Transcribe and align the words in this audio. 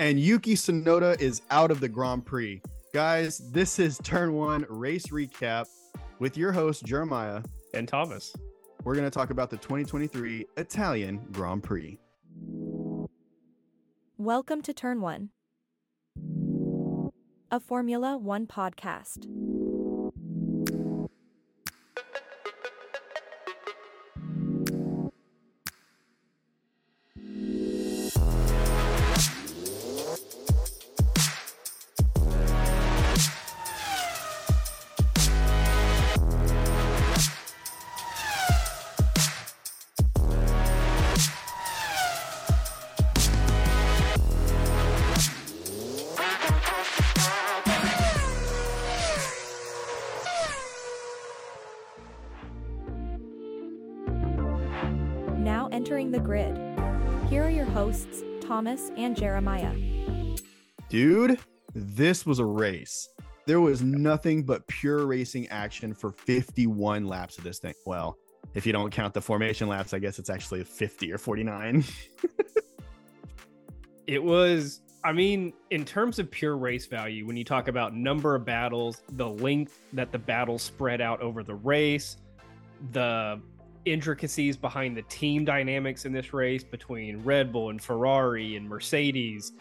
And 0.00 0.20
Yuki 0.20 0.54
Tsunoda 0.54 1.20
is 1.20 1.42
out 1.50 1.72
of 1.72 1.80
the 1.80 1.88
Grand 1.88 2.24
Prix. 2.24 2.62
Guys, 2.94 3.38
this 3.50 3.80
is 3.80 3.98
turn 3.98 4.32
one 4.32 4.64
race 4.68 5.08
recap 5.08 5.66
with 6.20 6.36
your 6.36 6.52
host, 6.52 6.84
Jeremiah. 6.84 7.42
And 7.74 7.88
Thomas. 7.88 8.32
We're 8.84 8.94
going 8.94 9.06
to 9.06 9.10
talk 9.10 9.30
about 9.30 9.50
the 9.50 9.56
2023 9.56 10.46
Italian 10.56 11.26
Grand 11.32 11.64
Prix. 11.64 11.98
Welcome 14.16 14.62
to 14.62 14.72
Turn 14.72 15.00
One, 15.00 15.30
a 17.50 17.58
Formula 17.58 18.16
One 18.16 18.46
podcast. 18.46 19.26
Thomas 58.68 58.90
and 58.98 59.16
Jeremiah. 59.16 59.74
Dude, 60.90 61.38
this 61.74 62.26
was 62.26 62.38
a 62.38 62.44
race. 62.44 63.08
There 63.46 63.62
was 63.62 63.80
nothing 63.80 64.42
but 64.42 64.66
pure 64.66 65.06
racing 65.06 65.48
action 65.48 65.94
for 65.94 66.12
51 66.12 67.06
laps 67.06 67.38
of 67.38 67.44
this 67.44 67.60
thing. 67.60 67.72
Well, 67.86 68.18
if 68.52 68.66
you 68.66 68.74
don't 68.74 68.90
count 68.90 69.14
the 69.14 69.22
formation 69.22 69.68
laps, 69.68 69.94
I 69.94 69.98
guess 69.98 70.18
it's 70.18 70.28
actually 70.28 70.64
50 70.64 71.12
or 71.12 71.18
49. 71.18 71.84
It 74.06 74.24
was, 74.24 74.80
I 75.04 75.12
mean, 75.12 75.52
in 75.68 75.84
terms 75.84 76.18
of 76.18 76.30
pure 76.30 76.56
race 76.56 76.86
value, 76.86 77.26
when 77.26 77.36
you 77.36 77.44
talk 77.44 77.68
about 77.68 77.94
number 77.94 78.34
of 78.34 78.46
battles, 78.46 79.02
the 79.12 79.28
length 79.28 79.80
that 79.92 80.12
the 80.12 80.18
battles 80.18 80.62
spread 80.62 81.02
out 81.02 81.20
over 81.20 81.42
the 81.42 81.56
race, 81.56 82.16
the 82.92 83.38
intricacies 83.92 84.56
behind 84.56 84.96
the 84.96 85.02
team 85.02 85.44
dynamics 85.44 86.04
in 86.04 86.12
this 86.12 86.32
race 86.32 86.64
between 86.64 87.22
Red 87.22 87.52
Bull 87.52 87.70
and 87.70 87.80
Ferrari 87.80 88.56
and 88.56 88.68
Mercedes, 88.68 89.52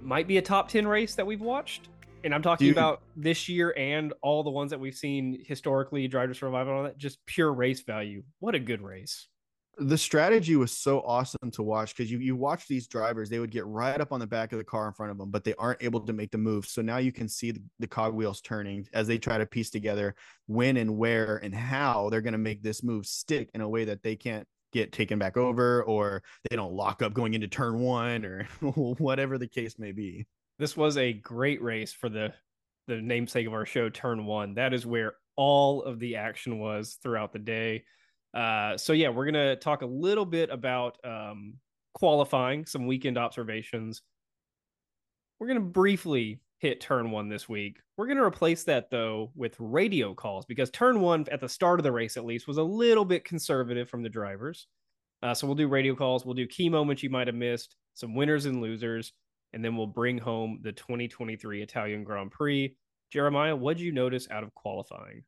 might 0.00 0.26
be 0.26 0.38
a 0.38 0.42
top 0.42 0.68
10 0.68 0.86
race 0.86 1.14
that 1.14 1.26
we've 1.26 1.40
watched. 1.40 1.88
And 2.24 2.34
I'm 2.34 2.42
talking 2.42 2.68
Dude. 2.68 2.76
about 2.76 3.02
this 3.16 3.48
year 3.48 3.74
and 3.76 4.12
all 4.22 4.42
the 4.44 4.50
ones 4.50 4.70
that 4.70 4.78
we've 4.78 4.94
seen 4.94 5.42
historically, 5.44 6.06
Drive 6.06 6.28
to 6.28 6.34
Survive 6.34 6.68
and 6.68 6.76
all 6.76 6.82
that, 6.84 6.96
just 6.98 7.24
pure 7.26 7.52
race 7.52 7.82
value. 7.82 8.22
What 8.38 8.54
a 8.54 8.60
good 8.60 8.80
race. 8.80 9.26
The 9.78 9.96
strategy 9.96 10.54
was 10.54 10.76
so 10.76 11.00
awesome 11.00 11.50
to 11.50 11.62
watch 11.62 11.96
because 11.96 12.10
you 12.10 12.18
you 12.18 12.36
watch 12.36 12.68
these 12.68 12.86
drivers 12.86 13.30
they 13.30 13.38
would 13.38 13.50
get 13.50 13.64
right 13.66 14.00
up 14.00 14.12
on 14.12 14.20
the 14.20 14.26
back 14.26 14.52
of 14.52 14.58
the 14.58 14.64
car 14.64 14.86
in 14.86 14.92
front 14.92 15.10
of 15.10 15.16
them 15.16 15.30
but 15.30 15.44
they 15.44 15.54
aren't 15.54 15.82
able 15.82 16.00
to 16.00 16.12
make 16.12 16.30
the 16.30 16.38
move. 16.38 16.66
So 16.66 16.82
now 16.82 16.98
you 16.98 17.12
can 17.12 17.28
see 17.28 17.52
the, 17.52 17.62
the 17.78 17.86
cogwheels 17.86 18.40
turning 18.42 18.86
as 18.92 19.06
they 19.06 19.18
try 19.18 19.38
to 19.38 19.46
piece 19.46 19.70
together 19.70 20.14
when 20.46 20.76
and 20.76 20.96
where 20.96 21.36
and 21.38 21.54
how 21.54 22.10
they're 22.10 22.20
going 22.20 22.32
to 22.32 22.38
make 22.38 22.62
this 22.62 22.82
move 22.82 23.06
stick 23.06 23.50
in 23.54 23.60
a 23.62 23.68
way 23.68 23.84
that 23.86 24.02
they 24.02 24.14
can't 24.14 24.46
get 24.72 24.92
taken 24.92 25.18
back 25.18 25.36
over 25.36 25.82
or 25.84 26.22
they 26.48 26.56
don't 26.56 26.72
lock 26.72 27.02
up 27.02 27.14
going 27.14 27.34
into 27.34 27.48
turn 27.48 27.78
one 27.78 28.24
or 28.24 28.44
whatever 28.98 29.38
the 29.38 29.48
case 29.48 29.78
may 29.78 29.92
be. 29.92 30.26
This 30.58 30.76
was 30.76 30.96
a 30.96 31.12
great 31.12 31.62
race 31.62 31.92
for 31.92 32.08
the 32.08 32.32
the 32.88 33.00
namesake 33.00 33.46
of 33.46 33.52
our 33.54 33.64
show 33.64 33.88
turn 33.88 34.26
one. 34.26 34.54
That 34.54 34.74
is 34.74 34.84
where 34.84 35.14
all 35.36 35.82
of 35.82 35.98
the 35.98 36.16
action 36.16 36.58
was 36.58 36.98
throughout 37.02 37.32
the 37.32 37.38
day 37.38 37.84
uh 38.34 38.76
so 38.76 38.92
yeah 38.92 39.08
we're 39.08 39.24
gonna 39.24 39.56
talk 39.56 39.82
a 39.82 39.86
little 39.86 40.24
bit 40.24 40.50
about 40.50 40.96
um 41.04 41.54
qualifying 41.94 42.64
some 42.64 42.86
weekend 42.86 43.18
observations 43.18 44.02
we're 45.38 45.48
gonna 45.48 45.60
briefly 45.60 46.40
hit 46.58 46.80
turn 46.80 47.10
one 47.10 47.28
this 47.28 47.48
week 47.48 47.80
we're 47.96 48.06
gonna 48.06 48.22
replace 48.22 48.64
that 48.64 48.90
though 48.90 49.30
with 49.34 49.56
radio 49.58 50.14
calls 50.14 50.46
because 50.46 50.70
turn 50.70 51.00
one 51.00 51.26
at 51.30 51.40
the 51.40 51.48
start 51.48 51.78
of 51.78 51.84
the 51.84 51.92
race 51.92 52.16
at 52.16 52.24
least 52.24 52.48
was 52.48 52.58
a 52.58 52.62
little 52.62 53.04
bit 53.04 53.24
conservative 53.24 53.88
from 53.88 54.02
the 54.02 54.08
drivers 54.08 54.66
uh, 55.22 55.34
so 55.34 55.46
we'll 55.46 55.56
do 55.56 55.68
radio 55.68 55.94
calls 55.94 56.24
we'll 56.24 56.34
do 56.34 56.46
key 56.46 56.68
moments 56.68 57.02
you 57.02 57.10
might 57.10 57.26
have 57.26 57.36
missed 57.36 57.76
some 57.94 58.14
winners 58.14 58.46
and 58.46 58.62
losers 58.62 59.12
and 59.52 59.64
then 59.64 59.76
we'll 59.76 59.86
bring 59.86 60.18
home 60.18 60.58
the 60.62 60.72
2023 60.72 61.62
Italian 61.62 62.04
Grand 62.04 62.30
Prix. 62.30 62.74
Jeremiah, 63.10 63.54
what 63.54 63.76
did 63.76 63.84
you 63.84 63.92
notice 63.92 64.28
out 64.30 64.42
of 64.42 64.54
qualifying? 64.54 65.22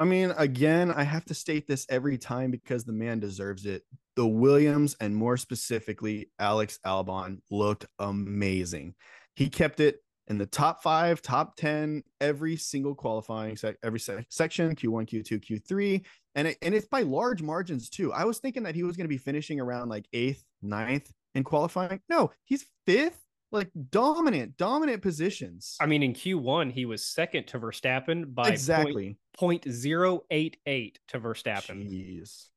I 0.00 0.04
mean, 0.04 0.32
again, 0.36 0.90
I 0.90 1.04
have 1.04 1.24
to 1.26 1.34
state 1.34 1.66
this 1.66 1.86
every 1.88 2.18
time 2.18 2.50
because 2.50 2.84
the 2.84 2.92
man 2.92 3.20
deserves 3.20 3.64
it. 3.64 3.82
The 4.16 4.26
Williams 4.26 4.96
and 5.00 5.14
more 5.14 5.36
specifically 5.36 6.30
Alex 6.38 6.78
Albon 6.84 7.38
looked 7.50 7.86
amazing. 7.98 8.94
He 9.34 9.48
kept 9.48 9.80
it 9.80 9.98
in 10.26 10.38
the 10.38 10.46
top 10.46 10.82
five, 10.82 11.20
top 11.22 11.56
10, 11.56 12.02
every 12.20 12.56
single 12.56 12.94
qualifying 12.94 13.56
sec- 13.56 13.78
every 13.82 14.00
sec- 14.00 14.26
section, 14.30 14.74
Q1, 14.74 15.08
Q2, 15.08 15.44
Q3. 15.44 16.04
And, 16.34 16.48
it, 16.48 16.58
and 16.62 16.74
it's 16.74 16.86
by 16.86 17.02
large 17.02 17.42
margins 17.42 17.88
too. 17.88 18.12
I 18.12 18.24
was 18.24 18.38
thinking 18.38 18.62
that 18.64 18.74
he 18.74 18.82
was 18.82 18.96
going 18.96 19.04
to 19.04 19.08
be 19.08 19.18
finishing 19.18 19.60
around 19.60 19.90
like 19.90 20.06
eighth, 20.12 20.42
ninth 20.62 21.10
in 21.34 21.44
qualifying. 21.44 22.00
No, 22.08 22.32
he's 22.44 22.64
fifth, 22.86 23.23
like 23.54 23.70
dominant, 23.90 24.56
dominant 24.56 25.00
positions. 25.00 25.76
I 25.80 25.86
mean, 25.86 26.02
in 26.02 26.12
Q1, 26.12 26.72
he 26.72 26.84
was 26.84 27.06
second 27.06 27.46
to 27.48 27.60
Verstappen 27.60 28.34
by 28.34 28.48
exactly. 28.48 29.16
point 29.32 29.64
zero 29.70 30.24
eight 30.30 30.58
eight 30.66 30.98
to 31.08 31.20
Verstappen. 31.20 31.88
Jeez. 31.88 32.48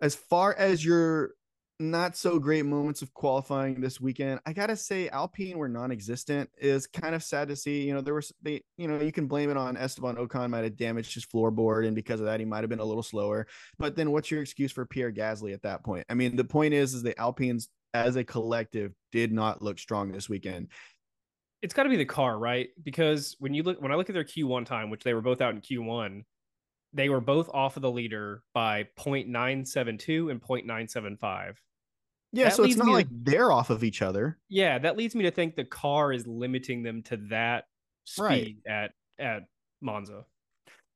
as 0.00 0.14
far 0.14 0.54
as 0.54 0.84
your 0.84 1.32
not 1.78 2.16
so 2.16 2.38
great 2.38 2.64
moments 2.64 3.02
of 3.02 3.12
qualifying 3.12 3.80
this 3.80 4.00
weekend, 4.00 4.40
I 4.46 4.52
gotta 4.52 4.76
say 4.76 5.08
Alpine 5.08 5.58
were 5.58 5.68
non-existent. 5.68 6.48
Is 6.58 6.86
kind 6.86 7.14
of 7.14 7.22
sad 7.22 7.48
to 7.48 7.56
see. 7.56 7.82
You 7.82 7.94
know, 7.94 8.00
there 8.00 8.14
was 8.14 8.32
they, 8.40 8.62
you 8.78 8.88
know, 8.88 9.00
you 9.00 9.12
can 9.12 9.26
blame 9.26 9.50
it 9.50 9.56
on 9.56 9.76
Esteban 9.76 10.14
Ocon 10.16 10.50
might 10.50 10.64
have 10.64 10.76
damaged 10.76 11.12
his 11.12 11.26
floorboard, 11.26 11.86
and 11.86 11.94
because 11.94 12.20
of 12.20 12.26
that, 12.26 12.40
he 12.40 12.46
might 12.46 12.62
have 12.62 12.70
been 12.70 12.78
a 12.78 12.84
little 12.84 13.02
slower. 13.02 13.46
But 13.78 13.96
then, 13.96 14.12
what's 14.12 14.30
your 14.30 14.42
excuse 14.42 14.72
for 14.72 14.86
Pierre 14.86 15.12
Gasly 15.12 15.52
at 15.52 15.62
that 15.62 15.84
point? 15.84 16.06
I 16.08 16.14
mean, 16.14 16.36
the 16.36 16.44
point 16.44 16.72
is, 16.72 16.94
is 16.94 17.02
the 17.02 17.18
Alpines 17.20 17.68
as 18.04 18.16
a 18.16 18.24
collective 18.24 18.92
did 19.12 19.32
not 19.32 19.62
look 19.62 19.78
strong 19.78 20.12
this 20.12 20.28
weekend. 20.28 20.68
It's 21.62 21.72
got 21.72 21.84
to 21.84 21.88
be 21.88 21.96
the 21.96 22.04
car, 22.04 22.38
right? 22.38 22.68
Because 22.82 23.34
when 23.38 23.54
you 23.54 23.62
look, 23.62 23.80
when 23.80 23.90
I 23.90 23.94
look 23.94 24.10
at 24.10 24.14
their 24.14 24.24
Q1 24.24 24.66
time, 24.66 24.90
which 24.90 25.02
they 25.04 25.14
were 25.14 25.22
both 25.22 25.40
out 25.40 25.54
in 25.54 25.60
Q1, 25.60 26.22
they 26.92 27.08
were 27.08 27.20
both 27.20 27.48
off 27.48 27.76
of 27.76 27.82
the 27.82 27.90
leader 27.90 28.42
by 28.54 28.86
0.972 28.98 30.30
and 30.30 30.40
0.975. 30.40 31.54
Yeah, 32.32 32.44
That 32.44 32.54
so 32.54 32.64
it's 32.64 32.76
not 32.76 32.86
me 32.86 32.92
to- 32.92 32.96
like 32.96 33.08
they're 33.10 33.50
off 33.52 33.70
of 33.70 33.82
each 33.84 34.02
other. 34.02 34.38
Yeah, 34.48 34.78
that 34.78 34.96
leads 34.96 35.14
me 35.14 35.24
to 35.24 35.30
think 35.30 35.56
the 35.56 35.64
car 35.64 36.12
is 36.12 36.26
limiting 36.26 36.82
them 36.82 37.02
to 37.04 37.16
that 37.30 37.64
speed 38.04 38.22
Right. 38.22 38.56
at 38.66 38.92
at 39.18 39.44
Monza. 39.80 40.24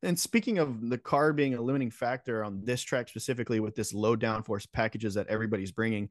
And 0.02 0.18
speaking 0.18 0.58
of 0.58 0.88
the 0.88 0.98
car 0.98 1.32
being 1.32 1.54
a 1.54 1.60
limiting 1.60 1.90
factor 1.90 2.42
on 2.44 2.64
this 2.64 2.82
track 2.82 3.08
specifically 3.08 3.60
with 3.60 3.74
this 3.74 3.92
low 3.92 4.16
downforce 4.16 4.70
packages 4.70 5.14
that 5.14 5.26
everybody's 5.28 5.72
bringing, 5.72 6.08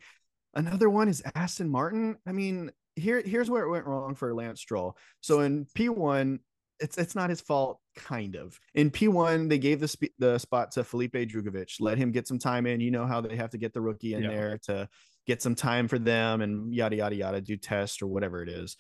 another 0.54 0.90
one 0.90 1.08
is 1.08 1.22
Aston 1.36 1.70
Martin. 1.70 2.18
I 2.28 2.32
mean, 2.32 2.72
here 2.96 3.22
here's 3.22 3.50
where 3.50 3.64
it 3.64 3.70
went 3.70 3.86
wrong 3.86 4.16
for 4.16 4.34
Lance 4.34 4.62
Stroll. 4.62 4.98
So 5.22 5.42
in 5.42 5.66
P1, 5.76 6.40
it's 6.80 6.98
it's 6.98 7.16
not 7.16 7.30
his 7.30 7.42
fault, 7.42 7.80
kind 7.96 8.36
of. 8.36 8.60
In 8.74 8.90
P1, 8.92 9.50
they 9.50 9.58
gave 9.58 9.80
the 9.80 9.88
sp- 9.88 10.16
the 10.20 10.38
spot 10.38 10.72
to 10.72 10.84
Felipe 10.84 11.14
Drugovich, 11.14 11.76
let 11.80 11.98
him 11.98 12.12
get 12.12 12.28
some 12.28 12.40
time 12.40 12.66
in. 12.66 12.80
You 12.80 12.92
know 12.92 13.06
how 13.06 13.22
they 13.22 13.36
have 13.36 13.50
to 13.52 13.58
get 13.58 13.74
the 13.74 13.82
rookie 13.82 14.14
in 14.14 14.24
Yeah. 14.24 14.30
there 14.30 14.58
to 14.64 14.90
get 15.28 15.42
some 15.42 15.56
time 15.56 15.88
for 15.88 16.00
them 16.00 16.42
and 16.42 16.74
yada 16.74 16.96
yada 16.96 17.16
yada, 17.16 17.42
do 17.42 17.56
tests 17.58 18.02
or 18.02 18.08
whatever 18.08 18.42
it 18.42 18.50
is. 18.50 18.78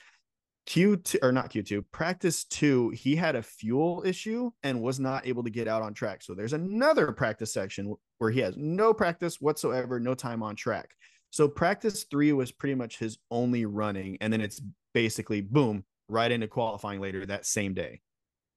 Q2 0.68 1.18
or 1.24 1.31
not 1.31 1.50
Q2, 1.51 1.83
practice 1.92 2.44
two, 2.44 2.92
he 2.92 3.15
had 3.15 3.36
a 3.36 3.42
fuel 3.42 4.04
issue 4.06 4.51
and 4.62 4.81
was 4.81 5.00
not 5.00 5.25
able 5.25 5.44
to 5.44 5.50
get 5.50 5.68
out 5.68 5.81
on 5.81 5.95
track. 5.95 6.22
So 6.22 6.36
there's 6.36 6.54
another 6.54 7.12
practice 7.12 7.51
section 7.51 7.95
where 8.19 8.30
he 8.30 8.39
has 8.42 8.56
no 8.56 8.94
practice 8.94 9.42
whatsoever, 9.42 10.00
no 10.00 10.13
time 10.13 10.44
on 10.44 10.56
track. 10.56 10.92
So 11.31 11.48
practice 11.48 12.06
three 12.06 12.34
was 12.34 12.52
pretty 12.52 12.76
much 12.76 13.00
his 13.00 13.18
only 13.30 13.66
running. 13.66 14.18
And 14.22 14.31
then 14.34 14.42
it's 14.42 14.62
basically 14.94 15.42
boom, 15.42 15.84
right 16.08 16.31
into 16.31 16.48
qualifying 16.48 17.00
later 17.00 17.26
that 17.26 17.46
same 17.46 17.74
day. 17.74 18.02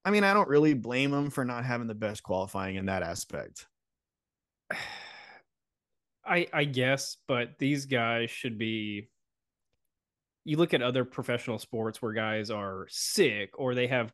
I 0.05 0.11
mean, 0.11 0.23
I 0.23 0.33
don't 0.33 0.49
really 0.49 0.73
blame 0.73 1.13
him 1.13 1.29
for 1.29 1.45
not 1.45 1.63
having 1.63 1.87
the 1.87 1.95
best 1.95 2.23
qualifying 2.23 2.75
in 2.75 2.87
that 2.87 3.03
aspect. 3.03 3.67
I 6.25 6.47
I 6.53 6.63
guess, 6.65 7.17
but 7.27 7.59
these 7.59 7.85
guys 7.85 8.29
should 8.29 8.57
be. 8.57 9.09
You 10.45 10.57
look 10.57 10.73
at 10.73 10.81
other 10.81 11.05
professional 11.05 11.57
sports 11.57 12.01
where 12.01 12.11
guys 12.11 12.49
are 12.49 12.85
sick 12.89 13.51
or 13.57 13.75
they 13.75 13.87
have 13.87 14.11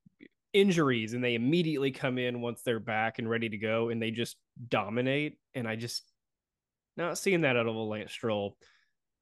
injuries 0.54 1.14
and 1.14 1.24
they 1.24 1.34
immediately 1.36 1.92
come 1.92 2.20
in 2.20 2.42
once 2.42 2.62
they're 2.62 2.80
back 2.80 3.18
and 3.18 3.28
ready 3.28 3.50
to 3.50 3.58
go 3.58 3.90
and 3.90 4.00
they 4.00 4.12
just 4.12 4.38
dominate. 4.68 5.38
And 5.56 5.68
I 5.68 5.76
just 5.76 6.04
not 7.00 7.18
seeing 7.18 7.42
that 7.42 7.58
out 7.58 7.66
of 7.68 7.76
a 7.76 7.80
Lance 7.80 8.12
Stroll. 8.12 8.56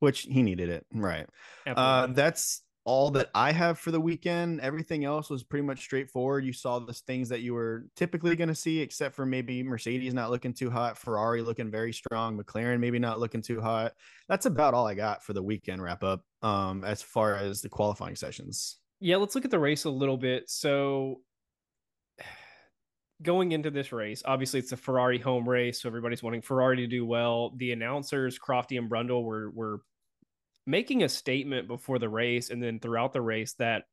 Which 0.00 0.22
he 0.22 0.42
needed 0.42 0.68
it. 0.68 0.84
Right. 0.92 1.26
Uh 1.66 2.08
that's 2.08 2.62
all 2.84 3.10
that 3.12 3.30
I 3.34 3.52
have 3.52 3.78
for 3.78 3.90
the 3.90 4.00
weekend. 4.00 4.60
Everything 4.60 5.04
else 5.04 5.30
was 5.30 5.44
pretty 5.44 5.64
much 5.64 5.80
straightforward. 5.80 6.44
You 6.44 6.52
saw 6.52 6.78
the 6.80 6.92
things 6.92 7.28
that 7.28 7.40
you 7.40 7.54
were 7.54 7.86
typically 7.94 8.34
going 8.34 8.48
to 8.48 8.54
see, 8.54 8.80
except 8.80 9.14
for 9.14 9.24
maybe 9.24 9.62
Mercedes 9.62 10.14
not 10.14 10.30
looking 10.30 10.52
too 10.52 10.70
hot, 10.70 10.98
Ferrari 10.98 11.42
looking 11.42 11.70
very 11.70 11.92
strong, 11.92 12.36
McLaren 12.36 12.80
maybe 12.80 12.98
not 12.98 13.20
looking 13.20 13.42
too 13.42 13.60
hot. 13.60 13.92
That's 14.28 14.46
about 14.46 14.74
all 14.74 14.86
I 14.86 14.94
got 14.94 15.22
for 15.22 15.32
the 15.32 15.42
weekend 15.42 15.82
wrap 15.82 16.02
up. 16.02 16.24
Um, 16.42 16.82
as 16.82 17.02
far 17.02 17.36
as 17.36 17.62
the 17.62 17.68
qualifying 17.68 18.16
sessions. 18.16 18.78
Yeah, 18.98 19.16
let's 19.16 19.36
look 19.36 19.44
at 19.44 19.52
the 19.52 19.60
race 19.60 19.84
a 19.84 19.90
little 19.90 20.16
bit. 20.16 20.50
So 20.50 21.20
going 23.22 23.52
into 23.52 23.70
this 23.70 23.92
race, 23.92 24.22
obviously 24.24 24.58
it's 24.58 24.72
a 24.72 24.76
Ferrari 24.76 25.18
home 25.18 25.48
race, 25.48 25.80
so 25.80 25.88
everybody's 25.88 26.22
wanting 26.22 26.42
Ferrari 26.42 26.78
to 26.78 26.86
do 26.88 27.06
well. 27.06 27.52
The 27.56 27.72
announcers, 27.72 28.38
Crofty 28.38 28.78
and 28.78 28.90
Brundle, 28.90 29.24
were 29.24 29.50
were 29.50 29.80
making 30.66 31.02
a 31.02 31.08
statement 31.08 31.68
before 31.68 31.98
the 31.98 32.08
race 32.08 32.50
and 32.50 32.62
then 32.62 32.78
throughout 32.78 33.12
the 33.12 33.20
race 33.20 33.54
that 33.54 33.84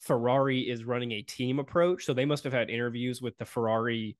Ferrari 0.00 0.60
is 0.60 0.84
running 0.84 1.12
a 1.12 1.22
team 1.22 1.58
approach. 1.58 2.04
So 2.04 2.14
they 2.14 2.24
must 2.24 2.44
have 2.44 2.52
had 2.52 2.70
interviews 2.70 3.20
with 3.20 3.36
the 3.38 3.44
Ferrari 3.44 4.16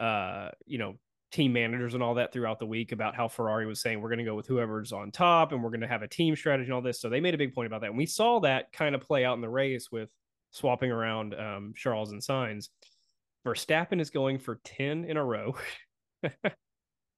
uh, 0.00 0.50
you 0.66 0.78
know, 0.78 0.96
team 1.30 1.52
managers 1.52 1.94
and 1.94 2.02
all 2.02 2.14
that 2.14 2.32
throughout 2.32 2.58
the 2.58 2.66
week 2.66 2.90
about 2.90 3.14
how 3.14 3.28
Ferrari 3.28 3.66
was 3.66 3.80
saying 3.80 4.00
we're 4.00 4.08
going 4.08 4.18
to 4.18 4.24
go 4.24 4.34
with 4.34 4.48
whoever's 4.48 4.92
on 4.92 5.12
top 5.12 5.52
and 5.52 5.62
we're 5.62 5.70
going 5.70 5.80
to 5.80 5.86
have 5.86 6.02
a 6.02 6.08
team 6.08 6.34
strategy 6.34 6.66
and 6.66 6.74
all 6.74 6.82
this. 6.82 7.00
So 7.00 7.08
they 7.08 7.20
made 7.20 7.34
a 7.34 7.38
big 7.38 7.54
point 7.54 7.66
about 7.66 7.82
that. 7.82 7.90
And 7.90 7.98
we 7.98 8.06
saw 8.06 8.40
that 8.40 8.72
kind 8.72 8.94
of 8.94 9.00
play 9.02 9.24
out 9.24 9.36
in 9.36 9.40
the 9.40 9.48
race 9.48 9.92
with 9.92 10.10
swapping 10.50 10.90
around 10.90 11.34
um, 11.34 11.72
Charles 11.76 12.10
and 12.10 12.20
Sainz. 12.20 12.70
Verstappen 13.46 14.00
is 14.00 14.10
going 14.10 14.38
for 14.38 14.60
10 14.64 15.04
in 15.04 15.16
a 15.16 15.24
row. 15.24 15.54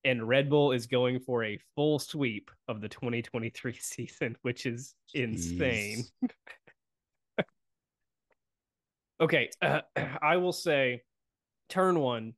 and 0.05 0.27
Red 0.27 0.51
Bull 0.51 0.73
is 0.73 0.87
going 0.87 1.21
for 1.21 1.45
a 1.45 1.59
full 1.75 1.99
sweep 1.99 2.51
of 2.69 2.81
the 2.81 2.89
2023 2.89 3.75
season, 3.81 4.37
which 4.43 4.67
is 4.67 4.95
insane. 5.15 6.05
Okay, 9.21 9.51
uh, 9.63 9.83
I 10.21 10.39
will 10.39 10.53
say 10.53 11.03
turn 11.69 12.01
1 12.01 12.35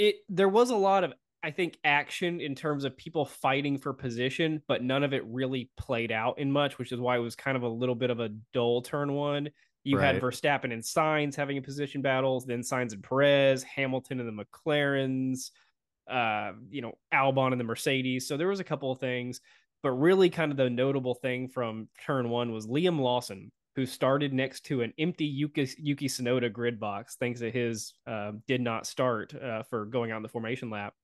it 0.00 0.16
there 0.28 0.48
was 0.48 0.70
a 0.70 0.76
lot 0.76 1.04
of 1.04 1.12
I 1.42 1.50
think 1.50 1.78
action 1.84 2.40
in 2.40 2.54
terms 2.54 2.84
of 2.84 2.96
people 2.96 3.24
fighting 3.24 3.78
for 3.78 3.94
position, 3.94 4.62
but 4.66 4.82
none 4.82 5.04
of 5.04 5.14
it 5.14 5.24
really 5.26 5.70
played 5.76 6.12
out 6.12 6.38
in 6.38 6.52
much, 6.52 6.78
which 6.78 6.92
is 6.92 7.00
why 7.00 7.16
it 7.16 7.20
was 7.20 7.34
kind 7.34 7.56
of 7.56 7.62
a 7.62 7.68
little 7.68 7.94
bit 7.94 8.10
of 8.10 8.20
a 8.20 8.30
dull 8.52 8.82
turn 8.82 9.14
1. 9.14 9.48
You 9.84 9.96
had 9.96 10.20
Verstappen 10.20 10.70
and 10.70 10.82
Sainz 10.82 11.34
having 11.34 11.56
a 11.56 11.62
position 11.62 12.02
battles, 12.02 12.44
then 12.44 12.60
Sainz 12.60 12.92
and 12.92 13.02
Perez, 13.02 13.62
Hamilton 13.62 14.20
and 14.20 14.28
the 14.28 14.44
McLarens, 14.44 15.50
uh, 16.10 16.52
you 16.70 16.82
know, 16.82 16.92
Albon 17.14 17.52
and 17.52 17.60
the 17.60 17.64
Mercedes. 17.64 18.26
So 18.26 18.36
there 18.36 18.48
was 18.48 18.60
a 18.60 18.64
couple 18.64 18.90
of 18.90 18.98
things, 18.98 19.40
but 19.82 19.92
really 19.92 20.28
kind 20.28 20.50
of 20.50 20.58
the 20.58 20.68
notable 20.68 21.14
thing 21.14 21.48
from 21.48 21.88
turn 22.04 22.28
one 22.28 22.52
was 22.52 22.66
Liam 22.66 22.98
Lawson, 22.98 23.50
who 23.76 23.86
started 23.86 24.32
next 24.32 24.64
to 24.66 24.82
an 24.82 24.92
empty 24.98 25.24
Yuki, 25.24 25.68
Yuki 25.78 26.08
Tsunoda 26.08 26.52
grid 26.52 26.80
box, 26.80 27.16
thanks 27.18 27.40
to 27.40 27.50
his 27.50 27.94
uh, 28.06 28.32
did 28.46 28.60
not 28.60 28.86
start 28.86 29.34
uh, 29.34 29.62
for 29.62 29.86
going 29.86 30.10
out 30.10 30.16
in 30.16 30.22
the 30.22 30.28
formation 30.28 30.70
lap. 30.70 30.94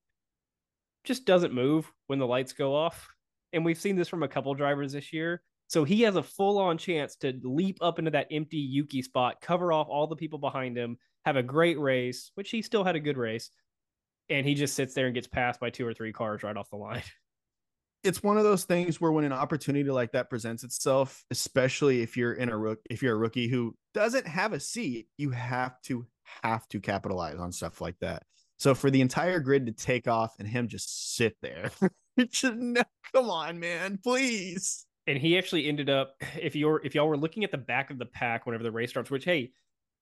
Just 1.03 1.25
doesn't 1.25 1.53
move 1.53 1.91
when 2.07 2.19
the 2.19 2.27
lights 2.27 2.53
go 2.53 2.75
off. 2.75 3.07
And 3.53 3.63
we've 3.63 3.79
seen 3.79 3.95
this 3.95 4.09
from 4.09 4.23
a 4.23 4.27
couple 4.27 4.53
drivers 4.53 4.91
this 4.91 5.13
year. 5.13 5.41
So 5.67 5.83
he 5.83 6.01
has 6.01 6.15
a 6.15 6.23
full 6.23 6.59
on 6.59 6.77
chance 6.77 7.15
to 7.17 7.39
leap 7.43 7.77
up 7.81 7.99
into 7.99 8.11
that 8.11 8.27
empty 8.31 8.57
Yuki 8.57 9.01
spot, 9.01 9.41
cover 9.41 9.71
off 9.71 9.87
all 9.89 10.07
the 10.07 10.15
people 10.15 10.39
behind 10.39 10.77
him, 10.77 10.97
have 11.25 11.35
a 11.35 11.43
great 11.43 11.79
race, 11.79 12.31
which 12.35 12.49
he 12.49 12.61
still 12.61 12.83
had 12.83 12.95
a 12.95 13.01
good 13.01 13.17
race. 13.17 13.51
And 14.29 14.45
he 14.45 14.55
just 14.55 14.75
sits 14.75 14.93
there 14.93 15.05
and 15.05 15.15
gets 15.15 15.27
passed 15.27 15.59
by 15.59 15.69
two 15.69 15.87
or 15.87 15.93
three 15.93 16.11
cars 16.11 16.43
right 16.43 16.57
off 16.57 16.69
the 16.69 16.77
line. 16.77 17.03
it's 18.03 18.23
one 18.23 18.37
of 18.37 18.43
those 18.43 18.63
things 18.63 19.01
where 19.01 19.11
when 19.11 19.25
an 19.25 19.33
opportunity 19.33 19.89
like 19.89 20.11
that 20.13 20.29
presents 20.29 20.63
itself, 20.63 21.23
especially 21.31 22.01
if 22.01 22.15
you're 22.15 22.33
in 22.33 22.49
a 22.49 22.57
rook, 22.57 22.79
if 22.89 23.01
you're 23.01 23.15
a 23.15 23.17
rookie 23.17 23.47
who 23.47 23.75
doesn't 23.93 24.27
have 24.27 24.53
a 24.53 24.59
seat, 24.59 25.07
you 25.17 25.31
have 25.31 25.81
to 25.83 26.05
have 26.43 26.67
to 26.69 26.79
capitalize 26.79 27.37
on 27.37 27.51
stuff 27.51 27.81
like 27.81 27.97
that. 27.99 28.23
So 28.59 28.73
for 28.73 28.89
the 28.89 29.01
entire 29.01 29.39
grid 29.39 29.65
to 29.67 29.71
take 29.71 30.07
off 30.07 30.35
and 30.39 30.47
him 30.47 30.67
just 30.67 31.15
sit 31.15 31.37
there, 31.41 31.71
it 32.17 32.33
should 32.33 32.57
no, 32.57 32.83
come 33.13 33.29
on, 33.29 33.59
man, 33.59 33.99
please. 34.01 34.85
and 35.05 35.17
he 35.17 35.37
actually 35.37 35.67
ended 35.67 35.89
up 35.89 36.15
if 36.39 36.55
you're 36.55 36.81
if 36.85 36.95
y'all 36.95 37.07
were 37.07 37.17
looking 37.17 37.43
at 37.43 37.51
the 37.51 37.57
back 37.57 37.89
of 37.89 37.97
the 37.97 38.05
pack 38.05 38.45
whenever 38.45 38.63
the 38.63 38.71
race 38.71 38.89
starts 38.89 39.09
which 39.09 39.25
hey 39.25 39.51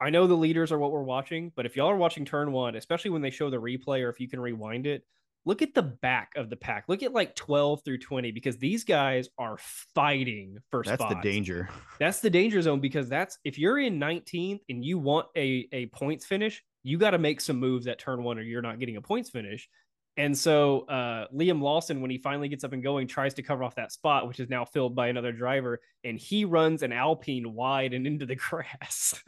i 0.01 0.09
know 0.09 0.27
the 0.27 0.35
leaders 0.35 0.71
are 0.71 0.79
what 0.79 0.91
we're 0.91 1.03
watching 1.03 1.51
but 1.55 1.65
if 1.65 1.75
y'all 1.75 1.89
are 1.89 1.95
watching 1.95 2.25
turn 2.25 2.51
one 2.51 2.75
especially 2.75 3.11
when 3.11 3.21
they 3.21 3.29
show 3.29 3.49
the 3.49 3.59
replay 3.59 4.03
or 4.03 4.09
if 4.09 4.19
you 4.19 4.27
can 4.27 4.39
rewind 4.39 4.87
it 4.87 5.03
look 5.45 5.61
at 5.61 5.73
the 5.73 5.83
back 5.83 6.31
of 6.35 6.49
the 6.49 6.55
pack 6.55 6.85
look 6.87 7.03
at 7.03 7.13
like 7.13 7.35
12 7.35 7.83
through 7.85 7.97
20 7.99 8.31
because 8.31 8.57
these 8.57 8.83
guys 8.83 9.29
are 9.37 9.57
fighting 9.93 10.57
for 10.71 10.83
That's 10.83 10.99
spots 11.01 11.15
the 11.15 11.21
danger. 11.21 11.69
that's 11.99 12.19
the 12.19 12.29
danger 12.29 12.61
zone 12.61 12.79
because 12.79 13.07
that's 13.09 13.37
if 13.43 13.57
you're 13.57 13.79
in 13.79 13.99
19th 13.99 14.61
and 14.69 14.83
you 14.83 14.97
want 14.97 15.27
a 15.35 15.67
a 15.71 15.85
points 15.87 16.25
finish 16.25 16.63
you 16.83 16.97
got 16.97 17.11
to 17.11 17.17
make 17.17 17.41
some 17.41 17.57
moves 17.57 17.87
at 17.87 17.99
turn 17.99 18.23
one 18.23 18.37
or 18.37 18.41
you're 18.41 18.61
not 18.61 18.79
getting 18.79 18.97
a 18.97 19.01
points 19.01 19.29
finish 19.29 19.69
and 20.17 20.37
so 20.37 20.81
uh, 20.81 21.27
Liam 21.33 21.61
Lawson, 21.61 21.99
when 22.01 22.09
he 22.09 22.17
finally 22.17 22.47
gets 22.47 22.63
up 22.63 22.71
and 22.71 22.81
going, 22.81 23.07
tries 23.07 23.33
to 23.33 23.43
cover 23.43 23.63
off 23.63 23.75
that 23.75 23.91
spot, 23.91 24.27
which 24.27 24.39
is 24.39 24.49
now 24.49 24.63
filled 24.63 24.95
by 24.95 25.07
another 25.07 25.33
driver, 25.33 25.81
and 26.05 26.17
he 26.17 26.45
runs 26.45 26.83
an 26.83 26.93
Alpine 26.93 27.53
wide 27.53 27.93
and 27.93 28.07
into 28.07 28.25
the 28.25 28.35
grass. 28.49 29.21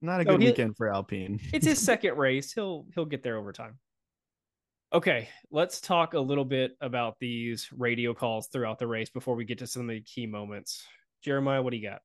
Not 0.00 0.20
a 0.20 0.24
So 0.24 0.30
good 0.32 0.40
weekend 0.40 0.76
for 0.76 0.88
Alpine. 0.92 1.40
it's 1.52 1.66
his 1.66 1.78
second 1.82 2.16
race. 2.16 2.52
He'll 2.52 2.86
he'll 2.94 3.04
get 3.04 3.22
there 3.22 3.36
over 3.36 3.52
time. 3.52 3.78
Okay, 4.92 5.28
let's 5.50 5.80
talk 5.80 6.14
a 6.14 6.20
little 6.20 6.46
bit 6.46 6.76
about 6.80 7.16
these 7.20 7.68
radio 7.76 8.14
calls 8.14 8.48
throughout 8.48 8.78
the 8.78 8.86
race 8.86 9.10
before 9.10 9.34
we 9.34 9.44
get 9.44 9.58
to 9.58 9.66
some 9.66 9.82
of 9.82 9.88
the 9.88 10.00
key 10.00 10.26
moments. 10.26 10.82
Jeremiah, 11.22 11.60
what 11.62 11.70
do 11.70 11.76
you 11.76 11.88
got? 11.88 12.00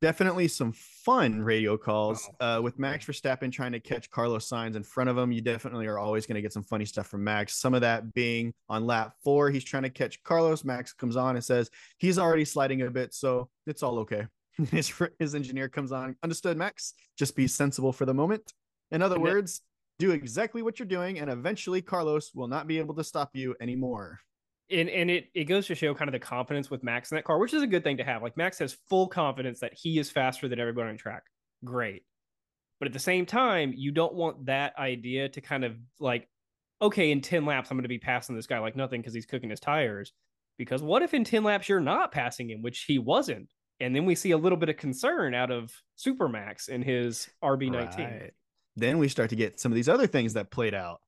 definitely 0.00 0.46
some 0.46 0.70
fun 0.72 1.42
radio 1.42 1.76
calls 1.76 2.30
Oh, 2.38 2.58
uh, 2.58 2.62
with 2.62 2.78
Max 2.78 3.04
Verstappen 3.04 3.50
trying 3.50 3.72
to 3.72 3.80
catch 3.80 4.08
Carlos 4.12 4.48
Sainz 4.48 4.76
in 4.76 4.84
front 4.84 5.10
of 5.10 5.18
him. 5.18 5.32
You 5.32 5.40
definitely 5.40 5.88
are 5.88 5.98
always 5.98 6.24
going 6.24 6.36
to 6.36 6.40
get 6.40 6.52
some 6.52 6.62
funny 6.62 6.84
stuff 6.84 7.08
from 7.08 7.24
Max. 7.24 7.56
Some 7.56 7.74
of 7.74 7.80
that 7.80 8.14
being 8.14 8.54
on 8.68 8.86
lap 8.86 9.14
four, 9.24 9.50
he's 9.50 9.64
trying 9.64 9.82
to 9.82 9.90
catch 9.90 10.22
Carlos. 10.22 10.62
Max 10.62 10.92
comes 10.92 11.16
on 11.16 11.34
and 11.34 11.44
says 11.44 11.68
he's 11.96 12.16
already 12.16 12.44
sliding 12.44 12.82
a 12.82 12.90
bit, 12.92 13.12
so 13.12 13.50
it's 13.66 13.82
all 13.82 13.98
okay. 13.98 14.28
His 14.70 14.92
his 15.18 15.34
engineer 15.34 15.68
comes 15.68 15.92
on. 15.92 16.16
Understood, 16.22 16.56
Max. 16.56 16.94
Just 17.16 17.36
be 17.36 17.46
sensible 17.46 17.92
for 17.92 18.04
the 18.06 18.14
moment. 18.14 18.52
In 18.90 19.02
other 19.02 19.16
And 19.16 19.22
words, 19.22 19.62
do 19.98 20.10
exactly 20.12 20.62
what 20.62 20.78
you're 20.78 20.86
doing, 20.88 21.18
and 21.18 21.30
eventually 21.30 21.82
Carlos 21.82 22.32
will 22.34 22.48
not 22.48 22.66
be 22.66 22.78
able 22.78 22.94
to 22.96 23.04
stop 23.04 23.30
you 23.36 23.54
anymore. 23.60 24.20
and 24.70 24.88
and 24.90 25.10
it 25.10 25.28
it 25.34 25.44
goes 25.44 25.66
to 25.66 25.74
show 25.74 25.94
kind 25.94 26.08
of 26.08 26.12
the 26.12 26.18
confidence 26.18 26.70
with 26.70 26.82
Max 26.82 27.10
in 27.10 27.16
that 27.16 27.24
car, 27.24 27.38
which 27.38 27.54
is 27.54 27.62
a 27.62 27.66
good 27.66 27.82
thing 27.84 27.96
to 27.98 28.04
have. 28.04 28.22
Like 28.22 28.36
Max 28.36 28.58
has 28.58 28.76
full 28.88 29.08
confidence 29.08 29.60
that 29.60 29.74
he 29.74 29.98
is 29.98 30.10
faster 30.10 30.48
than 30.48 30.60
everybody 30.60 30.90
on 30.90 30.96
track. 30.96 31.24
Great. 31.64 32.04
But 32.80 32.86
at 32.86 32.92
the 32.92 32.98
same 33.00 33.26
time, 33.26 33.72
you 33.76 33.90
don't 33.92 34.14
want 34.14 34.46
that 34.46 34.78
idea 34.78 35.28
to 35.30 35.40
kind 35.40 35.64
of 35.64 35.76
like, 35.98 36.28
okay, 36.80 37.10
in 37.10 37.20
10 37.20 37.44
laps, 37.44 37.70
I'm 37.70 37.76
going 37.76 37.82
to 37.84 37.88
be 37.88 37.98
passing 37.98 38.36
this 38.36 38.46
guy 38.46 38.58
like 38.60 38.76
nothing 38.76 39.00
because 39.00 39.14
he's 39.14 39.26
cooking 39.26 39.50
his 39.50 39.60
tires. 39.60 40.12
because 40.58 40.82
what 40.82 41.02
if 41.02 41.14
in 41.14 41.24
10 41.24 41.44
laps 41.44 41.68
you're 41.68 41.80
not 41.80 42.12
passing 42.12 42.50
him, 42.50 42.62
which 42.62 42.84
he 42.84 42.98
wasn't? 42.98 43.52
And 43.80 43.94
then 43.94 44.04
we 44.04 44.14
see 44.14 44.32
a 44.32 44.38
little 44.38 44.58
bit 44.58 44.68
of 44.68 44.76
concern 44.76 45.34
out 45.34 45.50
of 45.50 45.72
Supermax 45.96 46.68
in 46.68 46.82
his 46.82 47.28
RB19. 47.42 47.98
Right. 47.98 48.32
Then 48.76 48.98
we 48.98 49.08
start 49.08 49.30
to 49.30 49.36
get 49.36 49.60
some 49.60 49.72
of 49.72 49.76
these 49.76 49.88
other 49.88 50.06
things 50.06 50.34
that 50.34 50.50
played 50.50 50.74
out. 50.74 51.00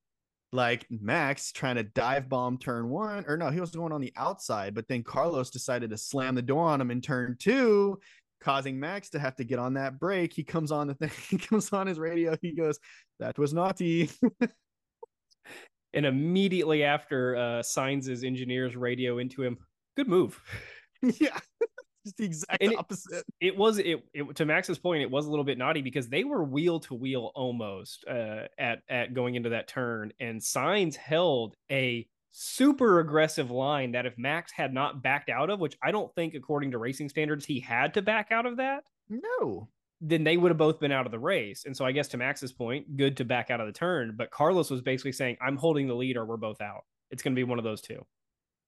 Like 0.53 0.87
Max 0.91 1.53
trying 1.53 1.77
to 1.77 1.85
dive 1.85 2.29
bomb 2.29 2.59
turn 2.59 2.89
one, 2.89 3.25
or 3.29 3.37
no, 3.37 3.51
he 3.51 3.61
was 3.61 3.71
going 3.71 3.93
on 3.93 4.01
the 4.01 4.13
outside, 4.17 4.75
but 4.75 4.89
then 4.89 5.05
Carlos 5.05 5.51
decided 5.51 5.91
to 5.91 5.97
slam 5.97 6.35
the 6.35 6.43
door 6.43 6.69
on 6.69 6.81
him 6.81 6.91
in 6.91 7.01
turn 7.01 7.37
two, 7.39 8.01
causing 8.41 8.81
Max 8.81 9.11
to 9.11 9.21
have 9.21 9.37
to 9.37 9.45
get 9.45 9.61
on 9.61 9.75
that 9.75 10.01
brake. 10.01 10.33
He 10.33 10.43
comes 10.43 10.73
on 10.73 10.89
the 10.89 10.95
thing, 10.95 11.13
he 11.31 11.39
comes 11.39 11.73
on 11.73 11.87
his 11.87 12.01
radio, 12.01 12.37
he 12.43 12.53
goes, 12.53 12.81
That 13.21 13.39
was 13.39 13.55
naughty. 13.55 14.11
and 15.93 16.07
immediately 16.07 16.83
after 16.83 17.37
uh 17.37 17.63
his 17.63 18.25
engineers 18.25 18.75
radio 18.75 19.19
into 19.19 19.45
him, 19.45 19.59
good 19.97 20.09
move. 20.09 20.41
yeah. 21.03 21.39
Just 22.05 22.17
the 22.17 22.25
exact 22.25 22.63
And 22.63 22.73
it- 22.73 22.79
opposite. 22.79 23.25
it 23.41 23.57
was 23.57 23.79
it, 23.79 24.03
it 24.15 24.37
to 24.37 24.45
Max's 24.47 24.79
point, 24.79 25.03
it 25.03 25.11
was 25.11 25.27
a 25.27 25.31
little 25.31 25.45
bit 25.45 25.59
naughty 25.59 25.83
because 25.83 26.09
they 26.09 26.25
were 26.25 26.43
wheel 26.45 26.81
to 26.81 26.95
wheel 26.95 27.31
almost 27.35 28.05
uh, 28.09 28.47
at 28.59 28.83
at 28.89 29.13
going 29.15 29.35
into 29.35 29.51
that 29.51 29.69
turn, 29.69 30.13
and 30.21 30.41
Sainz 30.41 30.95
held 30.97 31.57
a 31.71 32.07
super 32.33 33.01
aggressive 33.01 33.51
line 33.51 33.93
that 33.93 34.07
if 34.07 34.17
Max 34.17 34.53
had 34.53 34.73
not 34.73 35.03
backed 35.03 35.29
out 35.31 35.51
of, 35.51 35.59
which 35.61 35.77
I 35.83 35.91
don't 35.91 36.15
think 36.15 36.35
according 36.35 36.71
to 36.71 36.79
racing 36.79 37.09
standards 37.09 37.45
he 37.45 37.59
had 37.61 37.93
to 37.95 38.03
back 38.03 38.29
out 38.31 38.47
of 38.47 38.57
that, 38.59 38.85
no. 39.09 39.69
then 40.01 40.23
they 40.23 40.37
would 40.37 40.51
have 40.53 40.57
both 40.57 40.79
been 40.79 40.93
out 40.93 41.07
of 41.07 41.13
the 41.13 41.19
race. 41.19 41.65
And 41.67 41.77
so 41.77 41.85
I 41.85 41.91
guess 41.93 42.07
to 42.09 42.17
Max's 42.17 42.53
point, 42.53 42.97
good 42.97 43.17
to 43.19 43.25
back 43.25 43.51
out 43.51 43.61
of 43.61 43.67
the 43.67 43.73
turn, 43.73 44.15
but 44.17 44.31
Carlos 44.31 44.71
was 44.71 44.81
basically 44.81 45.13
saying, 45.13 45.37
"I'm 45.41 45.57
holding 45.57 45.87
the 45.89 45.95
lead, 45.95 46.17
or 46.17 46.25
we're 46.25 46.37
both 46.37 46.61
out. 46.61 46.85
It's 47.11 47.23
going 47.23 47.35
to 47.35 47.39
be 47.39 47.45
one 47.45 47.59
of 47.59 47.65
those 47.65 47.81
two. 47.83 48.07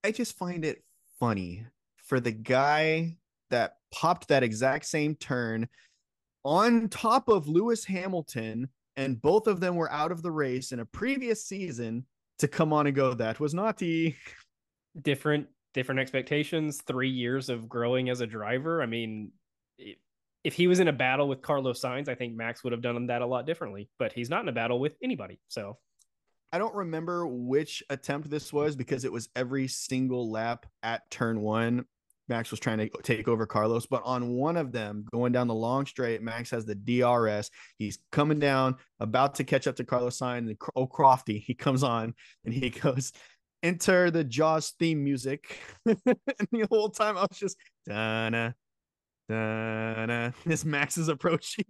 I 0.05 0.11
just 0.11 0.37
find 0.37 0.65
it 0.65 0.83
funny 1.21 1.65
for 1.97 2.19
the 2.19 2.33
guy 2.33 3.17
that 3.53 3.77
popped 3.93 4.29
that 4.29 4.43
exact 4.43 4.85
same 4.87 5.15
turn 5.15 5.69
on 6.45 6.89
top 6.89 7.29
of 7.29 7.47
Lewis 7.47 7.85
Hamilton, 7.85 8.69
and 8.97 9.23
both 9.23 9.47
of 9.47 9.61
them 9.61 9.77
were 9.77 9.91
out 9.93 10.11
of 10.11 10.23
the 10.23 10.31
race 10.31 10.73
in 10.73 10.81
a 10.81 10.85
previous 10.85 11.47
season 11.47 12.05
to 12.41 12.49
come 12.49 12.73
on 12.73 12.89
and 12.89 12.97
go, 12.97 13.15
that 13.15 13.39
was 13.39 13.55
naughty. 13.55 14.17
different 15.01 15.47
different 15.73 16.01
expectations 16.01 16.83
three 16.87 17.09
years 17.09 17.49
of 17.49 17.67
growing 17.67 18.11
as 18.11 18.21
a 18.21 18.27
driver 18.27 18.83
i 18.83 18.87
mean 18.87 19.33
if 20.45 20.53
he 20.53 20.67
was 20.67 20.81
in 20.81 20.89
a 20.89 20.93
battle 20.93 21.27
with 21.27 21.41
carlos 21.41 21.81
sainz 21.81 22.11
i 22.11 22.15
think 22.15 22.35
max 22.35 22.63
would 22.63 22.75
have 22.75 22.83
done 22.83 23.07
that 23.07 23.23
a 23.23 23.27
lot 23.27 23.47
differently 23.47 23.89
but 23.99 24.13
he's 24.13 24.29
not 24.29 24.43
in 24.43 24.49
a 24.51 24.53
battle 24.53 24.79
with 24.79 24.93
anybody 25.03 25.41
so 25.49 25.79
I 26.55 26.59
don't 26.59 26.75
remember 26.75 27.27
which 27.27 27.83
attempt 27.89 28.29
this 28.29 28.53
was 28.53 28.77
because 28.77 29.07
it 29.07 29.13
was 29.13 29.31
every 29.35 29.69
single 29.69 30.31
lap 30.31 30.67
at 30.83 31.11
turn 31.11 31.41
one. 31.41 31.87
Max 32.33 32.51
was 32.51 32.61
trying 32.61 32.79
to 32.79 32.89
take 33.03 33.29
over 33.29 33.45
Carlos, 33.45 33.85
but 33.85 34.03
on 34.07 34.31
one 34.31 34.57
of 34.57 34.73
them 34.73 35.05
going 35.13 35.33
down 35.33 35.49
the 35.49 35.55
long 35.55 35.85
straight, 35.85 36.23
Max 36.23 36.51
has 36.51 36.65
the 36.65 36.75
DRS. 36.75 37.51
He's 37.77 37.99
coming 38.11 38.39
down, 38.39 38.77
about 39.01 39.35
to 39.35 39.45
catch 39.45 39.67
up 39.67 39.77
to 39.77 39.85
Carlos 39.85 40.19
Sainz. 40.19 40.39
And 40.49 40.57
oh, 40.75 40.87
Crofty, 40.87 41.43
he 41.43 41.53
comes 41.53 41.83
on 41.83 42.15
and 42.47 42.55
he 42.55 42.71
goes, 42.85 43.13
"Enter 43.63 44.11
the 44.11 44.25
Jaws 44.25 44.73
theme 44.79 45.05
music." 45.05 45.59
and 45.85 45.99
the 46.51 46.67
whole 46.71 46.89
time 46.89 47.19
I 47.19 47.27
was 47.29 47.39
just, 47.39 47.59
"Dana, 47.85 48.55
dana." 49.29 50.33
This 50.47 50.65
Max 50.75 50.97
is 50.97 51.09
approaching. 51.09 51.67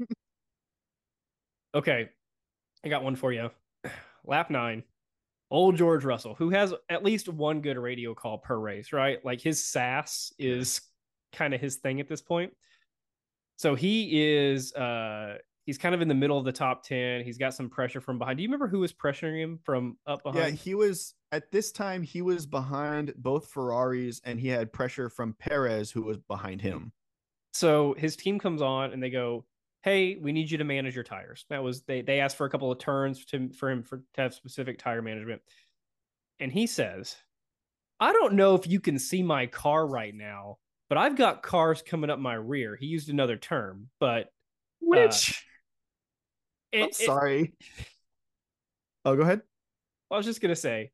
okay 1.74 2.10
i 2.84 2.88
got 2.90 3.02
one 3.02 3.16
for 3.16 3.32
you 3.32 3.50
lap 4.26 4.50
nine 4.50 4.82
old 5.52 5.76
george 5.76 6.02
russell 6.04 6.34
who 6.34 6.48
has 6.50 6.72
at 6.88 7.04
least 7.04 7.28
one 7.28 7.60
good 7.60 7.78
radio 7.78 8.14
call 8.14 8.38
per 8.38 8.56
race 8.58 8.92
right? 8.92 9.24
Like 9.24 9.40
his 9.40 9.64
sass 9.64 10.32
is 10.38 10.80
kind 11.32 11.54
of 11.54 11.60
his 11.60 11.76
thing 11.76 12.00
at 12.00 12.08
this 12.08 12.22
point. 12.22 12.52
So 13.56 13.74
he 13.74 14.22
is 14.26 14.72
uh 14.74 15.36
he's 15.64 15.78
kind 15.78 15.94
of 15.94 16.00
in 16.00 16.08
the 16.08 16.14
middle 16.14 16.38
of 16.38 16.44
the 16.44 16.52
top 16.52 16.82
10 16.84 17.22
he's 17.24 17.38
got 17.38 17.54
some 17.54 17.68
pressure 17.68 18.00
from 18.00 18.18
behind. 18.18 18.38
Do 18.38 18.42
you 18.42 18.48
remember 18.48 18.66
who 18.66 18.80
was 18.80 18.92
pressuring 18.92 19.40
him 19.40 19.58
from 19.62 19.96
up 20.06 20.22
behind? 20.24 20.44
Yeah, 20.44 20.50
he 20.50 20.74
was 20.74 21.14
at 21.30 21.52
this 21.52 21.70
time 21.70 22.02
he 22.02 22.22
was 22.22 22.46
behind 22.46 23.12
both 23.18 23.48
Ferraris 23.48 24.20
and 24.24 24.40
he 24.40 24.48
had 24.48 24.72
pressure 24.72 25.08
from 25.08 25.34
Perez 25.34 25.90
who 25.90 26.02
was 26.02 26.16
behind 26.16 26.60
him. 26.62 26.92
so 27.52 27.94
his 27.98 28.16
team 28.16 28.38
comes 28.38 28.62
on 28.62 28.92
and 28.92 29.02
they 29.02 29.10
go 29.10 29.44
hey 29.82 30.16
we 30.16 30.32
need 30.32 30.50
you 30.50 30.58
to 30.58 30.64
manage 30.64 30.94
your 30.94 31.04
tires 31.04 31.44
that 31.50 31.62
was 31.62 31.82
they 31.82 32.02
they 32.02 32.20
asked 32.20 32.36
for 32.36 32.46
a 32.46 32.50
couple 32.50 32.70
of 32.70 32.78
turns 32.78 33.24
to 33.24 33.50
for 33.50 33.70
him 33.70 33.82
for 33.82 33.98
to 34.14 34.20
have 34.22 34.34
specific 34.34 34.78
tire 34.78 35.02
management 35.02 35.40
and 36.40 36.52
he 36.52 36.66
says 36.66 37.16
i 38.00 38.12
don't 38.12 38.34
know 38.34 38.54
if 38.54 38.66
you 38.66 38.80
can 38.80 38.98
see 38.98 39.22
my 39.22 39.46
car 39.46 39.86
right 39.86 40.14
now 40.14 40.56
but 40.88 40.98
i've 40.98 41.16
got 41.16 41.42
cars 41.42 41.82
coming 41.82 42.10
up 42.10 42.18
my 42.18 42.34
rear 42.34 42.76
he 42.76 42.86
used 42.86 43.08
another 43.10 43.36
term 43.36 43.88
but 44.00 44.28
Which 44.80 45.44
uh, 46.72 46.78
it, 46.78 46.82
I'm 46.84 46.88
it- 46.88 46.94
sorry. 46.94 47.52
oh, 49.04 49.14
go 49.16 49.22
ahead. 49.22 49.42
I 50.10 50.16
was 50.16 50.24
just 50.26 50.40
gonna 50.40 50.56
say 50.56 50.90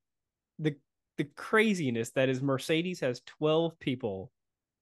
the 0.59 0.75
the 1.18 1.25
craziness 1.25 2.11
that 2.11 2.28
is 2.28 2.40
Mercedes 2.42 3.00
has 3.00 3.21
12 3.26 3.78
people 3.78 4.30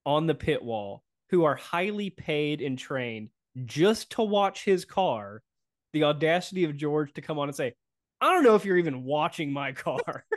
on 0.04 0.26
the 0.26 0.34
pit 0.34 0.62
wall 0.62 1.02
who 1.30 1.44
are 1.44 1.54
highly 1.54 2.08
paid 2.10 2.60
and 2.62 2.78
trained 2.78 3.28
just 3.64 4.10
to 4.12 4.22
watch 4.22 4.64
his 4.64 4.84
car. 4.84 5.42
The 5.92 6.04
audacity 6.04 6.64
of 6.64 6.76
George 6.76 7.12
to 7.14 7.22
come 7.22 7.38
on 7.38 7.48
and 7.48 7.56
say, 7.56 7.74
I 8.20 8.32
don't 8.32 8.44
know 8.44 8.54
if 8.54 8.64
you're 8.64 8.76
even 8.76 9.04
watching 9.04 9.52
my 9.52 9.72
car. 9.72 10.24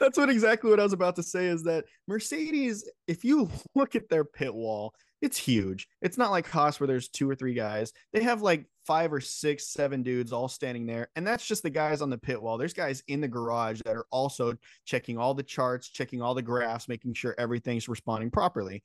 That's 0.00 0.18
what 0.18 0.30
exactly 0.30 0.70
what 0.70 0.80
I 0.80 0.84
was 0.84 0.92
about 0.92 1.16
to 1.16 1.22
say 1.22 1.46
is 1.46 1.64
that 1.64 1.84
Mercedes, 2.08 2.88
if 3.06 3.24
you 3.24 3.50
look 3.74 3.94
at 3.94 4.08
their 4.08 4.24
pit 4.24 4.54
wall, 4.54 4.94
it's 5.20 5.38
huge. 5.38 5.86
It's 6.00 6.18
not 6.18 6.32
like 6.32 6.48
Haas 6.48 6.80
where 6.80 6.88
there's 6.88 7.08
two 7.08 7.30
or 7.30 7.36
three 7.36 7.54
guys. 7.54 7.92
They 8.12 8.24
have 8.24 8.42
like 8.42 8.66
five 8.84 9.12
or 9.12 9.20
six, 9.20 9.68
seven 9.68 10.02
dudes 10.02 10.32
all 10.32 10.48
standing 10.48 10.84
there. 10.84 11.08
And 11.14 11.24
that's 11.24 11.46
just 11.46 11.62
the 11.62 11.70
guys 11.70 12.02
on 12.02 12.10
the 12.10 12.18
pit 12.18 12.42
wall. 12.42 12.58
There's 12.58 12.72
guys 12.72 13.04
in 13.06 13.20
the 13.20 13.28
garage 13.28 13.80
that 13.84 13.94
are 13.94 14.06
also 14.10 14.54
checking 14.84 15.18
all 15.18 15.32
the 15.32 15.44
charts, 15.44 15.88
checking 15.88 16.20
all 16.20 16.34
the 16.34 16.42
graphs, 16.42 16.88
making 16.88 17.14
sure 17.14 17.36
everything's 17.38 17.88
responding 17.88 18.32
properly. 18.32 18.82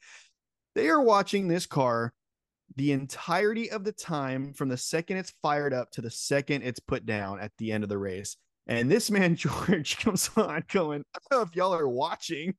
They 0.76 0.90
are 0.90 1.02
watching 1.02 1.48
this 1.48 1.66
car 1.66 2.14
the 2.76 2.92
entirety 2.92 3.72
of 3.72 3.84
the 3.84 3.92
time 3.94 4.54
from 4.54 4.70
the 4.70 4.78
second 4.78 5.18
it's 5.18 5.34
fired 5.42 5.74
up 5.74 5.90
to 5.92 6.02
the 6.02 6.12
second 6.12 6.62
it's 6.64 6.80
put 6.80 7.06
down 7.06 7.40
at 7.40 7.52
the 7.58 7.72
end 7.72 7.84
of 7.84 7.90
the 7.90 7.98
race. 7.98 8.38
And 8.68 8.92
this 8.92 9.10
man, 9.10 9.36
George, 9.38 9.98
comes 10.00 10.30
on 10.36 10.64
going, 10.72 11.04
I 11.16 11.20
don't 11.32 11.40
know 11.40 11.44
if 11.44 11.56
y'all 11.56 11.74
are 11.74 11.88
watching. 11.88 12.54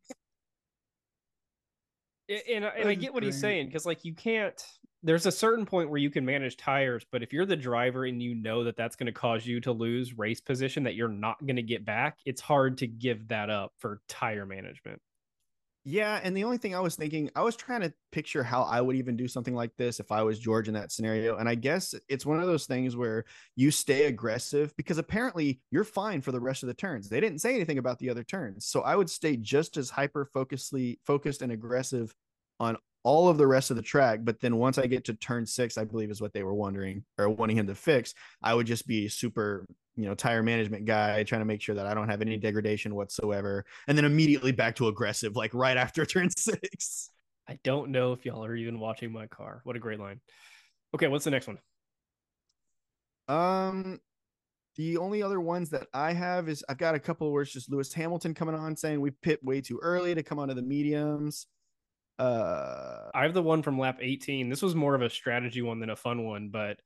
Uh, 2.30 2.36
and, 2.50 2.64
I- 2.64 2.70
and 2.70 2.88
I 2.88 2.94
get 2.94 3.12
what 3.14 3.22
he's 3.22 3.38
saying 3.40 3.66
because, 3.66 3.86
like, 3.86 4.04
you 4.04 4.14
can't. 4.14 4.60
There's 5.04 5.26
a 5.26 5.32
certain 5.32 5.64
point 5.64 5.90
where 5.90 6.00
you 6.00 6.10
can 6.10 6.24
manage 6.24 6.56
tires, 6.56 7.06
but 7.12 7.22
if 7.22 7.32
you're 7.32 7.46
the 7.46 7.56
driver 7.56 8.06
and 8.06 8.20
you 8.20 8.34
know 8.34 8.64
that 8.64 8.76
that's 8.76 8.96
going 8.96 9.06
to 9.06 9.12
cause 9.12 9.46
you 9.46 9.60
to 9.60 9.70
lose 9.70 10.18
race 10.18 10.40
position 10.40 10.82
that 10.82 10.96
you're 10.96 11.06
not 11.08 11.38
going 11.46 11.54
to 11.54 11.62
get 11.62 11.84
back, 11.84 12.18
it's 12.26 12.40
hard 12.40 12.78
to 12.78 12.88
give 12.88 13.28
that 13.28 13.48
up 13.48 13.72
for 13.78 14.00
tire 14.08 14.44
management. 14.44 15.00
Yeah. 15.90 16.20
And 16.22 16.36
the 16.36 16.44
only 16.44 16.58
thing 16.58 16.74
I 16.74 16.80
was 16.80 16.96
thinking, 16.96 17.30
I 17.34 17.40
was 17.40 17.56
trying 17.56 17.80
to 17.80 17.94
picture 18.12 18.42
how 18.42 18.62
I 18.64 18.82
would 18.82 18.94
even 18.94 19.16
do 19.16 19.26
something 19.26 19.54
like 19.54 19.74
this 19.78 20.00
if 20.00 20.12
I 20.12 20.22
was 20.22 20.38
George 20.38 20.68
in 20.68 20.74
that 20.74 20.92
scenario. 20.92 21.38
And 21.38 21.48
I 21.48 21.54
guess 21.54 21.94
it's 22.10 22.26
one 22.26 22.40
of 22.40 22.46
those 22.46 22.66
things 22.66 22.94
where 22.94 23.24
you 23.56 23.70
stay 23.70 24.04
aggressive 24.04 24.76
because 24.76 24.98
apparently 24.98 25.62
you're 25.70 25.84
fine 25.84 26.20
for 26.20 26.30
the 26.30 26.40
rest 26.40 26.62
of 26.62 26.66
the 26.66 26.74
turns. 26.74 27.08
They 27.08 27.20
didn't 27.20 27.40
say 27.40 27.54
anything 27.54 27.78
about 27.78 27.98
the 28.00 28.10
other 28.10 28.22
turns. 28.22 28.66
So 28.66 28.82
I 28.82 28.96
would 28.96 29.08
stay 29.08 29.38
just 29.38 29.78
as 29.78 29.88
hyper 29.88 30.28
focusedly 30.34 30.98
focused 31.06 31.40
and 31.40 31.52
aggressive 31.52 32.14
on 32.60 32.76
all 33.02 33.28
of 33.28 33.38
the 33.38 33.46
rest 33.46 33.70
of 33.70 33.76
the 33.76 33.82
track. 33.82 34.20
But 34.22 34.40
then 34.40 34.56
once 34.56 34.78
I 34.78 34.86
get 34.86 35.04
to 35.06 35.14
turn 35.14 35.46
six, 35.46 35.78
I 35.78 35.84
believe 35.84 36.10
is 36.10 36.20
what 36.20 36.32
they 36.32 36.42
were 36.42 36.54
wondering 36.54 37.04
or 37.16 37.28
wanting 37.28 37.56
him 37.56 37.66
to 37.68 37.74
fix, 37.74 38.14
I 38.42 38.54
would 38.54 38.66
just 38.66 38.86
be 38.86 39.08
super, 39.08 39.66
you 39.96 40.06
know, 40.06 40.14
tire 40.14 40.42
management 40.42 40.84
guy, 40.84 41.22
trying 41.22 41.40
to 41.40 41.46
make 41.46 41.62
sure 41.62 41.74
that 41.74 41.86
I 41.86 41.94
don't 41.94 42.08
have 42.08 42.22
any 42.22 42.36
degradation 42.36 42.94
whatsoever. 42.94 43.64
And 43.86 43.96
then 43.96 44.04
immediately 44.04 44.52
back 44.52 44.76
to 44.76 44.88
aggressive, 44.88 45.36
like 45.36 45.54
right 45.54 45.76
after 45.76 46.04
turn 46.06 46.30
six. 46.30 47.10
I 47.48 47.58
don't 47.64 47.90
know 47.90 48.12
if 48.12 48.26
y'all 48.26 48.44
are 48.44 48.54
even 48.54 48.78
watching 48.78 49.10
my 49.10 49.26
car. 49.26 49.62
What 49.64 49.76
a 49.76 49.78
great 49.78 49.98
line. 49.98 50.20
Okay, 50.94 51.08
what's 51.08 51.24
the 51.24 51.30
next 51.30 51.46
one? 51.46 51.58
Um, 53.28 54.00
the 54.76 54.96
only 54.96 55.22
other 55.22 55.40
ones 55.40 55.70
that 55.70 55.86
I 55.92 56.12
have 56.12 56.48
is 56.48 56.64
I've 56.68 56.78
got 56.78 56.94
a 56.94 57.00
couple 57.00 57.32
where 57.32 57.42
it's 57.42 57.52
just 57.52 57.70
Lewis 57.70 57.92
Hamilton 57.92 58.32
coming 58.34 58.54
on 58.54 58.76
saying 58.76 59.00
we 59.00 59.10
pit 59.10 59.40
way 59.42 59.60
too 59.60 59.78
early 59.82 60.14
to 60.14 60.22
come 60.22 60.38
onto 60.38 60.54
the 60.54 60.62
mediums. 60.62 61.46
Uh, 62.18 63.10
I 63.14 63.22
have 63.22 63.34
the 63.34 63.42
one 63.42 63.62
from 63.62 63.78
lap 63.78 63.98
18. 64.00 64.48
This 64.48 64.62
was 64.62 64.74
more 64.74 64.94
of 64.94 65.02
a 65.02 65.10
strategy 65.10 65.62
one 65.62 65.78
than 65.78 65.90
a 65.90 65.96
fun 65.96 66.24
one, 66.24 66.48
but 66.48 66.78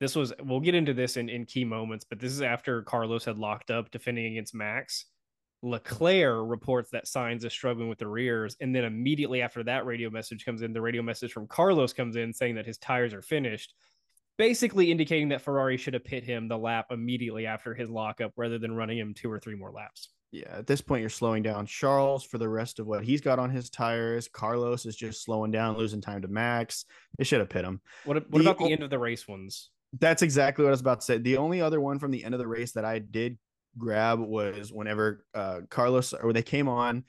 this 0.00 0.14
was 0.14 0.32
we'll 0.42 0.60
get 0.60 0.74
into 0.74 0.92
this 0.92 1.16
in, 1.16 1.28
in 1.28 1.46
key 1.46 1.64
moments, 1.64 2.04
but 2.08 2.20
this 2.20 2.32
is 2.32 2.42
after 2.42 2.82
Carlos 2.82 3.24
had 3.24 3.38
locked 3.38 3.70
up 3.70 3.90
defending 3.90 4.26
against 4.26 4.54
Max. 4.54 5.06
Leclerc 5.62 6.48
reports 6.48 6.90
that 6.90 7.06
Sainz 7.06 7.44
is 7.44 7.52
struggling 7.52 7.88
with 7.88 7.98
the 7.98 8.06
rears, 8.06 8.56
and 8.60 8.74
then 8.74 8.84
immediately 8.84 9.40
after 9.40 9.64
that 9.64 9.86
radio 9.86 10.10
message 10.10 10.44
comes 10.44 10.60
in, 10.60 10.74
the 10.74 10.80
radio 10.80 11.02
message 11.02 11.32
from 11.32 11.46
Carlos 11.48 11.94
comes 11.94 12.16
in 12.16 12.32
saying 12.32 12.56
that 12.56 12.66
his 12.66 12.76
tires 12.76 13.14
are 13.14 13.22
finished, 13.22 13.74
basically 14.36 14.90
indicating 14.90 15.30
that 15.30 15.40
Ferrari 15.40 15.78
should 15.78 15.94
have 15.94 16.04
pit 16.04 16.24
him 16.24 16.46
the 16.46 16.58
lap 16.58 16.86
immediately 16.90 17.46
after 17.46 17.74
his 17.74 17.88
lockup 17.88 18.32
rather 18.36 18.58
than 18.58 18.76
running 18.76 18.98
him 18.98 19.14
two 19.14 19.32
or 19.32 19.40
three 19.40 19.56
more 19.56 19.72
laps. 19.72 20.10
Yeah, 20.32 20.58
at 20.58 20.66
this 20.66 20.80
point 20.80 21.00
you're 21.00 21.10
slowing 21.10 21.42
down 21.42 21.66
Charles 21.66 22.24
for 22.24 22.38
the 22.38 22.48
rest 22.48 22.78
of 22.78 22.86
what 22.86 23.04
he's 23.04 23.20
got 23.20 23.38
on 23.38 23.50
his 23.50 23.70
tires. 23.70 24.28
Carlos 24.28 24.84
is 24.84 24.96
just 24.96 25.24
slowing 25.24 25.50
down, 25.50 25.76
losing 25.76 26.00
time 26.00 26.22
to 26.22 26.28
Max. 26.28 26.84
They 27.18 27.24
should 27.24 27.40
have 27.40 27.48
pit 27.48 27.64
him. 27.64 27.80
What, 28.04 28.16
what 28.30 28.42
the, 28.42 28.50
about 28.50 28.58
the 28.58 28.72
end 28.72 28.82
of 28.82 28.90
the 28.90 28.98
race 28.98 29.26
ones? 29.28 29.70
That's 29.98 30.22
exactly 30.22 30.64
what 30.64 30.70
I 30.70 30.72
was 30.72 30.80
about 30.80 31.00
to 31.00 31.06
say. 31.06 31.18
The 31.18 31.36
only 31.36 31.60
other 31.60 31.80
one 31.80 31.98
from 31.98 32.10
the 32.10 32.24
end 32.24 32.34
of 32.34 32.38
the 32.38 32.48
race 32.48 32.72
that 32.72 32.84
I 32.84 32.98
did 32.98 33.38
grab 33.78 34.20
was 34.20 34.72
whenever 34.72 35.24
uh, 35.34 35.60
Carlos 35.70 36.12
or 36.12 36.32
they 36.32 36.42
came 36.42 36.68
on. 36.68 37.04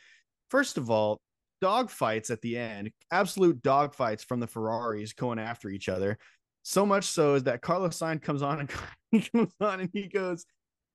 First 0.49 0.77
of 0.77 0.89
all, 0.89 1.19
dog 1.59 1.89
fights 1.89 2.29
at 2.29 2.41
the 2.41 2.57
end, 2.57 2.91
absolute 3.11 3.61
dog 3.61 3.93
fights 3.93 4.23
from 4.23 4.39
the 4.39 4.47
Ferraris 4.47 5.13
going 5.13 5.39
after 5.39 5.69
each 5.69 5.89
other. 5.89 6.17
So 6.63 6.85
much 6.85 7.05
so 7.05 7.35
is 7.35 7.43
that 7.43 7.61
Carlos 7.61 7.97
Sainz 7.97 8.21
comes 8.21 8.41
on 8.41 8.59
and 8.59 8.71
he 9.11 9.21
comes 9.31 9.53
on 9.59 9.79
and 9.81 9.89
he 9.93 10.07
goes, 10.07 10.45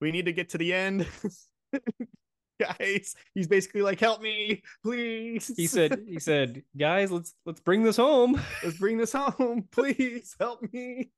"We 0.00 0.12
need 0.12 0.26
to 0.26 0.32
get 0.32 0.50
to 0.50 0.58
the 0.58 0.72
end." 0.72 1.06
guys 2.60 3.14
he's 3.34 3.48
basically 3.48 3.82
like 3.82 4.00
help 4.00 4.20
me 4.20 4.62
please. 4.82 5.52
He 5.56 5.66
said 5.68 6.02
he 6.06 6.18
said 6.18 6.62
guys 6.76 7.10
let's 7.10 7.34
let's 7.44 7.60
bring 7.60 7.82
this 7.82 7.96
home. 7.96 8.40
Let's 8.62 8.78
bring 8.78 8.98
this 8.98 9.12
home 9.12 9.68
please 9.70 10.34
help 10.38 10.62
me. 10.72 11.10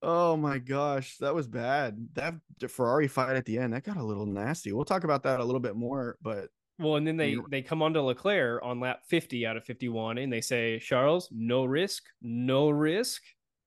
Oh 0.00 0.36
my 0.36 0.58
gosh 0.58 1.16
that 1.18 1.34
was 1.34 1.46
bad. 1.46 2.08
That 2.14 2.34
ferrari 2.68 3.08
fight 3.08 3.36
at 3.36 3.44
the 3.44 3.58
end 3.58 3.72
that 3.72 3.84
got 3.84 3.96
a 3.96 4.04
little 4.04 4.26
nasty. 4.26 4.72
We'll 4.72 4.84
talk 4.84 5.04
about 5.04 5.22
that 5.24 5.40
a 5.40 5.44
little 5.44 5.60
bit 5.60 5.76
more 5.76 6.16
but 6.22 6.48
well 6.78 6.96
and 6.96 7.06
then 7.06 7.16
they 7.16 7.36
they 7.50 7.62
come 7.62 7.82
on 7.82 7.92
to 7.92 8.02
leclerc 8.02 8.60
on 8.64 8.80
lap 8.80 9.00
50 9.08 9.46
out 9.46 9.56
of 9.56 9.64
51 9.64 10.18
and 10.18 10.32
they 10.32 10.40
say 10.40 10.78
charles 10.78 11.28
no 11.32 11.64
risk 11.64 12.04
no 12.22 12.70
risk 12.70 13.22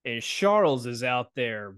and 0.06 0.22
charles 0.22 0.86
is 0.86 1.04
out 1.04 1.28
there 1.36 1.76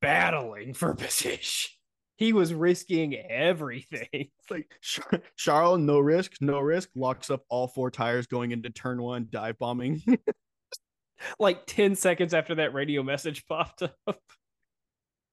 battling 0.00 0.74
for 0.74 0.94
position 0.94 1.77
he 2.18 2.32
was 2.32 2.52
risking 2.52 3.14
everything. 3.14 4.08
It's 4.12 4.50
like 4.50 5.22
Charles, 5.36 5.78
no 5.78 5.98
risk, 6.00 6.32
no 6.40 6.58
risk, 6.58 6.90
locks 6.94 7.30
up 7.30 7.42
all 7.48 7.68
four 7.68 7.90
tires 7.90 8.26
going 8.26 8.50
into 8.50 8.70
turn 8.70 9.00
one, 9.00 9.28
dive 9.30 9.58
bombing. 9.58 10.02
like 11.38 11.64
10 11.66 11.94
seconds 11.94 12.34
after 12.34 12.56
that 12.56 12.74
radio 12.74 13.02
message 13.02 13.46
popped 13.48 13.82
up. 13.82 14.20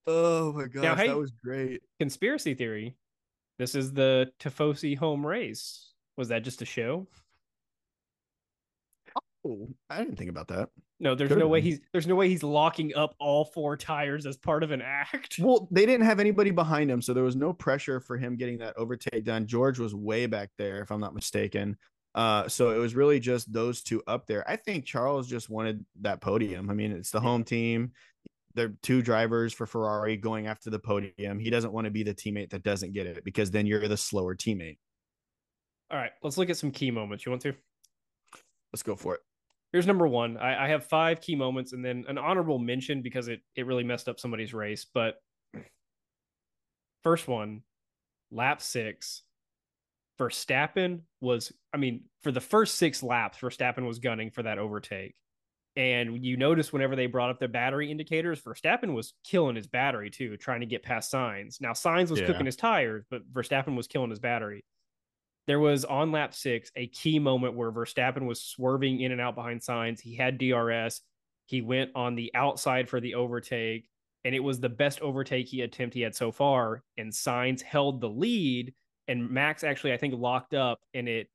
Oh 0.05 0.53
my 0.53 0.67
gosh, 0.67 0.83
now, 0.83 0.95
hey, 0.95 1.07
that 1.07 1.17
was 1.17 1.31
great. 1.31 1.81
Conspiracy 1.99 2.53
theory. 2.53 2.95
This 3.57 3.73
is 3.73 3.93
the 3.93 4.31
Tifosi 4.39 4.97
home 4.97 5.25
race. 5.25 5.93
Was 6.17 6.27
that 6.27 6.43
just 6.43 6.61
a 6.61 6.65
show? 6.65 7.07
Oh, 9.45 9.67
I 9.89 9.99
didn't 9.99 10.17
think 10.17 10.29
about 10.29 10.47
that. 10.47 10.69
No, 10.99 11.13
there's 11.13 11.27
Could've 11.27 11.43
no 11.43 11.47
way 11.47 11.61
he's 11.61 11.79
there's 11.91 12.07
no 12.07 12.15
way 12.15 12.29
he's 12.29 12.41
locking 12.41 12.95
up 12.95 13.15
all 13.19 13.45
four 13.45 13.75
tires 13.75 14.25
as 14.25 14.37
part 14.37 14.63
of 14.63 14.71
an 14.71 14.81
act. 14.81 15.37
Well, 15.45 15.67
they 15.69 15.85
didn't 15.85 16.05
have 16.05 16.19
anybody 16.19 16.51
behind 16.51 16.89
him, 16.89 17.01
so 17.01 17.13
there 17.13 17.23
was 17.23 17.35
no 17.35 17.53
pressure 17.53 17.99
for 17.99 18.17
him 18.17 18.37
getting 18.37 18.57
that 18.59 18.77
overtake 18.77 19.25
done. 19.25 19.45
George 19.45 19.77
was 19.77 19.93
way 19.93 20.25
back 20.25 20.49
there, 20.57 20.81
if 20.81 20.91
I'm 20.91 21.01
not 21.01 21.13
mistaken. 21.13 21.77
Uh, 22.15 22.47
so 22.47 22.71
it 22.71 22.77
was 22.77 22.95
really 22.95 23.19
just 23.19 23.51
those 23.51 23.83
two 23.83 24.01
up 24.07 24.25
there. 24.25 24.49
I 24.49 24.55
think 24.55 24.85
Charles 24.85 25.27
just 25.27 25.49
wanted 25.49 25.85
that 26.01 26.21
podium. 26.21 26.69
I 26.69 26.73
mean, 26.73 26.93
it's 26.93 27.11
the 27.11 27.19
home 27.19 27.43
team. 27.43 27.91
They're 28.53 28.73
two 28.81 29.01
drivers 29.01 29.53
for 29.53 29.67
Ferrari 29.67 30.15
going 30.15 30.47
after 30.47 30.69
the 30.69 30.79
podium. 30.79 31.39
He 31.39 31.49
doesn't 31.49 31.73
want 31.73 31.85
to 31.85 31.91
be 31.91 32.03
the 32.03 32.15
teammate 32.15 32.51
that 32.51 32.63
doesn't 32.63 32.93
get 32.93 33.05
it 33.05 33.23
because 33.25 33.51
then 33.51 33.65
you're 33.65 33.85
the 33.87 33.97
slower 33.97 34.33
teammate. 34.33 34.77
All 35.91 35.99
right, 35.99 36.11
let's 36.23 36.37
look 36.37 36.49
at 36.49 36.57
some 36.57 36.71
key 36.71 36.89
moments. 36.89 37.25
You 37.25 37.31
want 37.31 37.41
to? 37.43 37.53
Let's 38.71 38.81
go 38.81 38.95
for 38.95 39.15
it 39.15 39.21
here's 39.75 39.85
number 39.85 40.07
one. 40.07 40.37
I, 40.37 40.63
I, 40.63 40.67
have 40.69 40.85
five 40.85 41.19
key 41.19 41.35
moments 41.35 41.73
and 41.73 41.83
then 41.83 42.05
an 42.07 42.17
honorable 42.17 42.59
mention 42.59 43.01
because 43.01 43.27
it 43.27 43.41
it 43.57 43.65
really 43.65 43.83
messed 43.83 44.07
up 44.07 44.21
somebody's 44.21 44.53
race. 44.53 44.85
But 44.85 45.15
first 47.03 47.27
one, 47.27 47.61
lap 48.31 48.61
six. 48.61 49.23
Verstappen 50.17 51.01
was, 51.19 51.51
I 51.73 51.77
mean, 51.77 52.05
for 52.23 52.31
the 52.31 52.39
first 52.39 52.75
six 52.75 53.03
laps, 53.03 53.39
Verstappen 53.39 53.85
was 53.85 53.99
gunning 53.99 54.31
for 54.31 54.43
that 54.43 54.59
overtake. 54.59 55.13
And 55.75 56.23
you 56.23 56.37
notice 56.37 56.71
whenever 56.71 56.95
they 56.95 57.07
brought 57.07 57.31
up 57.31 57.39
their 57.39 57.49
battery 57.49 57.91
indicators, 57.91 58.41
Verstappen 58.41 58.93
was 58.93 59.13
killing 59.25 59.57
his 59.57 59.67
battery 59.67 60.09
too, 60.09 60.37
trying 60.37 60.61
to 60.61 60.65
get 60.65 60.83
past 60.83 61.11
Sainz. 61.11 61.59
Now 61.59 61.73
Sainz 61.73 62.09
was 62.09 62.21
yeah. 62.21 62.27
cooking 62.27 62.45
his 62.45 62.55
tires, 62.55 63.03
but 63.11 63.29
Verstappen 63.33 63.75
was 63.75 63.87
killing 63.87 64.09
his 64.09 64.19
battery 64.19 64.63
there 65.47 65.59
was 65.59 65.85
on 65.85 66.11
lap 66.11 66.33
six 66.33 66.71
a 66.75 66.87
key 66.87 67.19
moment 67.19 67.55
where 67.55 67.71
Verstappen 67.71 68.25
was 68.25 68.41
swerving 68.41 69.01
in 69.01 69.11
and 69.11 69.21
out 69.21 69.35
behind 69.35 69.61
Sainz. 69.61 69.99
He 69.99 70.15
had 70.15 70.37
DRS. 70.37 71.01
He 71.45 71.61
went 71.61 71.91
on 71.95 72.15
the 72.15 72.31
outside 72.33 72.89
for 72.89 72.99
the 72.99 73.15
overtake, 73.15 73.87
and 74.23 74.33
it 74.33 74.39
was 74.39 74.59
the 74.59 74.69
best 74.69 75.01
overtake 75.01 75.47
he 75.47 75.61
attempt 75.61 75.93
he 75.93 76.01
had 76.01 76.15
so 76.15 76.31
far. 76.31 76.83
And 76.97 77.11
Sainz 77.11 77.61
held 77.61 78.01
the 78.01 78.09
lead, 78.09 78.73
and 79.07 79.29
Max 79.29 79.63
actually 79.63 79.93
I 79.93 79.97
think 79.97 80.15
locked 80.17 80.53
up, 80.53 80.79
and 80.93 81.07
it 81.07 81.27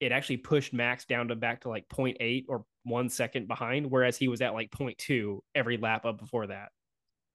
it 0.00 0.12
actually 0.12 0.36
pushed 0.38 0.72
Max 0.72 1.06
down 1.06 1.28
to 1.28 1.36
back 1.36 1.62
to 1.62 1.68
like 1.70 1.88
0.8 1.88 2.44
or 2.48 2.64
one 2.82 3.08
second 3.08 3.48
behind, 3.48 3.90
whereas 3.90 4.18
he 4.18 4.28
was 4.28 4.42
at 4.42 4.52
like 4.52 4.70
0.2 4.70 5.38
every 5.54 5.78
lap 5.78 6.04
up 6.04 6.18
before 6.18 6.48
that. 6.48 6.68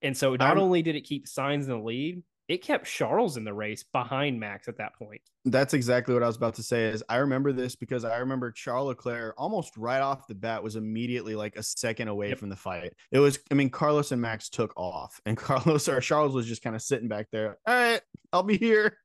And 0.02 0.16
so 0.16 0.36
not 0.36 0.56
um, 0.56 0.62
only 0.62 0.82
did 0.82 0.94
it 0.94 1.02
keep 1.02 1.26
Sainz 1.26 1.64
in 1.64 1.68
the 1.68 1.78
lead, 1.78 2.22
it 2.50 2.62
kept 2.62 2.84
Charles 2.84 3.36
in 3.36 3.44
the 3.44 3.54
race 3.54 3.84
behind 3.84 4.40
Max 4.40 4.66
at 4.66 4.76
that 4.78 4.96
point. 4.96 5.20
That's 5.44 5.72
exactly 5.72 6.14
what 6.14 6.24
I 6.24 6.26
was 6.26 6.36
about 6.36 6.56
to 6.56 6.64
say. 6.64 6.86
Is 6.86 7.04
I 7.08 7.18
remember 7.18 7.52
this 7.52 7.76
because 7.76 8.04
I 8.04 8.16
remember 8.16 8.50
Charles 8.50 8.88
Leclerc 8.88 9.36
almost 9.38 9.76
right 9.76 10.00
off 10.00 10.26
the 10.26 10.34
bat 10.34 10.60
was 10.60 10.74
immediately 10.74 11.36
like 11.36 11.54
a 11.54 11.62
second 11.62 12.08
away 12.08 12.30
yep. 12.30 12.38
from 12.38 12.48
the 12.48 12.56
fight. 12.56 12.92
It 13.12 13.20
was, 13.20 13.38
I 13.52 13.54
mean, 13.54 13.70
Carlos 13.70 14.10
and 14.10 14.20
Max 14.20 14.48
took 14.48 14.76
off, 14.76 15.20
and 15.24 15.36
Carlos 15.36 15.88
or 15.88 16.00
Charles 16.00 16.34
was 16.34 16.44
just 16.44 16.60
kind 16.60 16.74
of 16.74 16.82
sitting 16.82 17.06
back 17.06 17.28
there. 17.30 17.56
All 17.68 17.74
right, 17.74 18.00
I'll 18.32 18.42
be 18.42 18.58
here. 18.58 18.98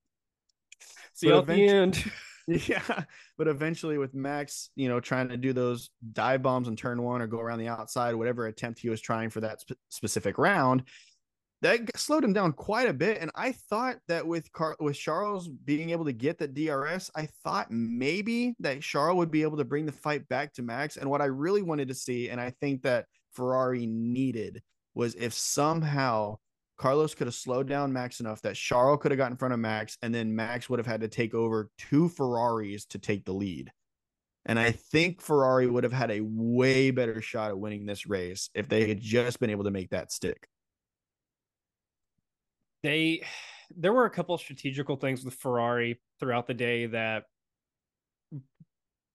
See 1.13 1.27
you 1.27 1.38
at 1.38 1.45
the 1.45 1.67
end. 1.67 2.03
Yeah, 2.47 3.03
but 3.39 3.47
eventually 3.47 3.97
with 3.97 4.13
Max, 4.13 4.69
you 4.75 4.88
know, 4.88 4.99
trying 4.99 5.29
to 5.29 5.38
do 5.38 5.51
those 5.51 5.89
dive 6.13 6.43
bombs 6.43 6.67
in 6.67 6.75
turn 6.75 7.01
one 7.01 7.21
or 7.21 7.27
go 7.27 7.39
around 7.39 7.58
the 7.58 7.69
outside, 7.69 8.13
whatever 8.13 8.45
attempt 8.45 8.79
he 8.79 8.89
was 8.89 9.01
trying 9.01 9.31
for 9.31 9.41
that 9.41 9.62
sp- 9.65 9.81
specific 9.89 10.38
round, 10.38 10.84
that 11.65 11.97
slowed 11.97 12.23
him 12.23 12.34
down 12.34 12.54
quite 12.54 12.88
a 12.88 12.93
bit. 12.93 13.17
And 13.19 13.32
I 13.34 13.51
thought 13.51 13.97
that 14.08 14.25
with 14.25 14.51
Car- 14.51 14.78
with 14.80 14.95
Charles 14.95 15.47
being 15.47 15.89
able 15.89 16.06
to 16.06 16.13
get 16.13 16.38
the 16.38 16.47
DRS, 16.47 17.10
I 17.15 17.28
thought 17.43 17.71
maybe 17.71 18.56
that 18.60 18.82
Charles 18.82 19.17
would 19.17 19.32
be 19.32 19.41
able 19.41 19.58
to 19.58 19.65
bring 19.65 19.88
the 19.88 19.91
fight 19.91 20.28
back 20.28 20.54
to 20.54 20.62
Max. 20.62 20.97
And 20.97 21.10
what 21.10 21.21
I 21.21 21.25
really 21.25 21.63
wanted 21.63 21.88
to 21.88 21.95
see, 21.95 22.30
and 22.30 22.39
I 22.39 22.51
think 22.51 22.84
that 22.84 23.06
Ferrari 23.34 23.88
needed, 23.88 24.62
was 24.93 25.15
if 25.15 25.34
somehow 25.34 26.38
Carlos 26.78 27.15
could 27.15 27.25
have 27.25 27.34
slowed 27.34 27.67
down 27.67 27.91
Max 27.91 28.19
enough 28.19 28.43
that 28.43 28.56
Charles 28.56 28.99
could 29.01 29.12
have 29.12 29.17
got 29.17 29.32
in 29.32 29.38
front 29.38 29.54
of 29.54 29.60
Max, 29.60 29.97
and 30.04 30.13
then 30.13 30.36
Max 30.36 30.69
would 30.69 30.78
have 30.78 30.86
had 30.86 31.01
to 31.01 31.08
take 31.08 31.34
over 31.34 31.69
two 31.80 32.10
Ferraris 32.10 32.86
to 32.88 32.99
take 32.99 33.25
the 33.25 33.34
lead. 33.34 33.71
And 34.45 34.60
I 34.60 34.71
think 34.71 35.19
Ferrari 35.19 35.65
would 35.65 35.84
have 35.84 35.93
had 35.93 36.12
a 36.12 36.21
way 36.21 36.91
better 36.91 37.23
shot 37.23 37.49
at 37.49 37.58
winning 37.58 37.88
this 37.88 38.06
race 38.06 38.51
if 38.54 38.69
they 38.69 38.88
had 38.88 39.01
just 39.01 39.39
been 39.39 39.49
able 39.49 39.63
to 39.63 39.71
make 39.71 39.89
that 39.89 40.12
stick 40.12 40.47
they 42.86 43.24
there 43.76 43.93
were 43.93 44.06
a 44.06 44.10
couple 44.10 44.38
strategical 44.38 44.95
things 44.95 45.26
with 45.26 45.34
Ferrari 45.34 46.00
throughout 46.19 46.48
the 46.48 46.54
day 46.54 46.86
that 46.86 47.24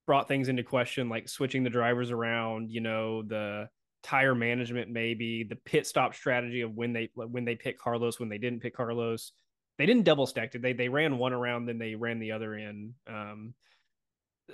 brought 0.06 0.26
things 0.26 0.48
into 0.48 0.64
question, 0.64 1.08
like 1.08 1.28
switching 1.28 1.62
the 1.62 1.70
drivers 1.70 2.10
around, 2.10 2.68
you 2.68 2.80
know, 2.80 3.22
the 3.22 3.68
tire 4.02 4.34
management, 4.34 4.90
maybe 4.90 5.44
the 5.44 5.54
pit 5.54 5.86
stop 5.86 6.14
strategy 6.14 6.62
of 6.62 6.74
when 6.74 6.92
they 6.92 7.10
when 7.14 7.44
they 7.44 7.54
pick 7.54 7.78
Carlos, 7.78 8.18
when 8.18 8.28
they 8.28 8.38
didn't 8.38 8.60
pick 8.60 8.74
Carlos. 8.74 9.32
They 9.78 9.86
didn't 9.86 10.04
double 10.04 10.26
stack 10.26 10.54
it. 10.54 10.62
They 10.62 10.72
they 10.72 10.88
ran 10.88 11.16
one 11.16 11.32
around, 11.32 11.66
then 11.66 11.78
they 11.78 11.94
ran 11.94 12.18
the 12.18 12.32
other 12.32 12.54
in. 12.56 12.94
Um, 13.06 13.54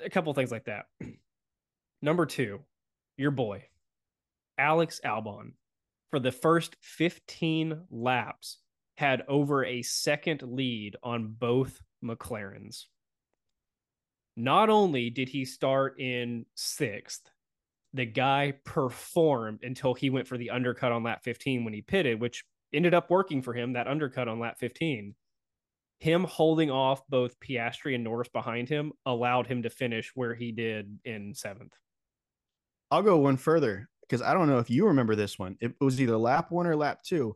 a 0.05 0.11
couple 0.11 0.33
things 0.35 0.53
like 0.53 0.67
that. 0.67 0.85
Number 2.03 2.27
two, 2.27 2.61
your 3.17 3.31
boy, 3.31 3.65
Alex 4.59 5.01
Albon, 5.05 5.53
for 6.11 6.21
the 6.21 6.31
first 6.31 6.77
15 6.83 7.87
laps 7.91 8.59
had 8.97 9.23
over 9.29 9.65
a 9.65 9.83
second 9.83 10.43
lead 10.43 10.97
on 11.03 11.35
both 11.39 11.81
McLarens. 12.05 12.85
Not 14.37 14.69
only 14.69 15.11
did 15.11 15.29
he 15.29 15.45
start 15.45 15.99
in 15.99 16.45
sixth, 16.55 17.31
the 17.95 18.05
guy 18.05 18.53
performed 18.65 19.61
until 19.63 19.95
he 19.95 20.11
went 20.11 20.29
for 20.29 20.37
the 20.37 20.51
undercut 20.51 20.93
on 20.93 21.03
lap 21.03 21.23
15 21.25 21.65
when 21.65 21.73
he 21.73 21.81
pitted, 21.81 22.21
which 22.21 22.45
ended 22.73 22.95
up 22.95 23.11
working 23.11 23.41
for 23.41 23.55
him, 23.55 23.73
that 23.73 23.89
undercut 23.89 24.29
on 24.29 24.39
lap 24.39 24.59
15. 24.59 25.15
Him 25.99 26.25
holding 26.25 26.71
off 26.71 27.07
both 27.09 27.41
Piastri 27.41 27.95
and 27.95 28.05
Norris 28.05 28.29
behind 28.29 28.69
him 28.69 28.93
allowed 29.07 29.47
him 29.47 29.63
to 29.63 29.71
finish 29.71 30.13
where 30.15 30.35
he 30.35 30.53
did 30.53 30.99
in 31.05 31.35
seventh. 31.35 31.73
I'll 32.91 33.03
go 33.03 33.17
one 33.17 33.39
further 33.39 33.89
because 34.03 34.21
I 34.21 34.35
don't 34.35 34.49
know 34.49 34.59
if 34.59 34.69
you 34.69 34.87
remember 34.87 35.17
this 35.17 35.39
one. 35.39 35.57
It 35.61 35.75
was 35.81 36.01
either 36.01 36.19
lap 36.19 36.51
one 36.51 36.67
or 36.67 36.77
lap 36.77 37.03
two. 37.03 37.35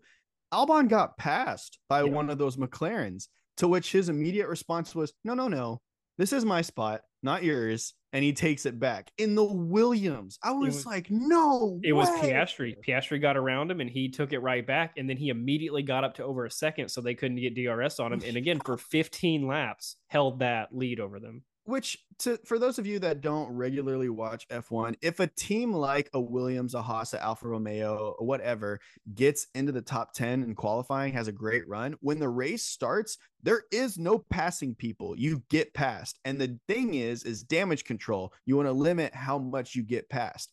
Albon 0.52 0.88
got 0.88 1.16
passed 1.16 1.78
by 1.88 2.02
yeah. 2.02 2.10
one 2.10 2.30
of 2.30 2.38
those 2.38 2.56
McLarens, 2.56 3.28
to 3.58 3.68
which 3.68 3.92
his 3.92 4.08
immediate 4.08 4.48
response 4.48 4.94
was, 4.94 5.12
"No, 5.24 5.34
no, 5.34 5.48
no, 5.48 5.80
this 6.20 6.34
is 6.34 6.44
my 6.44 6.60
spot, 6.60 7.00
not 7.22 7.44
yours. 7.44 7.94
And 8.12 8.22
he 8.22 8.34
takes 8.34 8.66
it 8.66 8.78
back 8.78 9.10
in 9.16 9.34
the 9.34 9.44
Williams. 9.44 10.38
I 10.42 10.50
was, 10.50 10.74
was- 10.74 10.86
like, 10.86 11.10
no. 11.10 11.80
It 11.82 11.94
was. 11.94 12.10
Piastri. 12.10 12.74
Piastri 12.86 13.22
got 13.22 13.38
around 13.38 13.70
him 13.70 13.80
and 13.80 13.88
he 13.88 14.10
took 14.10 14.34
it 14.34 14.40
right 14.40 14.66
back. 14.66 14.92
And 14.98 15.08
then 15.08 15.16
he 15.16 15.30
immediately 15.30 15.82
got 15.82 16.04
up 16.04 16.16
to 16.16 16.24
over 16.24 16.44
a 16.44 16.50
second 16.50 16.90
so 16.90 17.00
they 17.00 17.14
couldn't 17.14 17.38
get 17.38 17.54
DRS 17.54 17.98
on 18.00 18.12
him. 18.12 18.20
And 18.26 18.36
again, 18.36 18.60
for 18.62 18.76
15 18.76 19.46
laps, 19.46 19.96
held 20.08 20.40
that 20.40 20.76
lead 20.76 21.00
over 21.00 21.20
them. 21.20 21.42
Which, 21.70 21.96
to 22.18 22.36
for 22.44 22.58
those 22.58 22.80
of 22.80 22.86
you 22.86 22.98
that 22.98 23.20
don't 23.20 23.48
regularly 23.52 24.08
watch 24.08 24.48
F1, 24.48 24.96
if 25.02 25.20
a 25.20 25.28
team 25.28 25.72
like 25.72 26.10
a 26.12 26.20
Williams, 26.20 26.74
a 26.74 26.82
Haas, 26.82 27.14
a 27.14 27.22
Alfa 27.22 27.46
Romeo, 27.46 28.16
whatever 28.18 28.80
gets 29.14 29.46
into 29.54 29.70
the 29.70 29.80
top 29.80 30.12
10 30.12 30.42
in 30.42 30.56
qualifying, 30.56 31.12
has 31.12 31.28
a 31.28 31.32
great 31.32 31.68
run, 31.68 31.94
when 32.00 32.18
the 32.18 32.28
race 32.28 32.64
starts, 32.64 33.18
there 33.44 33.62
is 33.70 33.98
no 33.98 34.18
passing 34.18 34.74
people. 34.74 35.16
You 35.16 35.44
get 35.48 35.72
past. 35.72 36.18
And 36.24 36.40
the 36.40 36.58
thing 36.66 36.94
is, 36.94 37.22
is 37.22 37.44
damage 37.44 37.84
control. 37.84 38.32
You 38.46 38.56
want 38.56 38.66
to 38.66 38.72
limit 38.72 39.14
how 39.14 39.38
much 39.38 39.76
you 39.76 39.84
get 39.84 40.08
past. 40.08 40.50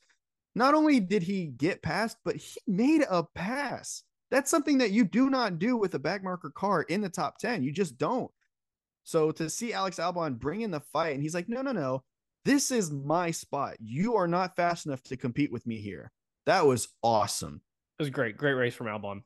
Not 0.54 0.76
only 0.76 1.00
did 1.00 1.24
he 1.24 1.48
get 1.48 1.82
past, 1.82 2.18
but 2.24 2.36
he 2.36 2.60
made 2.68 3.04
a 3.10 3.24
pass. 3.24 4.04
That's 4.30 4.52
something 4.52 4.78
that 4.78 4.92
you 4.92 5.04
do 5.04 5.32
not 5.32 5.58
do 5.58 5.78
with 5.78 5.96
a 5.96 6.00
backmarker 6.00 6.54
car 6.54 6.84
in 6.84 7.02
the 7.02 7.10
top 7.10 7.40
10. 7.40 7.64
You 7.64 7.72
just 7.72 7.98
don't. 7.98 8.30
So 9.08 9.32
to 9.32 9.50
see 9.50 9.72
Alex 9.72 10.00
Albon 10.00 10.38
bring 10.38 10.60
in 10.60 10.72
the 10.72 10.82
fight, 10.82 11.14
and 11.14 11.24
he's 11.24 11.34
like, 11.34 11.48
no, 11.48 11.62
no, 11.62 11.72
no, 11.72 12.04
this 12.44 12.72
is 12.72 12.92
my 12.92 13.32
spot. 13.32 13.78
You 13.80 14.16
are 14.18 14.28
not 14.28 14.58
fast 14.58 14.86
enough 14.86 15.02
to 15.04 15.16
compete 15.16 15.50
with 15.50 15.66
me 15.66 15.78
here. 15.78 16.12
That 16.46 16.66
was 16.66 16.90
awesome. 17.02 17.62
It 17.98 18.02
was 18.02 18.10
great. 18.10 18.36
Great 18.36 18.56
race 18.56 18.76
from 18.76 18.88
Albon. 18.88 19.22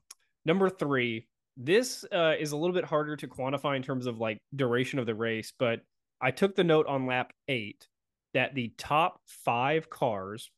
Number 0.45 0.69
three, 0.69 1.27
this 1.57 2.05
uh, 2.11 2.35
is 2.39 2.51
a 2.51 2.57
little 2.57 2.75
bit 2.75 2.85
harder 2.85 3.15
to 3.15 3.27
quantify 3.27 3.75
in 3.75 3.81
terms 3.81 4.05
of 4.05 4.19
like 4.19 4.37
duration 4.55 4.99
of 4.99 5.07
the 5.07 5.15
race, 5.15 5.51
but 5.57 5.81
I 6.21 6.29
took 6.29 6.55
the 6.55 6.63
note 6.63 6.85
on 6.85 7.07
lap 7.07 7.33
eight 7.47 7.87
that 8.35 8.53
the 8.53 8.75
top 8.77 9.19
five 9.25 9.89
cars 9.89 10.51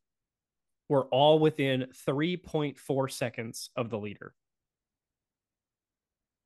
were 0.90 1.06
all 1.06 1.40
within 1.40 1.88
3.4 2.06 3.10
seconds 3.10 3.70
of 3.78 3.90
the 3.90 3.98
leader. 3.98 4.34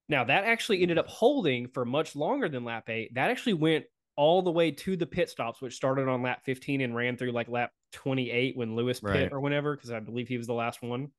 Now, 0.10 0.24
that 0.24 0.46
actually 0.46 0.82
ended 0.82 0.98
up 0.98 1.08
holding 1.08 1.68
for 1.68 1.84
much 1.86 2.16
longer 2.16 2.48
than 2.48 2.64
lap 2.64 2.90
eight. 2.90 3.14
That 3.16 3.30
actually 3.30 3.54
went 3.54 3.86
all 4.16 4.42
the 4.42 4.52
way 4.52 4.72
to 4.72 4.96
the 4.98 5.06
pit 5.06 5.30
stops, 5.30 5.62
which 5.62 5.76
started 5.76 6.08
on 6.08 6.24
lap 6.24 6.42
15 6.46 6.82
and 6.82 6.96
ran 6.96 7.18
through 7.18 7.32
like 7.34 7.50
lap 7.50 7.72
28 7.94 8.58
when 8.58 8.76
Lewis 8.76 9.00
pit 9.00 9.10
Right. 9.10 9.32
or 9.32 9.40
whenever, 9.40 9.76
because 9.76 9.92
I 9.92 10.00
believe 10.00 10.28
he 10.28 10.38
was 10.38 10.48
the 10.48 10.54
last 10.54 10.82
one. 10.82 11.10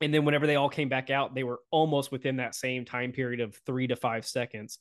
And 0.00 0.12
then 0.12 0.24
whenever 0.24 0.46
they 0.48 0.56
all 0.56 0.68
came 0.68 0.88
back 0.88 1.10
out, 1.10 1.34
they 1.34 1.44
were 1.44 1.60
almost 1.70 2.10
within 2.10 2.36
that 2.36 2.54
same 2.56 2.84
time 2.84 3.12
period 3.12 3.40
of 3.40 3.54
three 3.66 3.86
to 3.86 3.94
five 3.96 4.26
seconds. 4.26 4.78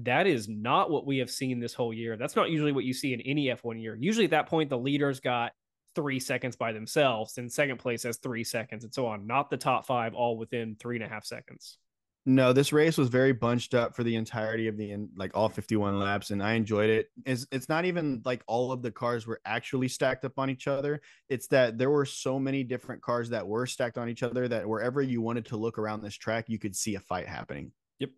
That 0.00 0.26
is 0.26 0.46
not 0.46 0.90
what 0.90 1.06
we 1.06 1.18
have 1.18 1.30
seen 1.30 1.58
this 1.58 1.72
whole 1.72 1.94
year. 1.94 2.18
That's 2.18 2.36
not 2.36 2.50
usually 2.50 2.72
what 2.72 2.84
you 2.84 2.92
see 2.92 3.14
in 3.14 3.22
any 3.22 3.46
F1 3.46 3.80
year. 3.80 3.96
Usually 3.98 4.26
at 4.26 4.32
that 4.32 4.46
point, 4.46 4.68
the 4.68 4.76
leaders 4.76 5.20
got 5.20 5.52
three 5.94 6.20
seconds 6.20 6.56
by 6.56 6.72
themselves, 6.72 7.38
and 7.38 7.50
second 7.50 7.78
place 7.78 8.02
has 8.02 8.18
three 8.18 8.44
seconds, 8.44 8.84
and 8.84 8.92
so 8.92 9.06
on. 9.06 9.26
Not 9.26 9.48
the 9.48 9.56
top 9.56 9.86
five, 9.86 10.12
all 10.12 10.36
within 10.36 10.76
three 10.78 10.96
and 10.96 11.04
a 11.04 11.08
half 11.08 11.24
seconds. 11.24 11.78
No, 12.28 12.52
this 12.52 12.72
race 12.72 12.98
was 12.98 13.08
very 13.08 13.32
bunched 13.32 13.72
up 13.72 13.94
for 13.94 14.02
the 14.02 14.16
entirety 14.16 14.66
of 14.66 14.76
the 14.76 14.90
in- 14.90 15.10
like 15.14 15.30
all 15.36 15.48
51 15.48 15.96
laps, 16.00 16.30
and 16.30 16.42
I 16.42 16.54
enjoyed 16.54 16.90
it. 16.90 17.06
It's 17.24 17.46
it's 17.52 17.68
not 17.68 17.84
even 17.84 18.20
like 18.24 18.42
all 18.48 18.72
of 18.72 18.82
the 18.82 18.90
cars 18.90 19.28
were 19.28 19.40
actually 19.46 19.86
stacked 19.86 20.24
up 20.24 20.36
on 20.36 20.50
each 20.50 20.66
other. 20.66 21.00
It's 21.28 21.46
that 21.48 21.78
there 21.78 21.88
were 21.88 22.04
so 22.04 22.40
many 22.40 22.64
different 22.64 23.00
cars 23.00 23.30
that 23.30 23.46
were 23.46 23.64
stacked 23.64 23.96
on 23.96 24.08
each 24.08 24.24
other 24.24 24.48
that 24.48 24.68
wherever 24.68 25.00
you 25.00 25.22
wanted 25.22 25.46
to 25.46 25.56
look 25.56 25.78
around 25.78 26.02
this 26.02 26.16
track, 26.16 26.46
you 26.48 26.58
could 26.58 26.74
see 26.74 26.96
a 26.96 27.00
fight 27.00 27.28
happening. 27.28 27.70
Yep. 28.00 28.10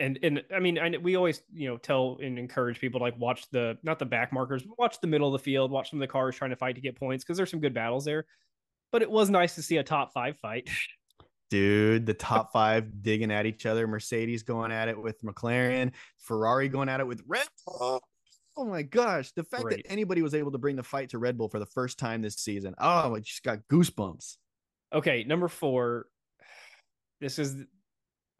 And 0.00 0.18
and 0.24 0.42
I 0.52 0.58
mean, 0.58 0.76
I, 0.76 0.98
we 1.00 1.14
always 1.14 1.42
you 1.52 1.68
know 1.68 1.76
tell 1.76 2.18
and 2.20 2.40
encourage 2.40 2.80
people 2.80 2.98
to 2.98 3.04
like 3.04 3.18
watch 3.20 3.48
the 3.52 3.78
not 3.84 4.00
the 4.00 4.04
back 4.04 4.32
markers, 4.32 4.64
watch 4.78 5.00
the 5.00 5.06
middle 5.06 5.32
of 5.32 5.40
the 5.40 5.44
field, 5.44 5.70
watch 5.70 5.90
some 5.90 6.00
of 6.00 6.08
the 6.08 6.12
cars 6.12 6.34
trying 6.34 6.50
to 6.50 6.56
fight 6.56 6.74
to 6.74 6.80
get 6.80 6.98
points 6.98 7.22
because 7.22 7.36
there's 7.36 7.52
some 7.52 7.60
good 7.60 7.74
battles 7.74 8.04
there. 8.04 8.26
But 8.90 9.02
it 9.02 9.10
was 9.10 9.30
nice 9.30 9.54
to 9.54 9.62
see 9.62 9.76
a 9.76 9.84
top 9.84 10.12
five 10.12 10.38
fight. 10.38 10.68
Dude, 11.50 12.06
the 12.06 12.14
top 12.14 12.52
five 12.52 13.02
digging 13.02 13.30
at 13.30 13.46
each 13.46 13.66
other. 13.66 13.86
Mercedes 13.86 14.42
going 14.42 14.72
at 14.72 14.88
it 14.88 15.00
with 15.00 15.20
McLaren, 15.22 15.92
Ferrari 16.18 16.68
going 16.68 16.88
at 16.88 17.00
it 17.00 17.06
with 17.06 17.22
Red 17.26 17.46
Bull. 17.66 18.02
Oh 18.56 18.64
my 18.64 18.82
gosh. 18.82 19.32
The 19.32 19.44
fact 19.44 19.64
Great. 19.64 19.84
that 19.84 19.92
anybody 19.92 20.22
was 20.22 20.34
able 20.34 20.50
to 20.52 20.58
bring 20.58 20.76
the 20.76 20.82
fight 20.82 21.10
to 21.10 21.18
Red 21.18 21.36
Bull 21.36 21.48
for 21.48 21.58
the 21.58 21.66
first 21.66 21.98
time 21.98 22.22
this 22.22 22.36
season. 22.36 22.74
Oh, 22.78 23.14
I 23.14 23.20
just 23.20 23.42
got 23.42 23.58
goosebumps. 23.70 24.36
Okay, 24.94 25.24
number 25.24 25.48
four. 25.48 26.06
This 27.20 27.38
is 27.38 27.56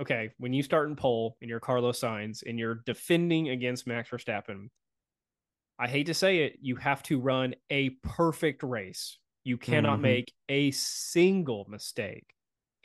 okay. 0.00 0.30
When 0.38 0.52
you 0.52 0.62
start 0.62 0.88
in 0.88 0.96
pole 0.96 1.36
and 1.40 1.50
you're 1.50 1.60
Carlos 1.60 2.00
Sainz 2.00 2.42
and 2.46 2.58
you're 2.58 2.76
defending 2.86 3.50
against 3.50 3.86
Max 3.86 4.08
Verstappen, 4.10 4.68
I 5.78 5.88
hate 5.88 6.06
to 6.06 6.14
say 6.14 6.38
it, 6.44 6.58
you 6.62 6.76
have 6.76 7.02
to 7.04 7.20
run 7.20 7.54
a 7.68 7.90
perfect 8.02 8.62
race. 8.62 9.18
You 9.44 9.58
cannot 9.58 9.98
Mhm. 9.98 10.02
make 10.02 10.32
a 10.48 10.70
single 10.70 11.66
mistake. 11.68 12.24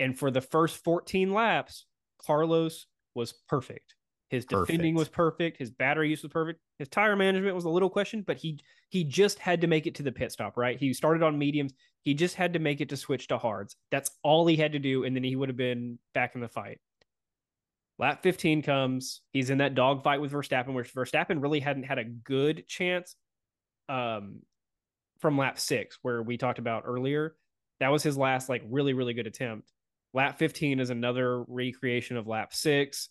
And 0.01 0.17
for 0.17 0.31
the 0.31 0.41
first 0.41 0.83
14 0.83 1.31
laps, 1.31 1.85
Carlos 2.25 2.87
was 3.13 3.33
perfect. 3.47 3.93
His 4.31 4.45
defending 4.45 4.95
Perfect. 4.95 4.97
was 4.97 5.09
perfect. 5.09 5.57
His 5.57 5.71
battery 5.71 6.09
use 6.09 6.23
was 6.23 6.31
perfect. 6.31 6.59
His 6.79 6.87
tire 6.87 7.17
management 7.17 7.53
was 7.53 7.65
a 7.65 7.69
little 7.69 7.89
question, 7.89 8.23
but 8.25 8.37
he 8.37 8.59
he 8.89 9.03
just 9.03 9.37
had 9.39 9.59
to 9.61 9.67
make 9.67 9.87
it 9.87 9.95
to 9.95 10.03
the 10.03 10.11
pit 10.11 10.31
stop, 10.31 10.55
right? 10.55 10.79
He 10.79 10.93
started 10.93 11.21
on 11.21 11.37
mediums. 11.37 11.73
He 12.03 12.13
just 12.13 12.35
had 12.35 12.53
to 12.53 12.59
make 12.59 12.79
it 12.79 12.87
to 12.89 12.97
switch 12.97 13.27
to 13.27 13.37
hards. 13.37 13.75
That's 13.91 14.09
all 14.23 14.47
he 14.47 14.55
had 14.55 14.71
to 14.71 14.79
do, 14.79 15.03
and 15.03 15.13
then 15.13 15.23
he 15.23 15.35
would 15.35 15.49
have 15.49 15.57
been 15.57 15.99
back 16.13 16.33
in 16.33 16.39
the 16.39 16.47
fight. 16.47 16.79
Lap 17.99 18.23
15 18.23 18.61
comes. 18.61 19.21
He's 19.33 19.49
in 19.49 19.57
that 19.57 19.75
dogfight 19.75 20.21
with 20.21 20.31
Verstappen, 20.31 20.73
which 20.73 20.93
Verstappen 20.95 21.41
really 21.41 21.59
hadn't 21.59 21.83
had 21.83 21.99
a 21.99 22.05
good 22.05 22.65
chance 22.69 23.17
um, 23.89 24.39
from 25.19 25.37
lap 25.37 25.59
six, 25.59 25.99
where 26.03 26.23
we 26.23 26.37
talked 26.37 26.57
about 26.57 26.83
earlier. 26.85 27.35
That 27.81 27.89
was 27.89 28.01
his 28.01 28.17
last, 28.17 28.47
like, 28.47 28.63
really, 28.65 28.93
really 28.93 29.13
good 29.13 29.27
attempt. 29.27 29.69
Lap 30.13 30.37
15 30.37 30.79
is 30.79 30.89
another 30.89 31.43
recreation 31.43 32.17
of 32.17 32.27
lap 32.27 32.53
six. 32.53 33.09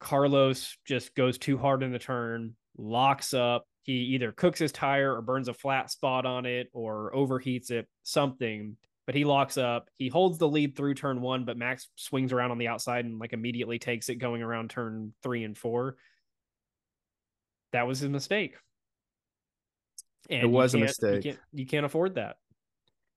Carlos 0.00 0.76
just 0.84 1.14
goes 1.14 1.38
too 1.38 1.56
hard 1.58 1.82
in 1.82 1.92
the 1.92 1.98
turn, 1.98 2.54
locks 2.76 3.34
up. 3.34 3.66
He 3.82 3.92
either 4.14 4.30
cooks 4.32 4.58
his 4.60 4.70
tire 4.72 5.14
or 5.14 5.22
burns 5.22 5.48
a 5.48 5.54
flat 5.54 5.90
spot 5.90 6.24
on 6.24 6.46
it 6.46 6.68
or 6.72 7.12
overheats 7.14 7.70
it, 7.70 7.88
something. 8.04 8.76
But 9.06 9.16
he 9.16 9.24
locks 9.24 9.56
up. 9.58 9.90
He 9.98 10.08
holds 10.08 10.38
the 10.38 10.48
lead 10.48 10.76
through 10.76 10.94
turn 10.94 11.20
one, 11.20 11.44
but 11.44 11.56
Max 11.56 11.88
swings 11.96 12.32
around 12.32 12.52
on 12.52 12.58
the 12.58 12.68
outside 12.68 13.04
and 13.04 13.18
like 13.18 13.32
immediately 13.32 13.80
takes 13.80 14.08
it 14.08 14.16
going 14.16 14.42
around 14.42 14.70
turn 14.70 15.12
three 15.24 15.42
and 15.42 15.58
four. 15.58 15.96
That 17.72 17.88
was 17.88 17.98
his 17.98 18.10
mistake. 18.10 18.54
And 20.30 20.44
It 20.44 20.46
was 20.46 20.74
a 20.74 20.78
can't- 20.78 20.80
you 20.80 20.86
mistake. 21.08 21.22
can't- 21.24 21.40
you 21.52 21.66
can't 21.66 21.86
afford 21.86 22.14
that. 22.14 22.36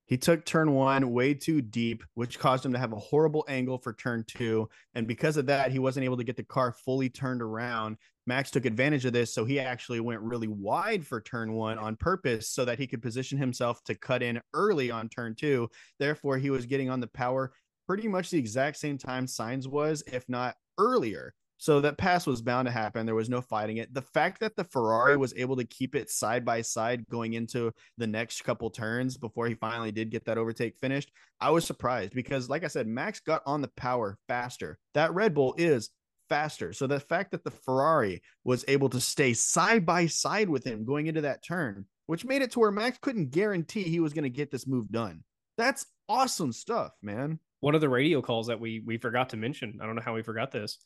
He 0.08 0.18
took 0.18 0.46
turn 0.46 0.72
one 0.72 1.12
way 1.12 1.34
too 1.34 1.62
deep, 1.62 2.04
which 2.14 2.38
caused 2.38 2.66
him 2.66 2.74
to 2.74 2.80
have 2.80 2.94
a 2.94 2.98
horrible 2.98 3.44
angle 3.48 3.80
for 3.80 3.94
turn 3.94 4.24
two. 4.28 4.70
And 4.94 5.08
because 5.08 5.36
of 5.36 5.48
that, 5.48 5.72
he 5.72 5.80
wasn't 5.80 6.04
able 6.04 6.18
to 6.18 6.24
get 6.24 6.38
the 6.38 6.44
car 6.44 6.72
fully 6.72 7.10
turned 7.10 7.42
around. 7.42 7.98
Max 8.28 8.52
took 8.52 8.66
advantage 8.66 9.06
of 9.06 9.14
this. 9.14 9.34
So 9.34 9.46
he 9.46 9.60
actually 9.60 10.00
went 10.00 10.22
really 10.22 10.48
wide 10.48 11.06
for 11.06 11.22
turn 11.22 11.54
one 11.54 11.80
on 11.80 11.96
purpose 11.96 12.50
so 12.50 12.66
that 12.66 12.78
he 12.78 12.88
could 12.88 13.02
position 13.02 13.38
himself 13.38 13.84
to 13.86 13.96
cut 13.96 14.22
in 14.22 14.42
early 14.54 14.92
on 14.92 15.10
turn 15.10 15.36
two. 15.36 15.70
Therefore, 16.00 16.38
he 16.38 16.52
was 16.52 16.66
getting 16.66 16.90
on 16.90 17.00
the 17.00 17.08
power 17.08 17.52
pretty 17.88 18.08
much 18.08 18.30
the 18.30 18.40
exact 18.40 18.78
same 18.78 18.98
time 18.98 19.26
Sainz 19.26 19.68
was, 19.68 20.04
if 20.12 20.28
not 20.28 20.56
earlier. 20.78 21.34
So 21.58 21.80
that 21.82 21.98
pass 21.98 22.28
was 22.28 22.42
bound 22.42 22.66
to 22.68 22.72
happen. 22.72 23.06
There 23.06 23.16
was 23.16 23.30
no 23.30 23.42
fighting 23.42 23.78
it. 23.78 23.94
The 23.94 24.02
fact 24.02 24.42
that 24.42 24.56
the 24.56 24.66
Ferrari 24.66 25.16
was 25.16 25.34
able 25.38 25.56
to 25.56 25.64
keep 25.64 25.96
it 25.96 26.10
side 26.10 26.44
by 26.44 26.62
side 26.62 27.08
going 27.08 27.34
into 27.34 27.72
the 27.98 28.08
next 28.08 28.44
couple 28.44 28.70
turns 28.70 29.18
before 29.18 29.48
he 29.48 29.56
finally 29.56 29.92
did 29.92 30.12
get 30.12 30.26
that 30.26 30.38
overtake 30.38 30.78
finished, 30.78 31.12
I 31.40 31.52
was 31.52 31.66
surprised 31.66 32.14
because, 32.14 32.50
like 32.50 32.64
I 32.64 32.68
said, 32.68 32.88
Max 32.88 33.20
got 33.22 33.42
on 33.46 33.62
the 33.62 33.70
power 33.78 34.18
faster. 34.28 34.78
That 34.94 35.14
Red 35.14 35.34
Bull 35.34 35.56
is 35.58 35.92
faster. 36.28 36.74
So 36.74 36.88
the 36.88 37.00
fact 37.00 37.32
that 37.32 37.44
the 37.44 37.52
Ferrari 37.52 38.22
was 38.44 38.66
able 38.68 38.90
to 38.90 39.00
stay 39.00 39.34
side 39.34 39.86
by 39.86 40.08
side 40.08 40.50
with 40.50 40.66
him 40.66 40.84
going 40.84 41.08
into 41.08 41.22
that 41.22 41.44
turn, 41.44 41.86
which 42.08 42.26
made 42.26 42.42
it 42.42 42.52
to 42.52 42.60
where 42.60 42.72
Max 42.72 42.98
couldn't 43.02 43.32
guarantee 43.32 43.84
he 43.84 44.00
was 44.00 44.14
going 44.14 44.24
to 44.24 44.30
get 44.30 44.52
this 44.52 44.68
move 44.68 44.90
done. 44.92 45.24
That's 45.58 45.86
awesome 46.10 46.52
stuff, 46.52 46.92
man. 47.02 47.40
one 47.62 47.76
of 47.76 47.82
the 47.82 47.90
radio 47.90 48.22
calls 48.22 48.48
that 48.48 48.60
we 48.60 48.82
we 48.86 48.98
forgot 48.98 49.30
to 49.30 49.38
mention. 49.38 49.80
I 49.82 49.86
don't 49.86 49.96
know 49.96 50.02
how 50.04 50.14
we 50.16 50.22
forgot 50.22 50.52
this. 50.52 50.80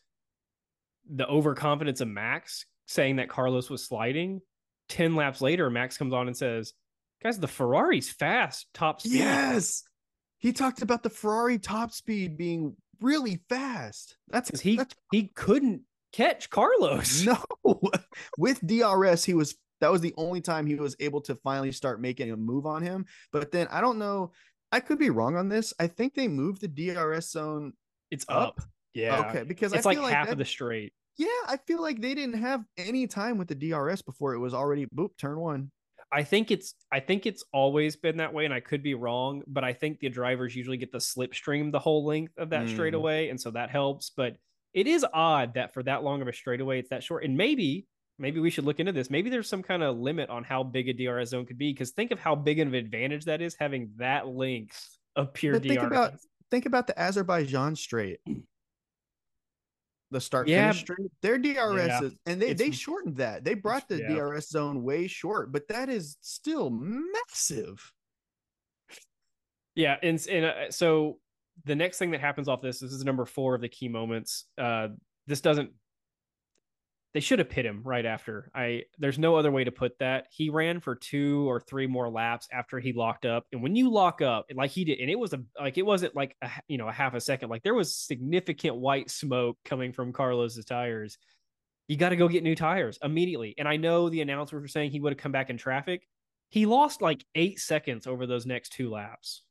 The 1.09 1.27
overconfidence 1.27 2.01
of 2.01 2.07
Max 2.07 2.65
saying 2.87 3.17
that 3.17 3.29
Carlos 3.29 3.69
was 3.69 3.85
sliding. 3.85 4.41
Ten 4.87 5.15
laps 5.15 5.41
later, 5.41 5.69
Max 5.69 5.97
comes 5.97 6.13
on 6.13 6.27
and 6.27 6.37
says, 6.37 6.73
"Guys, 7.21 7.39
the 7.39 7.47
Ferrari's 7.47 8.09
fast, 8.09 8.67
top 8.73 9.01
speed." 9.01 9.13
Yes. 9.13 9.83
He 10.39 10.53
talked 10.53 10.81
about 10.81 11.03
the 11.03 11.09
Ferrari 11.09 11.59
top 11.59 11.91
speed 11.91 12.37
being 12.37 12.75
really 13.01 13.41
fast. 13.49 14.17
That's 14.29 14.49
because 14.49 14.61
he 14.61 14.77
that's 14.77 14.95
he 15.11 15.27
couldn't 15.35 15.81
catch 16.13 16.49
Carlos. 16.49 17.25
No, 17.25 17.37
with 18.37 18.65
DRS, 18.65 19.23
he 19.23 19.33
was 19.33 19.55
that 19.81 19.91
was 19.91 20.01
the 20.01 20.13
only 20.17 20.41
time 20.41 20.65
he 20.65 20.75
was 20.75 20.95
able 20.99 21.21
to 21.21 21.35
finally 21.35 21.71
start 21.71 22.01
making 22.01 22.31
a 22.31 22.37
move 22.37 22.65
on 22.65 22.81
him. 22.81 23.05
But 23.31 23.51
then 23.51 23.67
I 23.69 23.81
don't 23.81 23.99
know, 23.99 24.31
I 24.71 24.79
could 24.79 24.99
be 24.99 25.09
wrong 25.09 25.35
on 25.35 25.49
this. 25.49 25.73
I 25.79 25.87
think 25.87 26.13
they 26.13 26.27
moved 26.27 26.61
the 26.61 26.67
DRS 26.67 27.31
zone 27.31 27.73
it's 28.11 28.25
up. 28.27 28.59
up. 28.59 28.61
Yeah, 28.93 29.27
Okay, 29.29 29.43
because 29.43 29.73
it's 29.73 29.85
I 29.85 29.89
like 29.89 29.97
feel 29.97 30.07
half 30.07 30.27
that, 30.27 30.33
of 30.33 30.37
the 30.37 30.45
straight. 30.45 30.93
Yeah, 31.19 31.27
I 31.47 31.57
feel 31.67 31.81
like 31.81 31.99
they 32.01 32.15
didn't 32.15 32.39
have 32.39 32.63
any 32.77 33.05
time 33.05 33.37
with 33.37 33.49
the 33.49 33.55
DRS 33.55 34.01
before 34.01 34.33
it 34.33 34.39
was 34.39 34.53
already 34.53 34.85
boop 34.87 35.09
turn 35.17 35.37
one. 35.39 35.69
I 36.11 36.23
think 36.23 36.49
it's 36.49 36.73
I 36.91 37.01
think 37.01 37.25
it's 37.25 37.43
always 37.53 37.95
been 37.97 38.17
that 38.17 38.33
way, 38.33 38.45
and 38.45 38.53
I 38.53 38.61
could 38.61 38.81
be 38.81 38.95
wrong, 38.95 39.43
but 39.45 39.63
I 39.63 39.73
think 39.73 39.99
the 39.99 40.09
drivers 40.09 40.55
usually 40.55 40.77
get 40.77 40.91
the 40.91 40.97
slipstream 40.97 41.71
the 41.71 41.77
whole 41.79 42.05
length 42.05 42.37
of 42.37 42.49
that 42.51 42.65
Mm. 42.67 42.69
straightaway, 42.73 43.29
and 43.29 43.39
so 43.39 43.51
that 43.51 43.69
helps. 43.69 44.09
But 44.09 44.37
it 44.73 44.87
is 44.87 45.05
odd 45.13 45.53
that 45.55 45.73
for 45.73 45.83
that 45.83 46.03
long 46.03 46.21
of 46.21 46.27
a 46.27 46.33
straightaway, 46.33 46.79
it's 46.79 46.89
that 46.89 47.03
short. 47.03 47.25
And 47.25 47.35
maybe 47.37 47.85
maybe 48.17 48.39
we 48.39 48.49
should 48.49 48.65
look 48.65 48.79
into 48.79 48.91
this. 48.91 49.09
Maybe 49.09 49.29
there's 49.29 49.47
some 49.47 49.61
kind 49.63 49.81
of 49.83 49.97
limit 49.97 50.29
on 50.29 50.43
how 50.43 50.63
big 50.63 50.89
a 50.89 50.93
DRS 50.93 51.29
zone 51.29 51.45
could 51.45 51.57
be, 51.57 51.71
because 51.73 51.91
think 51.91 52.11
of 52.11 52.19
how 52.19 52.33
big 52.35 52.59
of 52.59 52.69
an 52.69 52.75
advantage 52.75 53.25
that 53.25 53.41
is 53.41 53.55
having 53.59 53.91
that 53.97 54.27
length 54.27 54.97
of 55.15 55.33
pure 55.33 55.53
But 55.53 55.63
DRS. 55.63 55.69
think 55.75 55.83
about 55.83 56.13
think 56.49 56.65
about 56.65 56.87
the 56.87 56.99
Azerbaijan 56.99 57.75
straight. 57.75 58.19
The 60.11 60.19
start 60.19 60.47
Yeah. 60.47 60.71
finish 60.71 60.81
straight. 60.81 61.11
Their 61.21 61.37
DRS 61.37 61.87
Yeah. 61.87 62.03
is 62.03 62.13
and 62.25 62.41
they, 62.41 62.49
It's- 62.49 62.57
they 62.59 62.71
shortened 62.71 63.17
that. 63.17 63.43
They 63.43 63.53
brought 63.53 63.87
the 63.87 63.99
yeah. 63.99 64.07
DRS 64.15 64.49
zone 64.49 64.81
way 64.83 65.07
short, 65.07 65.51
but 65.51 65.67
that 65.67 65.87
is 65.89 66.17
still 66.21 66.69
massive. 66.71 67.93
Yeah, 69.75 69.97
and 70.01 70.19
and 70.29 70.45
uh, 70.45 70.71
so 70.71 71.19
the 71.65 71.75
next 71.75 71.99
thing 71.99 72.11
that 72.11 72.21
happens 72.21 72.47
off 72.47 72.61
this, 72.61 72.79
this 72.79 72.91
is 72.91 73.03
number 73.05 73.25
four 73.25 73.55
of 73.55 73.61
the 73.61 73.69
key 73.69 73.87
moments. 73.87 74.45
Uh, 74.57 74.89
this 75.27 75.41
doesn't. 75.41 75.71
They 77.13 77.21
should 77.21 77.39
have 77.39 77.49
pit 77.49 77.65
him 77.65 77.81
right 77.83 78.05
after. 78.05 78.51
I 78.53 78.83
there's 78.99 79.17
no 79.17 79.35
other 79.35 79.51
way 79.51 79.63
to 79.63 79.71
put 79.71 79.97
that. 79.99 80.27
He 80.29 80.51
ran 80.51 80.79
for 80.79 80.95
two 80.95 81.49
or 81.49 81.59
three 81.59 81.87
more 81.87 82.07
laps 82.07 82.47
after 82.51 82.79
he 82.79 82.93
locked 82.93 83.25
up, 83.25 83.47
and 83.51 83.63
when 83.63 83.75
you 83.75 83.89
lock 83.89 84.21
up, 84.21 84.45
like 84.53 84.69
he 84.69 84.85
did, 84.85 84.99
and 84.99 85.09
it 85.09 85.17
was 85.17 85.33
a 85.33 85.41
like 85.59 85.79
it 85.79 85.85
wasn't 85.85 86.15
like 86.15 86.35
a, 86.43 86.49
you 86.67 86.77
know 86.77 86.87
a 86.87 86.91
half 86.91 87.15
a 87.15 87.21
second. 87.21 87.49
Like 87.49 87.63
there 87.63 87.73
was 87.73 87.95
significant 87.95 88.75
white 88.75 89.09
smoke 89.09 89.57
coming 89.65 89.91
from 89.91 90.13
Carlos's 90.13 90.65
tires. 90.65 91.17
You 91.89 91.97
got 91.97 92.09
to 92.09 92.15
go 92.15 92.27
get 92.27 92.43
new 92.43 92.55
tires 92.55 92.99
immediately. 93.03 93.55
And 93.57 93.67
I 93.67 93.75
know 93.75 94.09
the 94.09 94.21
announcers 94.21 94.61
were 94.61 94.67
saying 94.67 94.91
he 94.91 94.99
would 94.99 95.11
have 95.11 95.17
come 95.17 95.31
back 95.31 95.49
in 95.49 95.57
traffic. 95.57 96.07
He 96.49 96.67
lost 96.67 97.01
like 97.01 97.25
eight 97.33 97.59
seconds 97.59 98.05
over 98.05 98.27
those 98.27 98.45
next 98.45 98.73
two 98.73 98.91
laps. 98.91 99.41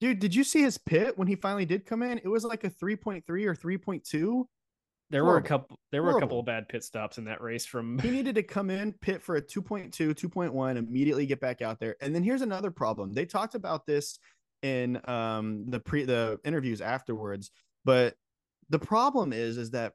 Dude, 0.00 0.18
did 0.18 0.34
you 0.34 0.42
see 0.42 0.60
his 0.60 0.76
pit 0.76 1.16
when 1.16 1.28
he 1.28 1.36
finally 1.36 1.64
did 1.64 1.86
come 1.86 2.02
in? 2.02 2.18
It 2.18 2.26
was 2.26 2.44
like 2.44 2.64
a 2.64 2.70
3.3 2.70 3.22
or 3.28 3.54
3.2. 3.54 4.44
There 5.14 5.24
were 5.24 5.36
a 5.36 5.42
couple. 5.42 5.78
There 5.92 6.02
were 6.02 6.16
a 6.16 6.20
couple 6.20 6.40
of 6.40 6.46
bad 6.46 6.68
pit 6.68 6.82
stops 6.82 7.18
in 7.18 7.24
that 7.26 7.40
race 7.40 7.64
from. 7.64 8.00
He 8.00 8.10
needed 8.10 8.34
to 8.34 8.42
come 8.42 8.68
in, 8.68 8.92
pit 8.94 9.22
for 9.22 9.36
a 9.36 9.40
2.2, 9.40 9.92
2.1, 9.92 10.76
immediately 10.76 11.24
get 11.24 11.38
back 11.38 11.62
out 11.62 11.78
there. 11.78 11.94
And 12.00 12.12
then 12.12 12.24
here's 12.24 12.42
another 12.42 12.72
problem. 12.72 13.12
They 13.12 13.24
talked 13.24 13.54
about 13.54 13.86
this 13.86 14.18
in 14.64 15.00
um 15.08 15.66
the 15.68 15.78
pre 15.78 16.04
the 16.04 16.40
interviews 16.44 16.80
afterwards, 16.80 17.52
but 17.84 18.16
the 18.70 18.78
problem 18.80 19.32
is 19.32 19.56
is 19.56 19.70
that 19.70 19.92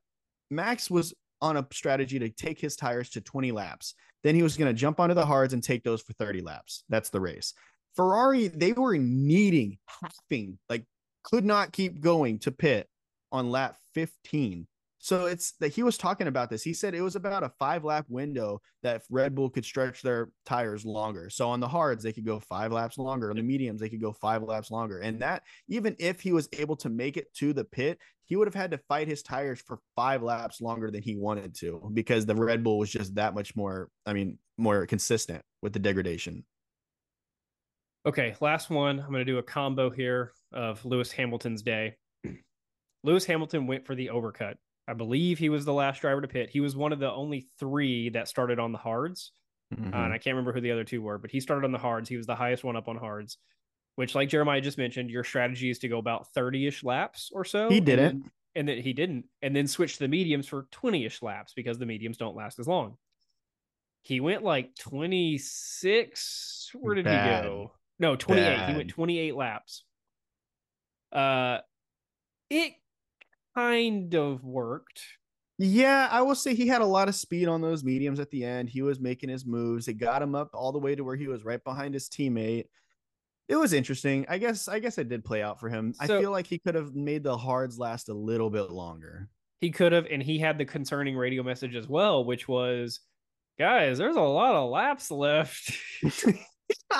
Max 0.49 0.89
was 0.89 1.13
on 1.41 1.58
a 1.58 1.67
strategy 1.73 2.17
to 2.19 2.29
take 2.29 2.58
his 2.62 2.77
tires 2.77 3.10
to 3.10 3.19
20 3.19 3.51
laps. 3.51 3.95
Then 4.23 4.36
he 4.36 4.43
was 4.43 4.55
going 4.55 4.73
to 4.73 4.79
jump 4.79 5.01
onto 5.01 5.15
the 5.15 5.25
hards 5.25 5.53
and 5.53 5.62
take 5.62 5.84
those 5.84 6.01
for 6.01 6.13
30 6.13 6.39
laps. 6.39 6.86
That's 6.88 7.10
the 7.10 7.19
race. 7.19 7.53
Ferrari, 7.93 8.47
they 8.47 8.71
were 8.71 8.97
needing, 8.97 9.79
having, 10.01 10.60
like, 10.69 10.86
could 11.23 11.43
not 11.43 11.73
keep 11.73 11.99
going 11.99 12.39
to 12.39 12.51
pit 12.51 12.88
on 13.34 13.51
lap 13.51 13.75
15. 13.95 14.65
So 15.01 15.27
it's 15.27 15.53
that 15.62 15.69
he 15.69 15.81
was 15.81 15.97
talking 15.97 16.27
about 16.27 16.49
this. 16.49 16.62
He 16.62 16.73
said 16.73 16.93
it 16.93 17.01
was 17.01 17.15
about 17.15 17.43
a 17.43 17.53
five 17.57 17.85
lap 17.85 18.05
window 18.09 18.62
that 18.83 19.03
Red 19.09 19.33
Bull 19.33 19.49
could 19.49 19.63
stretch 19.63 20.01
their 20.01 20.29
tires 20.45 20.85
longer. 20.85 21.29
So 21.29 21.49
on 21.49 21.62
the 21.62 21.69
hards, 21.69 22.03
they 22.03 22.12
could 22.12 22.25
go 22.25 22.39
five 22.41 22.73
laps 22.73 22.97
longer. 22.97 23.29
On 23.29 23.38
the 23.38 23.41
mediums, 23.41 23.79
they 23.79 23.88
could 23.88 24.01
go 24.01 24.12
five 24.12 24.43
laps 24.43 24.71
longer. 24.71 24.99
And 24.99 25.21
that, 25.21 25.43
even 25.69 25.95
if 25.99 26.19
he 26.19 26.33
was 26.33 26.49
able 26.51 26.75
to 26.77 26.89
make 26.89 27.15
it 27.15 27.33
to 27.35 27.53
the 27.53 27.63
pit, 27.63 27.97
he 28.25 28.35
would 28.35 28.47
have 28.47 28.55
had 28.55 28.71
to 28.71 28.77
fight 28.77 29.07
his 29.07 29.23
tires 29.23 29.62
for 29.62 29.79
five 29.95 30.21
laps 30.21 30.59
longer 30.59 30.91
than 30.91 31.01
he 31.01 31.15
wanted 31.15 31.55
to 31.55 31.89
because 31.93 32.25
the 32.25 32.35
Red 32.35 32.62
Bull 32.62 32.77
was 32.77 32.91
just 32.91 33.15
that 33.15 33.33
much 33.33 33.55
more, 33.55 33.89
I 34.05 34.12
mean, 34.12 34.38
more 34.57 34.85
consistent 34.85 35.41
with 35.62 35.71
the 35.71 35.79
degradation. 35.79 36.43
Okay, 38.05 38.35
last 38.41 38.69
one. 38.69 38.99
I'm 38.99 39.12
going 39.12 39.25
to 39.25 39.31
do 39.31 39.38
a 39.38 39.43
combo 39.43 39.89
here 39.89 40.33
of 40.51 40.83
Lewis 40.83 41.12
Hamilton's 41.12 41.62
day. 41.62 41.95
Lewis 43.03 43.23
Hamilton 43.23 43.65
went 43.65 43.85
for 43.85 43.95
the 43.95 44.09
overcut. 44.13 44.55
I 44.89 44.93
believe 44.93 45.38
he 45.39 45.49
was 45.49 45.65
the 45.65 45.73
last 45.73 46.02
driver 46.02 46.21
to 46.21 46.28
pit. 46.28 46.49
He 46.49 46.60
was 46.62 46.75
one 46.75 46.91
of 46.93 46.99
the 46.99 47.12
only 47.12 47.47
three 47.60 48.10
that 48.10 48.28
started 48.28 48.60
on 48.60 48.71
the 48.71 48.78
hards. 48.80 49.32
Uh, 49.71 49.75
Mm-hmm. 49.75 49.93
and 49.93 50.12
I 50.13 50.17
can't 50.17 50.34
remember 50.34 50.52
who 50.52 50.62
the 50.62 50.71
other 50.71 50.84
two 50.84 50.99
were, 51.02 51.19
but 51.19 51.30
he 51.30 51.39
started 51.39 51.63
on 51.63 51.71
the 51.71 51.78
hards. 51.78 52.10
He 52.10 52.17
was 52.17 52.25
the 52.25 52.34
highest 52.36 52.63
one 52.63 52.75
up 52.75 52.88
on 52.88 52.97
hards, 52.97 53.38
which, 53.97 54.15
like 54.15 54.28
Jeremiah 54.30 54.62
just 54.62 54.80
mentioned, 54.80 55.12
your 55.12 55.23
strategy 55.23 55.69
is 55.69 55.78
to 55.80 55.88
go 55.88 55.99
about 55.99 56.28
30 56.34 56.65
ish 56.65 56.84
laps 56.84 57.30
or 57.32 57.45
so. 57.45 57.69
He 57.69 57.80
didn't. 57.80 58.21
then- 58.23 58.32
And 58.56 58.67
then 58.67 58.80
he 58.80 58.93
didn't. 58.93 59.25
And 59.43 59.56
then 59.56 59.67
switch 59.67 59.93
to 59.93 59.99
the 59.99 60.08
mediums 60.08 60.47
for 60.47 60.67
20 60.71 61.06
ish 61.06 61.21
laps 61.21 61.54
because 61.56 61.78
the 61.78 61.86
mediums 61.86 62.17
don't 62.17 62.36
last 62.36 62.58
as 62.58 62.67
long. 62.67 62.97
He 64.02 64.19
went 64.21 64.43
like 64.43 64.73
26. 64.75 66.71
Where 66.73 66.95
did 66.95 67.06
Bad. 67.06 67.43
he 67.43 67.49
go? 67.49 67.71
No, 67.99 68.15
28. 68.15 68.69
He 68.69 68.75
went 68.75 68.89
28 68.89 69.36
laps. 69.36 69.84
Uh, 71.12 71.60
it 72.49 72.73
kind 73.60 74.15
of 74.15 74.43
worked. 74.43 75.02
Yeah, 75.58 76.08
I 76.10 76.22
will 76.22 76.36
say 76.36 76.56
he 76.56 76.67
had 76.67 76.82
a 76.82 76.86
lot 76.86 77.10
of 77.10 77.15
speed 77.15 77.50
on 77.50 77.62
those 77.62 77.84
mediums 77.84 78.19
at 78.22 78.30
the 78.30 78.45
end. 78.45 78.69
He 78.69 78.82
was 78.82 79.00
making 79.00 79.30
his 79.30 79.45
moves. 79.45 79.89
It 79.89 79.95
got 79.95 80.22
him 80.22 80.34
up 80.34 80.52
all 80.54 80.72
the 80.72 80.80
way 80.80 80.95
to 80.95 81.04
where 81.04 81.17
he 81.17 81.28
was 81.28 81.43
right 81.43 81.62
behind 81.62 81.93
his 81.93 82.08
teammate. 82.08 82.65
It 83.50 83.58
was 83.58 83.74
interesting. 83.74 84.26
I 84.30 84.38
guess 84.38 84.69
I 84.69 84.80
guess 84.80 84.98
it 84.98 85.10
did 85.10 85.26
play 85.26 85.41
out 85.41 85.60
for 85.60 85.67
him. 85.67 85.93
I 86.00 86.08
feel 86.08 86.32
like 86.32 86.48
he 86.48 86.60
could 86.60 86.76
have 86.76 86.95
made 86.95 87.24
the 87.24 87.36
hards 87.36 87.78
last 87.78 88.08
a 88.08 88.13
little 88.13 88.50
bit 88.50 88.69
longer. 88.69 89.28
He 89.60 89.72
could 89.72 89.91
have, 89.91 90.06
and 90.10 90.24
he 90.24 90.39
had 90.39 90.58
the 90.58 90.65
concerning 90.65 91.17
radio 91.17 91.43
message 91.43 91.76
as 91.76 91.89
well, 91.89 92.24
which 92.24 92.48
was, 92.48 93.02
guys, 93.58 93.98
there's 93.98 94.15
a 94.15 94.22
lot 94.22 94.56
of 94.56 94.69
laps 94.69 95.12
left. 95.12 95.74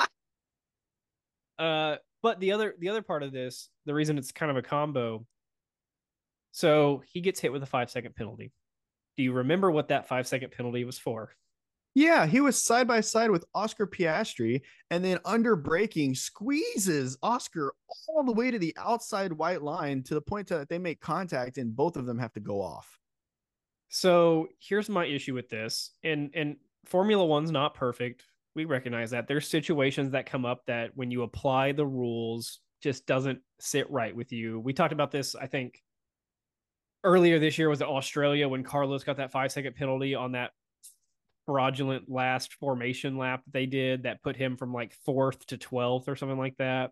uh, 1.58 1.96
but 2.22 2.40
the 2.40 2.52
other 2.52 2.74
the 2.78 2.90
other 2.90 3.00
part 3.00 3.22
of 3.22 3.32
this, 3.32 3.70
the 3.86 3.94
reason 3.94 4.18
it's 4.18 4.32
kind 4.32 4.50
of 4.50 4.58
a 4.58 4.62
combo. 4.62 5.24
So 6.52 7.02
he 7.12 7.20
gets 7.20 7.40
hit 7.40 7.52
with 7.52 7.62
a 7.62 7.66
five 7.66 7.90
second 7.90 8.14
penalty. 8.16 8.52
Do 9.16 9.22
you 9.22 9.32
remember 9.32 9.70
what 9.70 9.88
that 9.88 10.08
five 10.08 10.26
second 10.26 10.52
penalty 10.52 10.84
was 10.84 10.98
for? 10.98 11.34
Yeah, 11.94 12.26
he 12.26 12.40
was 12.40 12.60
side 12.60 12.86
by 12.86 13.00
side 13.00 13.30
with 13.30 13.44
Oscar 13.52 13.86
Piastri 13.86 14.62
and 14.90 15.04
then 15.04 15.18
under 15.24 15.56
braking 15.56 16.14
squeezes 16.14 17.18
Oscar 17.22 17.74
all 18.08 18.22
the 18.22 18.32
way 18.32 18.52
to 18.52 18.60
the 18.60 18.74
outside 18.78 19.32
white 19.32 19.62
line 19.62 20.04
to 20.04 20.14
the 20.14 20.20
point 20.20 20.46
that 20.48 20.68
they 20.68 20.78
make 20.78 21.00
contact 21.00 21.58
and 21.58 21.74
both 21.74 21.96
of 21.96 22.06
them 22.06 22.18
have 22.18 22.32
to 22.34 22.40
go 22.40 22.62
off. 22.62 23.00
So 23.88 24.48
here's 24.60 24.88
my 24.88 25.04
issue 25.04 25.34
with 25.34 25.48
this, 25.48 25.90
and 26.04 26.30
and 26.34 26.56
Formula 26.84 27.24
One's 27.24 27.50
not 27.50 27.74
perfect. 27.74 28.24
We 28.54 28.64
recognize 28.64 29.10
that 29.10 29.26
there's 29.26 29.48
situations 29.48 30.12
that 30.12 30.26
come 30.26 30.44
up 30.44 30.64
that 30.66 30.96
when 30.96 31.10
you 31.10 31.22
apply 31.22 31.72
the 31.72 31.86
rules, 31.86 32.60
just 32.80 33.04
doesn't 33.06 33.40
sit 33.58 33.90
right 33.90 34.14
with 34.14 34.30
you. 34.30 34.60
We 34.60 34.72
talked 34.72 34.92
about 34.92 35.10
this, 35.10 35.34
I 35.34 35.48
think, 35.48 35.82
earlier 37.04 37.38
this 37.38 37.58
year 37.58 37.68
was 37.68 37.82
at 37.82 37.88
Australia 37.88 38.48
when 38.48 38.62
Carlos 38.62 39.04
got 39.04 39.16
that 39.18 39.32
five 39.32 39.52
second 39.52 39.74
penalty 39.76 40.14
on 40.14 40.32
that 40.32 40.50
fraudulent 41.46 42.08
last 42.10 42.54
formation 42.54 43.16
lap 43.16 43.42
that 43.44 43.52
they 43.52 43.66
did 43.66 44.04
that 44.04 44.22
put 44.22 44.36
him 44.36 44.56
from 44.56 44.72
like 44.72 44.92
fourth 45.04 45.44
to 45.46 45.56
twelfth 45.56 46.08
or 46.08 46.16
something 46.16 46.38
like 46.38 46.56
that. 46.58 46.90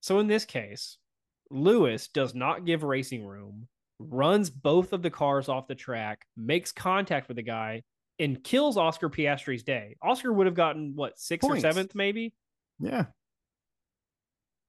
So 0.00 0.18
in 0.18 0.26
this 0.26 0.44
case, 0.44 0.98
Lewis 1.50 2.08
does 2.08 2.34
not 2.34 2.64
give 2.64 2.82
racing 2.82 3.24
room 3.24 3.68
runs 3.98 4.50
both 4.50 4.92
of 4.92 5.00
the 5.00 5.08
cars 5.10 5.48
off 5.48 5.68
the 5.68 5.74
track, 5.74 6.26
makes 6.36 6.70
contact 6.70 7.28
with 7.28 7.36
the 7.38 7.42
guy, 7.42 7.82
and 8.18 8.44
kills 8.44 8.76
Oscar 8.76 9.08
Piastri's 9.08 9.62
day. 9.62 9.96
Oscar 10.02 10.32
would 10.34 10.44
have 10.46 10.54
gotten 10.54 10.92
what 10.94 11.18
sixth 11.18 11.48
Points. 11.48 11.64
or 11.64 11.68
seventh, 11.72 11.94
maybe, 11.94 12.34
Yeah. 12.78 13.06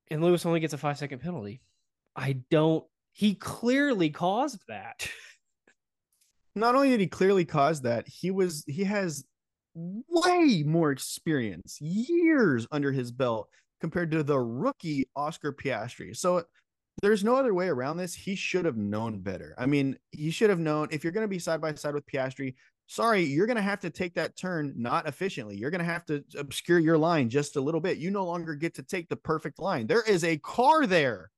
and 0.09 0.23
Lewis 0.23 0.45
only 0.45 0.59
gets 0.61 0.73
a 0.73 0.77
five 0.77 0.97
second 0.97 1.19
penalty. 1.19 1.61
I 2.15 2.33
don't. 2.49 2.85
He 3.17 3.33
clearly 3.33 4.11
caused 4.11 4.59
that. 4.67 5.09
not 6.55 6.75
only 6.75 6.89
did 6.89 6.99
he 6.99 7.07
clearly 7.07 7.45
cause 7.45 7.81
that, 7.81 8.07
he 8.07 8.29
was 8.29 8.63
he 8.67 8.83
has 8.83 9.25
way 9.73 10.61
more 10.63 10.91
experience, 10.91 11.81
years 11.81 12.67
under 12.71 12.91
his 12.91 13.11
belt 13.11 13.49
compared 13.81 14.11
to 14.11 14.21
the 14.21 14.39
rookie 14.39 15.09
Oscar 15.15 15.51
Piastri. 15.51 16.15
So 16.15 16.43
there's 17.01 17.23
no 17.23 17.35
other 17.35 17.55
way 17.55 17.69
around 17.69 17.97
this. 17.97 18.13
He 18.13 18.35
should 18.35 18.65
have 18.65 18.77
known 18.77 19.21
better. 19.21 19.55
I 19.57 19.65
mean, 19.65 19.97
he 20.11 20.29
should 20.29 20.51
have 20.51 20.59
known 20.59 20.87
if 20.91 21.03
you're 21.03 21.11
going 21.11 21.23
to 21.23 21.27
be 21.27 21.39
side 21.39 21.59
by 21.59 21.73
side 21.73 21.95
with 21.95 22.05
Piastri, 22.05 22.53
sorry, 22.85 23.23
you're 23.23 23.47
going 23.47 23.57
to 23.57 23.63
have 23.63 23.79
to 23.79 23.89
take 23.89 24.13
that 24.13 24.37
turn 24.37 24.75
not 24.77 25.07
efficiently. 25.07 25.57
You're 25.57 25.71
going 25.71 25.79
to 25.79 25.91
have 25.91 26.05
to 26.05 26.23
obscure 26.37 26.77
your 26.77 26.99
line 26.99 27.29
just 27.29 27.55
a 27.55 27.61
little 27.61 27.81
bit. 27.81 27.97
You 27.97 28.11
no 28.11 28.25
longer 28.25 28.53
get 28.53 28.75
to 28.75 28.83
take 28.83 29.09
the 29.09 29.15
perfect 29.15 29.57
line. 29.57 29.87
There 29.87 30.03
is 30.03 30.23
a 30.23 30.37
car 30.37 30.85
there. 30.85 31.31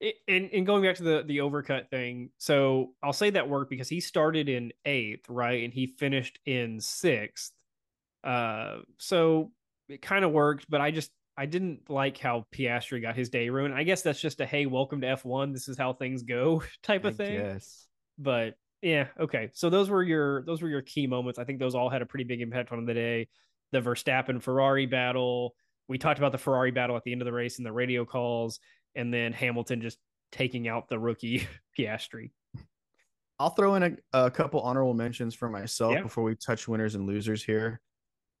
It- 0.00 0.16
and 0.28 0.50
and 0.52 0.66
going 0.66 0.82
back 0.82 0.96
to 0.96 1.02
the 1.02 1.22
the 1.26 1.38
overcut 1.38 1.88
thing, 1.90 2.30
so 2.38 2.94
I'll 3.02 3.12
say 3.12 3.30
that 3.30 3.48
worked 3.48 3.70
because 3.70 3.88
he 3.88 4.00
started 4.00 4.48
in 4.48 4.72
eighth, 4.84 5.28
right, 5.28 5.64
and 5.64 5.72
he 5.72 5.86
finished 5.86 6.38
in 6.46 6.80
sixth. 6.80 7.52
Uh, 8.24 8.78
so 8.98 9.52
it 9.88 10.02
kind 10.02 10.24
of 10.24 10.32
worked, 10.32 10.68
but 10.68 10.80
I 10.80 10.90
just 10.90 11.10
I 11.36 11.46
didn't 11.46 11.88
like 11.88 12.18
how 12.18 12.46
Piastri 12.52 13.00
got 13.00 13.16
his 13.16 13.28
day 13.30 13.48
ruined. 13.48 13.74
I 13.74 13.84
guess 13.84 14.02
that's 14.02 14.20
just 14.20 14.40
a 14.40 14.46
hey, 14.46 14.66
welcome 14.66 15.00
to 15.02 15.06
F 15.08 15.24
one. 15.24 15.52
This 15.52 15.68
is 15.68 15.78
how 15.78 15.92
things 15.92 16.22
go 16.22 16.62
type 16.82 17.04
of 17.04 17.14
I 17.14 17.24
thing. 17.24 17.34
Yes, 17.34 17.86
But 18.18 18.54
Yeah, 18.82 19.08
okay. 19.18 19.50
So 19.52 19.70
those 19.70 19.90
were 19.90 20.02
your 20.02 20.42
those 20.44 20.62
were 20.62 20.68
your 20.68 20.82
key 20.82 21.06
moments. 21.06 21.38
I 21.38 21.44
think 21.44 21.58
those 21.58 21.74
all 21.74 21.90
had 21.90 22.02
a 22.02 22.06
pretty 22.06 22.24
big 22.24 22.40
impact 22.40 22.72
on 22.72 22.84
the 22.84 22.94
day. 22.94 23.28
The 23.72 23.80
Verstappen 23.80 24.42
Ferrari 24.42 24.86
battle. 24.86 25.54
We 25.88 25.96
talked 25.98 26.18
about 26.18 26.32
the 26.32 26.38
Ferrari 26.38 26.70
battle 26.70 26.96
at 26.96 27.02
the 27.04 27.12
end 27.12 27.22
of 27.22 27.26
the 27.26 27.32
race 27.32 27.58
and 27.58 27.66
the 27.66 27.72
radio 27.72 28.04
calls, 28.04 28.60
and 28.94 29.12
then 29.12 29.32
Hamilton 29.32 29.80
just 29.80 29.98
taking 30.32 30.68
out 30.68 30.88
the 30.88 30.98
rookie 30.98 31.46
Piastri. 31.78 32.30
I'll 33.38 33.50
throw 33.50 33.76
in 33.76 33.82
a, 33.82 34.24
a 34.26 34.30
couple 34.30 34.60
honorable 34.60 34.94
mentions 34.94 35.34
for 35.34 35.48
myself 35.48 35.94
Yeah. 35.94 36.02
before 36.02 36.24
we 36.24 36.34
touch 36.34 36.66
winners 36.66 36.94
and 36.96 37.06
losers 37.06 37.42
here. 37.44 37.80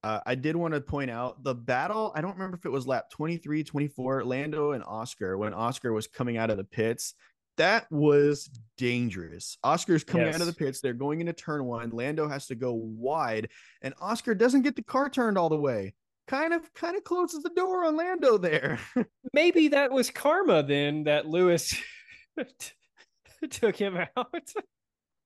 Uh, 0.02 0.20
I 0.26 0.34
did 0.34 0.54
want 0.56 0.74
to 0.74 0.80
point 0.80 1.10
out 1.10 1.42
the 1.42 1.54
battle. 1.54 2.12
I 2.14 2.20
don't 2.20 2.32
remember 2.34 2.56
if 2.56 2.64
it 2.66 2.70
was 2.72 2.86
lap 2.86 3.10
23, 3.10 3.64
24, 3.64 4.24
Lando 4.24 4.72
and 4.72 4.84
Oscar 4.84 5.36
when 5.38 5.52
Oscar 5.54 5.92
was 5.92 6.06
coming 6.06 6.36
out 6.36 6.50
of 6.50 6.56
the 6.56 6.64
pits. 6.64 7.14
That 7.56 7.90
was 7.90 8.48
dangerous. 8.76 9.58
Oscar's 9.64 10.04
coming 10.04 10.28
out 10.28 10.40
of 10.40 10.46
the 10.46 10.52
pits. 10.52 10.80
They're 10.80 10.92
going 10.92 11.20
into 11.20 11.32
turn 11.32 11.64
one. 11.64 11.90
Lando 11.90 12.28
has 12.28 12.46
to 12.46 12.54
go 12.54 12.72
wide, 12.74 13.48
and 13.82 13.92
Oscar 14.00 14.36
doesn't 14.36 14.62
get 14.62 14.76
the 14.76 14.82
car 14.84 15.10
turned 15.10 15.36
all 15.36 15.48
the 15.48 15.56
way. 15.58 15.94
Kind 16.28 16.52
of, 16.52 16.72
kind 16.74 16.96
of 16.96 17.04
closes 17.04 17.42
the 17.42 17.50
door 17.50 17.84
on 17.84 17.96
Lando 17.96 18.36
there. 18.38 18.78
Maybe 19.32 19.68
that 19.68 19.90
was 19.90 20.10
karma 20.10 20.62
then 20.62 21.04
that 21.04 21.26
Lewis 21.26 21.74
took 23.50 23.76
him 23.76 23.96
out. 23.96 24.52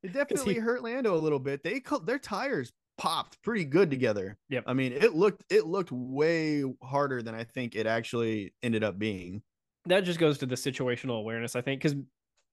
It 0.02 0.12
definitely 0.12 0.54
hurt 0.54 0.82
Lando 0.82 1.14
a 1.14 1.18
little 1.18 1.38
bit. 1.38 1.62
They 1.62 1.80
co- 1.80 1.98
their 1.98 2.18
tires 2.18 2.72
popped 2.98 3.42
pretty 3.42 3.64
good 3.64 3.90
together. 3.90 4.36
Yep. 4.50 4.64
I 4.66 4.74
mean, 4.74 4.92
it 4.92 5.14
looked 5.14 5.44
it 5.50 5.66
looked 5.66 5.90
way 5.90 6.62
harder 6.82 7.22
than 7.22 7.34
I 7.34 7.44
think 7.44 7.74
it 7.74 7.86
actually 7.86 8.54
ended 8.62 8.84
up 8.84 8.98
being. 8.98 9.42
that 9.86 10.04
just 10.04 10.18
goes 10.20 10.38
to 10.38 10.46
the 10.46 10.54
situational 10.54 11.18
awareness, 11.18 11.56
I 11.56 11.62
think, 11.62 11.82
because 11.82 11.98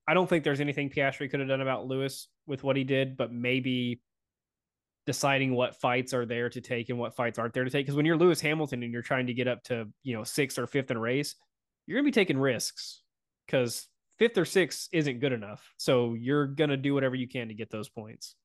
I 0.07 0.15
don't 0.15 0.27
think 0.27 0.43
there's 0.43 0.61
anything 0.61 0.89
Piastri 0.89 1.29
could 1.29 1.39
have 1.39 1.49
done 1.49 1.61
about 1.61 1.85
Lewis 1.85 2.27
with 2.47 2.63
what 2.63 2.75
he 2.75 2.83
did, 2.83 3.15
but 3.15 3.31
maybe 3.31 4.01
deciding 5.09 5.55
what 5.55 5.75
fights 5.81 6.13
are 6.13 6.27
there 6.27 6.51
to 6.51 6.61
take 6.61 6.89
and 6.89 6.99
what 6.99 7.15
fights 7.15 7.39
aren't 7.39 7.55
there 7.55 7.63
to 7.63 7.71
take. 7.71 7.83
Because 7.83 7.95
when 7.95 8.05
you're 8.05 8.15
Lewis 8.15 8.39
Hamilton 8.39 8.83
and 8.83 8.93
you're 8.93 9.01
trying 9.01 9.25
to 9.25 9.33
get 9.33 9.47
up 9.47 9.63
to 9.63 9.87
you 10.03 10.15
know 10.15 10.23
sixth 10.23 10.59
or 10.59 10.67
fifth 10.67 10.91
in 10.91 10.97
a 10.97 10.99
race, 10.99 11.33
you're 11.87 11.97
gonna 11.97 12.05
be 12.05 12.11
taking 12.11 12.37
risks 12.37 13.01
because 13.47 13.87
fifth 14.19 14.37
or 14.37 14.45
sixth 14.45 14.87
isn't 14.91 15.19
good 15.19 15.33
enough. 15.33 15.73
So 15.77 16.13
you're 16.13 16.45
gonna 16.45 16.77
do 16.77 16.93
whatever 16.93 17.15
you 17.15 17.27
can 17.27 17.47
to 17.47 17.55
get 17.55 17.71
those 17.71 17.89
points. 17.89 18.35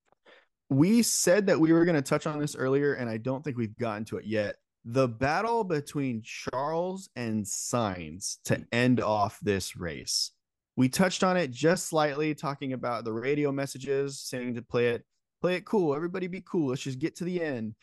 We 0.71 1.03
said 1.03 1.49
that 1.49 1.61
we 1.61 1.75
were 1.75 1.85
going 1.85 1.97
to 1.97 2.03
touch 2.03 2.27
on 2.27 2.39
this 2.39 2.57
earlier, 2.57 2.95
and 2.95 3.09
I 3.11 3.19
don't 3.19 3.45
think 3.45 3.59
we've 3.59 3.77
gotten 3.77 4.07
to 4.07 4.17
it 4.17 4.25
yet. 4.25 4.57
The 4.87 5.07
battle 5.07 5.63
between 5.63 6.23
Charles 6.25 7.11
and 7.15 7.45
Sainz 7.45 8.39
to 8.47 8.65
end 8.73 9.03
off 9.03 9.39
this 9.43 9.77
race. 9.77 10.31
We 10.77 10.89
touched 10.89 11.23
on 11.23 11.37
it 11.37 11.51
just 11.51 11.87
slightly, 11.87 12.35
talking 12.35 12.73
about 12.73 13.05
the 13.05 13.13
radio 13.13 13.53
messages 13.53 14.19
saying 14.19 14.55
to 14.55 14.63
play 14.63 14.89
it, 14.89 15.05
play 15.45 15.57
it 15.57 15.67
cool. 15.67 15.95
Everybody 15.95 16.27
be 16.27 16.41
cool. 16.41 16.71
Let's 16.71 16.81
just 16.81 16.99
get 16.99 17.17
to 17.17 17.25
the 17.25 17.43
end. 17.43 17.75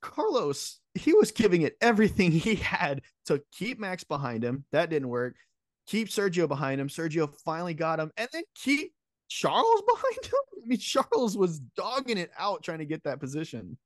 Carlos, 0.00 0.80
he 0.94 1.12
was 1.12 1.30
giving 1.30 1.60
it 1.60 1.76
everything 1.82 2.32
he 2.32 2.54
had 2.54 3.02
to 3.26 3.42
keep 3.52 3.78
Max 3.78 4.02
behind 4.02 4.42
him. 4.42 4.64
That 4.72 4.88
didn't 4.88 5.10
work. 5.10 5.36
Keep 5.86 6.08
Sergio 6.08 6.48
behind 6.48 6.80
him. 6.80 6.88
Sergio 6.88 7.30
finally 7.44 7.74
got 7.74 8.00
him, 8.00 8.10
and 8.16 8.30
then 8.32 8.44
keep 8.54 8.94
Charles 9.28 9.82
behind 9.86 10.24
him. 10.24 10.62
I 10.62 10.66
mean, 10.66 10.78
Charles 10.78 11.36
was 11.36 11.58
dogging 11.76 12.16
it 12.16 12.30
out 12.38 12.62
trying 12.62 12.78
to 12.78 12.86
get 12.86 13.02
that 13.04 13.20
position. 13.20 13.76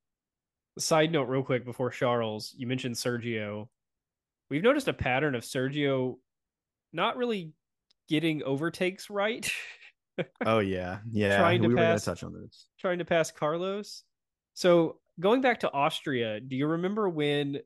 Side 0.79 1.11
note, 1.11 1.25
real 1.25 1.43
quick, 1.43 1.65
before 1.65 1.91
Charles, 1.91 2.55
you 2.57 2.69
mentioned 2.69 2.95
Sergio. 2.95 3.67
We've 4.51 4.63
noticed 4.63 4.87
a 4.87 4.93
pattern 4.93 5.35
of 5.35 5.43
Sergio 5.43 6.19
not 6.93 7.17
really 7.17 7.55
getting 8.09 8.45
overtakes 8.45 9.11
right, 9.11 9.51
Oh 10.45 10.59
yeah, 10.61 10.99
yeah. 11.11 11.39
Trying 11.39 11.63
to 11.63 11.69
we 11.69 11.75
pass- 11.75 12.05
touch 12.05 12.23
on 12.23 12.33
this. 12.33 12.67
trying 12.79 12.99
to 12.99 13.05
pass 13.05 13.31
Carlos. 13.31 14.03
So 14.55 14.99
going 15.21 15.41
back 15.41 15.61
to 15.61 15.73
Austria, 15.73 16.41
do 16.41 16.57
you 16.57 16.67
remember 16.67 17.09
when 17.09 17.59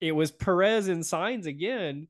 it 0.00 0.12
was 0.12 0.30
Perez 0.30 0.88
and 0.88 1.02
Sainz 1.02 1.46
again, 1.46 2.08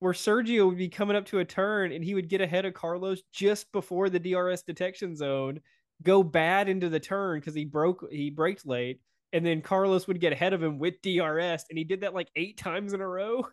where 0.00 0.12
Sergio 0.12 0.68
would 0.68 0.78
be 0.78 0.88
coming 0.88 1.16
up 1.16 1.26
to 1.26 1.40
a 1.40 1.44
turn 1.44 1.92
and 1.92 2.04
he 2.04 2.14
would 2.14 2.28
get 2.28 2.40
ahead 2.40 2.64
of 2.64 2.74
Carlos 2.74 3.22
just 3.32 3.70
before 3.72 4.08
the 4.08 4.18
DRS 4.18 4.62
detection 4.62 5.16
zone, 5.16 5.60
go 6.02 6.22
bad 6.22 6.68
into 6.68 6.88
the 6.88 7.00
turn 7.00 7.40
because 7.40 7.54
he 7.54 7.64
broke 7.64 8.06
he 8.10 8.30
braked 8.30 8.66
late, 8.66 9.00
and 9.32 9.44
then 9.44 9.62
Carlos 9.62 10.06
would 10.06 10.20
get 10.20 10.32
ahead 10.32 10.52
of 10.52 10.62
him 10.62 10.78
with 10.78 11.00
DRS, 11.02 11.64
and 11.68 11.78
he 11.78 11.84
did 11.84 12.00
that 12.02 12.14
like 12.14 12.28
eight 12.36 12.56
times 12.56 12.92
in 12.92 13.00
a 13.00 13.08
row. 13.08 13.46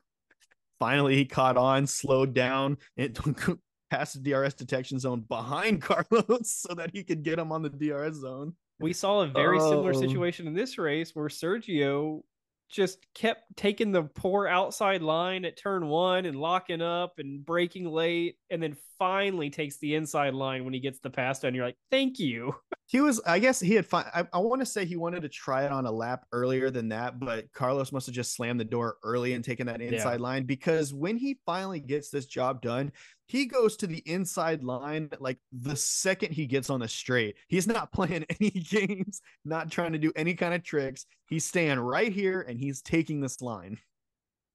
Finally, 0.79 1.15
he 1.15 1.25
caught 1.25 1.57
on, 1.57 1.85
slowed 1.85 2.33
down, 2.33 2.77
and 2.95 3.17
passed 3.89 4.21
the 4.21 4.31
DRS 4.31 4.53
detection 4.53 4.99
zone 4.99 5.21
behind 5.27 5.81
Carlos 5.81 6.51
so 6.51 6.73
that 6.75 6.91
he 6.93 7.03
could 7.03 7.23
get 7.23 7.39
him 7.39 7.51
on 7.51 7.61
the 7.61 7.69
DRS 7.69 8.15
zone. 8.15 8.53
We 8.79 8.93
saw 8.93 9.21
a 9.21 9.27
very 9.27 9.59
similar 9.59 9.93
Oh. 9.93 9.99
situation 9.99 10.47
in 10.47 10.53
this 10.53 10.77
race 10.77 11.15
where 11.15 11.27
Sergio 11.27 12.21
just 12.69 12.99
kept 13.15 13.43
taking 13.57 13.91
the 13.91 14.03
poor 14.03 14.47
outside 14.47 15.01
line 15.01 15.43
at 15.43 15.57
turn 15.57 15.87
one 15.87 16.25
and 16.25 16.39
locking 16.39 16.81
up 16.81 17.13
and 17.17 17.43
breaking 17.45 17.85
late, 17.89 18.37
and 18.49 18.61
then 18.61 18.77
finally 18.99 19.49
takes 19.49 19.77
the 19.79 19.95
inside 19.95 20.33
line 20.33 20.65
when 20.65 20.73
he 20.73 20.79
gets 20.79 20.99
the 20.99 21.09
pass 21.09 21.39
done. 21.39 21.55
You're 21.55 21.65
like, 21.65 21.77
thank 21.89 22.19
you. 22.19 22.53
He 22.91 23.01
was, 23.01 23.21
I 23.23 23.37
guess, 23.37 23.59
he 23.59 23.75
had. 23.75 23.85
Fi- 23.85 24.09
I, 24.15 24.25
I 24.33 24.39
want 24.39 24.61
to 24.61 24.65
say 24.65 24.83
he 24.83 24.95
wanted 24.95 25.21
to 25.21 25.29
try 25.29 25.63
it 25.63 25.71
on 25.71 25.85
a 25.85 25.91
lap 25.91 26.25
earlier 26.31 26.71
than 26.71 26.89
that, 26.89 27.19
but 27.19 27.45
Carlos 27.53 27.91
must 27.91 28.07
have 28.07 28.15
just 28.15 28.33
slammed 28.33 28.59
the 28.59 28.65
door 28.65 28.97
early 29.03 29.33
and 29.33 29.45
taken 29.45 29.67
that 29.67 29.79
inside 29.79 30.19
line 30.19 30.45
because 30.45 30.91
when 30.91 31.15
he 31.15 31.37
finally 31.45 31.79
gets 31.79 32.09
this 32.09 32.25
job 32.25 32.63
done, 32.63 32.91
he 33.27 33.45
goes 33.45 33.77
to 33.77 33.85
the 33.85 34.01
inside 34.07 34.63
line 34.63 35.11
like 35.19 35.37
the 35.51 35.75
second 35.75 36.33
he 36.33 36.47
gets 36.47 36.71
on 36.71 36.79
the 36.79 36.87
straight. 36.87 37.35
He's 37.47 37.67
not 37.67 37.91
playing 37.93 38.25
any 38.27 38.49
games, 38.49 39.21
not 39.45 39.69
trying 39.69 39.91
to 39.91 39.99
do 39.99 40.11
any 40.15 40.33
kind 40.33 40.55
of 40.55 40.63
tricks. 40.63 41.05
He's 41.27 41.45
staying 41.45 41.77
right 41.79 42.11
here 42.11 42.41
and 42.41 42.59
he's 42.59 42.81
taking 42.81 43.21
this 43.21 43.39
line. 43.39 43.77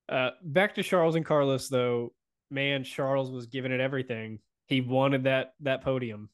Uh, 0.08 0.30
back 0.42 0.74
to 0.74 0.82
Charles 0.82 1.14
and 1.14 1.24
Carlos, 1.24 1.68
though. 1.68 2.12
Man, 2.50 2.84
Charles 2.84 3.30
was 3.30 3.46
giving 3.46 3.72
it 3.72 3.80
everything. 3.80 4.38
He 4.66 4.80
wanted 4.80 5.24
that 5.24 5.54
that 5.60 5.82
podium. 5.82 6.28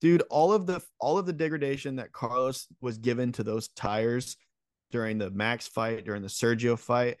dude 0.00 0.22
all 0.30 0.52
of 0.52 0.66
the 0.66 0.80
all 0.98 1.18
of 1.18 1.26
the 1.26 1.32
degradation 1.32 1.96
that 1.96 2.12
carlos 2.12 2.66
was 2.80 2.96
given 2.98 3.32
to 3.32 3.42
those 3.42 3.68
tires 3.68 4.36
during 4.90 5.18
the 5.18 5.30
max 5.30 5.66
fight 5.66 6.04
during 6.04 6.22
the 6.22 6.28
sergio 6.28 6.78
fight 6.78 7.16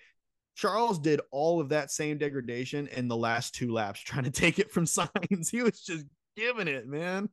charles 0.54 0.98
did 0.98 1.20
all 1.30 1.60
of 1.60 1.68
that 1.70 1.90
same 1.90 2.16
degradation 2.16 2.86
in 2.88 3.08
the 3.08 3.16
last 3.16 3.54
two 3.54 3.72
laps 3.72 4.00
trying 4.04 4.24
to 4.24 4.30
take 4.30 4.58
it 4.58 4.70
from 4.70 4.84
Sainz 4.84 5.50
he 5.50 5.62
was 5.62 5.80
just 5.82 6.06
giving 6.36 6.68
it 6.68 6.86
man 6.86 7.28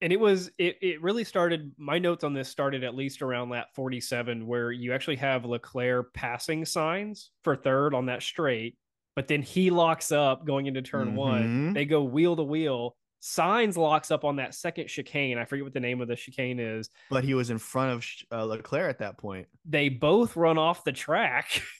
and 0.00 0.12
it 0.12 0.18
was 0.18 0.50
it 0.58 0.78
it 0.80 1.02
really 1.02 1.24
started 1.24 1.70
my 1.76 1.98
notes 1.98 2.24
on 2.24 2.32
this 2.32 2.48
started 2.48 2.82
at 2.82 2.94
least 2.94 3.22
around 3.22 3.50
lap 3.50 3.68
47 3.74 4.46
where 4.46 4.72
you 4.72 4.92
actually 4.92 5.16
have 5.16 5.44
leclerc 5.44 6.12
passing 6.14 6.64
Sainz 6.64 7.28
for 7.44 7.54
third 7.54 7.94
on 7.94 8.06
that 8.06 8.22
straight 8.22 8.76
but 9.18 9.26
then 9.26 9.42
he 9.42 9.68
locks 9.70 10.12
up 10.12 10.46
going 10.46 10.66
into 10.66 10.80
turn 10.80 11.16
one. 11.16 11.72
Mhm. 11.72 11.74
they 11.74 11.84
go 11.86 12.04
wheel 12.04 12.36
to 12.36 12.44
wheel. 12.44 12.94
Sainz 13.20 13.76
locks 13.76 14.12
up 14.12 14.22
on 14.22 14.36
that 14.36 14.54
second 14.54 14.86
chicane. 14.86 15.38
I 15.38 15.44
forget 15.44 15.64
what 15.64 15.72
the 15.74 15.80
name 15.80 16.00
of 16.00 16.06
the 16.06 16.14
chicane 16.14 16.60
is. 16.60 16.88
But 17.10 17.24
he 17.24 17.34
was 17.34 17.50
in 17.50 17.58
front 17.58 17.90
of 17.94 18.06
uh, 18.38 18.44
leclerc 18.44 18.88
at 18.88 19.00
that 19.00 19.18
point. 19.18 19.48
They 19.64 19.88
both 19.88 20.36
run 20.36 20.56
off 20.56 20.84
the 20.84 20.92
track. 20.92 21.60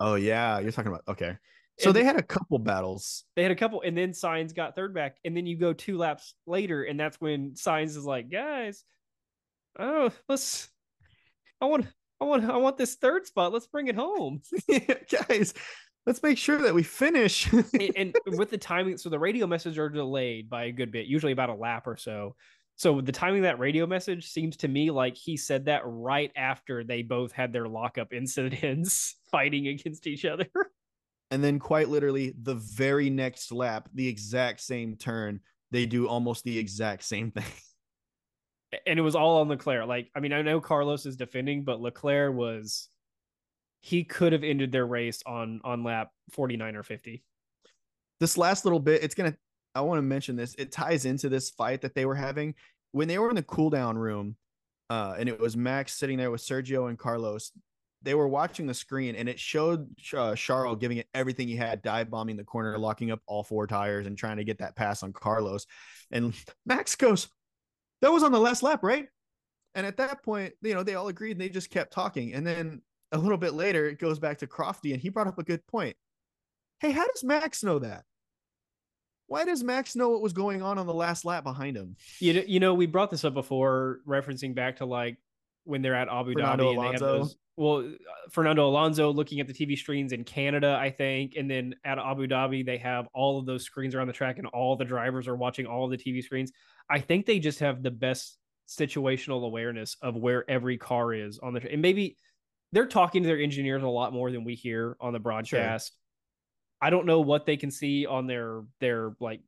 Oh 0.00 0.16
yeah. 0.16 0.58
You're 0.58 0.72
talking 0.72 0.90
about 0.92 1.04
okay. 1.06 1.36
So 1.78 1.90
And- 1.90 1.96
they 1.96 2.02
had 2.02 2.16
a 2.16 2.22
couple 2.24 2.58
battles. 2.58 3.22
They 3.36 3.42
had 3.44 3.52
a 3.52 3.56
couple 3.56 3.82
and 3.82 3.96
then 3.96 4.10
Sainz 4.10 4.52
got 4.52 4.74
third 4.74 4.92
back 4.94 5.16
and 5.24 5.36
then 5.36 5.46
you 5.46 5.56
go 5.56 5.72
two 5.72 5.96
laps 5.96 6.34
later 6.46 6.82
and 6.82 6.98
that's 6.98 7.20
when 7.20 7.52
Sainz 7.52 7.96
is 7.96 8.04
like 8.04 8.30
guys 8.30 8.82
oh 9.78 10.10
let's 10.28 10.68
i 11.60 11.66
want 11.66 11.86
i 12.20 12.24
want 12.24 12.44
i 12.50 12.56
want 12.56 12.76
this 12.78 12.96
third 12.96 13.26
spot. 13.26 13.52
Let's 13.52 13.68
bring 13.68 13.86
it 13.86 13.94
home. 13.94 14.40
Guys 15.28 15.54
let's 16.08 16.22
make 16.22 16.38
sure 16.38 16.62
that 16.62 16.74
we 16.74 16.82
finish. 16.82 17.52
And, 17.52 17.66
and 17.96 18.14
with 18.38 18.50
the 18.50 18.56
timing 18.56 18.96
so 18.96 19.10
the 19.10 19.18
radio 19.18 19.46
message 19.46 19.78
are 19.78 19.90
delayed 19.90 20.48
by 20.48 20.64
a 20.64 20.72
good 20.72 20.90
bit 20.90 21.06
usually 21.06 21.32
about 21.32 21.50
a 21.50 21.54
lap 21.54 21.86
or 21.86 21.98
so. 21.98 22.34
So 22.76 23.00
the 23.02 23.12
timing 23.12 23.40
of 23.40 23.42
that 23.42 23.58
radio 23.58 23.86
message 23.86 24.30
seems 24.30 24.56
to 24.58 24.68
me 24.68 24.90
like 24.90 25.16
he 25.16 25.36
said 25.36 25.66
that 25.66 25.82
right 25.84 26.32
after 26.34 26.82
they 26.82 27.02
both 27.02 27.32
had 27.32 27.52
their 27.52 27.68
lockup 27.68 28.14
incidents 28.14 29.16
fighting 29.30 29.68
against 29.68 30.06
each 30.06 30.24
other. 30.24 30.48
And 31.30 31.44
then 31.44 31.58
quite 31.58 31.90
literally 31.90 32.32
the 32.40 32.54
very 32.54 33.10
next 33.10 33.52
lap 33.52 33.90
the 33.92 34.08
exact 34.08 34.60
same 34.60 34.96
turn 34.96 35.40
they 35.70 35.84
do 35.84 36.08
almost 36.08 36.42
the 36.44 36.58
exact 36.58 37.04
same 37.04 37.30
thing. 37.30 37.44
And 38.86 38.98
it 38.98 39.02
was 39.02 39.16
all 39.16 39.40
on 39.40 39.48
Leclerc. 39.48 39.86
Like, 39.86 40.10
I 40.14 40.20
mean, 40.20 40.34
I 40.34 40.42
know 40.42 40.60
Carlos 40.60 41.06
is 41.06 41.16
defending, 41.16 41.64
but 41.64 41.80
Leclerc 41.80 42.34
was 42.34 42.90
he 43.80 44.04
could 44.04 44.32
have 44.32 44.44
ended 44.44 44.72
their 44.72 44.86
race 44.86 45.22
on 45.26 45.60
on 45.64 45.84
lap 45.84 46.10
49 46.32 46.76
or 46.76 46.82
50. 46.82 47.22
this 48.20 48.36
last 48.36 48.64
little 48.64 48.80
bit 48.80 49.02
it's 49.02 49.14
gonna 49.14 49.36
i 49.74 49.80
want 49.80 49.98
to 49.98 50.02
mention 50.02 50.36
this 50.36 50.54
it 50.56 50.72
ties 50.72 51.04
into 51.04 51.28
this 51.28 51.50
fight 51.50 51.82
that 51.82 51.94
they 51.94 52.06
were 52.06 52.14
having 52.14 52.54
when 52.92 53.08
they 53.08 53.18
were 53.18 53.30
in 53.30 53.36
the 53.36 53.42
cool 53.42 53.70
down 53.70 53.96
room 53.96 54.36
uh 54.90 55.14
and 55.18 55.28
it 55.28 55.38
was 55.38 55.56
max 55.56 55.94
sitting 55.94 56.18
there 56.18 56.30
with 56.30 56.40
sergio 56.40 56.88
and 56.88 56.98
carlos 56.98 57.52
they 58.02 58.14
were 58.14 58.28
watching 58.28 58.66
the 58.66 58.74
screen 58.74 59.16
and 59.16 59.28
it 59.28 59.40
showed 59.40 59.88
uh, 60.16 60.34
Charles 60.34 60.78
giving 60.78 60.98
it 60.98 61.08
everything 61.14 61.48
he 61.48 61.56
had, 61.56 61.82
dive 61.82 62.10
bombing 62.10 62.36
the 62.36 62.44
corner, 62.44 62.78
locking 62.78 63.10
up 63.10 63.20
all 63.26 63.42
four 63.42 63.66
tires 63.66 64.06
and 64.06 64.16
trying 64.16 64.36
to 64.36 64.44
get 64.44 64.58
that 64.58 64.76
pass 64.76 65.02
on 65.02 65.12
Carlos. 65.12 65.66
And 66.10 66.32
Max 66.66 66.94
goes, 66.94 67.28
that 68.00 68.12
was 68.12 68.22
on 68.22 68.32
the 68.32 68.38
last 68.38 68.62
lap, 68.62 68.80
right? 68.82 69.06
And 69.74 69.86
at 69.86 69.96
that 69.96 70.22
point, 70.22 70.54
you 70.62 70.74
know, 70.74 70.82
they 70.82 70.94
all 70.94 71.08
agreed 71.08 71.32
and 71.32 71.40
they 71.40 71.48
just 71.48 71.70
kept 71.70 71.92
talking. 71.92 72.34
And 72.34 72.46
then 72.46 72.82
a 73.12 73.18
little 73.18 73.38
bit 73.38 73.54
later, 73.54 73.88
it 73.88 73.98
goes 73.98 74.18
back 74.18 74.38
to 74.38 74.46
Crofty 74.46 74.92
and 74.92 75.00
he 75.00 75.08
brought 75.08 75.26
up 75.26 75.38
a 75.38 75.42
good 75.42 75.66
point. 75.66 75.96
Hey, 76.80 76.92
how 76.92 77.06
does 77.06 77.24
Max 77.24 77.62
know 77.64 77.78
that? 77.80 78.04
Why 79.26 79.44
does 79.44 79.62
Max 79.62 79.94
know 79.94 80.08
what 80.08 80.22
was 80.22 80.32
going 80.32 80.62
on 80.62 80.78
on 80.78 80.86
the 80.86 80.94
last 80.94 81.24
lap 81.24 81.44
behind 81.44 81.76
him? 81.76 81.96
You 82.18 82.34
know, 82.34 82.42
you 82.46 82.60
know, 82.60 82.74
we 82.74 82.86
brought 82.86 83.10
this 83.10 83.24
up 83.24 83.34
before, 83.34 84.00
referencing 84.06 84.54
back 84.54 84.76
to 84.76 84.86
like 84.86 85.18
when 85.64 85.82
they're 85.82 85.94
at 85.94 86.08
Abu 86.08 86.32
Fernando 86.32 86.72
Dhabi 86.72 86.76
and 86.76 86.82
they 86.82 86.92
have 86.92 87.00
those. 87.00 87.36
Well, 87.56 87.80
uh, 87.80 88.30
Fernando 88.30 88.68
Alonso 88.68 89.12
looking 89.12 89.40
at 89.40 89.48
the 89.48 89.52
TV 89.52 89.76
screens 89.76 90.12
in 90.12 90.24
Canada, 90.24 90.78
I 90.80 90.90
think, 90.90 91.34
and 91.36 91.50
then 91.50 91.74
at 91.84 91.98
Abu 91.98 92.26
Dhabi 92.26 92.64
they 92.64 92.78
have 92.78 93.08
all 93.12 93.38
of 93.38 93.46
those 93.46 93.64
screens 93.64 93.94
around 93.94 94.06
the 94.06 94.12
track, 94.12 94.38
and 94.38 94.46
all 94.46 94.76
the 94.76 94.84
drivers 94.84 95.28
are 95.28 95.36
watching 95.36 95.66
all 95.66 95.84
of 95.84 95.90
the 95.90 95.98
TV 95.98 96.22
screens. 96.22 96.52
I 96.88 97.00
think 97.00 97.26
they 97.26 97.38
just 97.38 97.58
have 97.58 97.82
the 97.82 97.90
best 97.90 98.38
situational 98.68 99.44
awareness 99.44 99.96
of 100.00 100.16
where 100.16 100.48
every 100.48 100.78
car 100.78 101.12
is 101.12 101.38
on 101.40 101.52
the, 101.52 101.60
track, 101.60 101.72
and 101.72 101.82
maybe 101.82 102.16
they're 102.72 102.86
talking 102.86 103.22
to 103.22 103.26
their 103.26 103.38
engineers 103.38 103.82
a 103.82 103.88
lot 103.88 104.12
more 104.12 104.30
than 104.30 104.44
we 104.44 104.54
hear 104.54 104.96
on 105.00 105.12
the 105.12 105.18
broadcast. 105.18 105.96
I 106.80 106.90
don't 106.90 107.06
know 107.06 107.20
what 107.20 107.46
they 107.46 107.56
can 107.56 107.70
see 107.70 108.06
on 108.06 108.26
their 108.26 108.62
their 108.80 109.12
like 109.20 109.40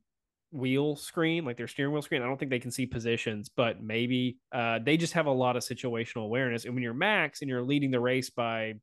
wheel 0.51 0.95
screen, 0.95 1.45
like 1.45 1.57
their 1.57 1.67
steering 1.67 1.93
wheel 1.93 2.01
screen. 2.01 2.21
I 2.21 2.25
don't 2.25 2.37
think 2.37 2.51
they 2.51 2.59
can 2.59 2.71
see 2.71 2.85
positions, 2.85 3.49
but 3.55 3.81
maybe 3.81 4.37
uh, 4.51 4.79
they 4.83 4.97
just 4.97 5.13
have 5.13 5.27
a 5.27 5.31
lot 5.31 5.55
of 5.55 5.63
situational 5.63 6.25
awareness. 6.25 6.65
And 6.65 6.73
when 6.73 6.83
you're 6.83 6.93
Max 6.93 7.41
and 7.41 7.49
you're 7.49 7.61
leading 7.61 7.91
the 7.91 7.99
race 7.99 8.29
by 8.29 8.73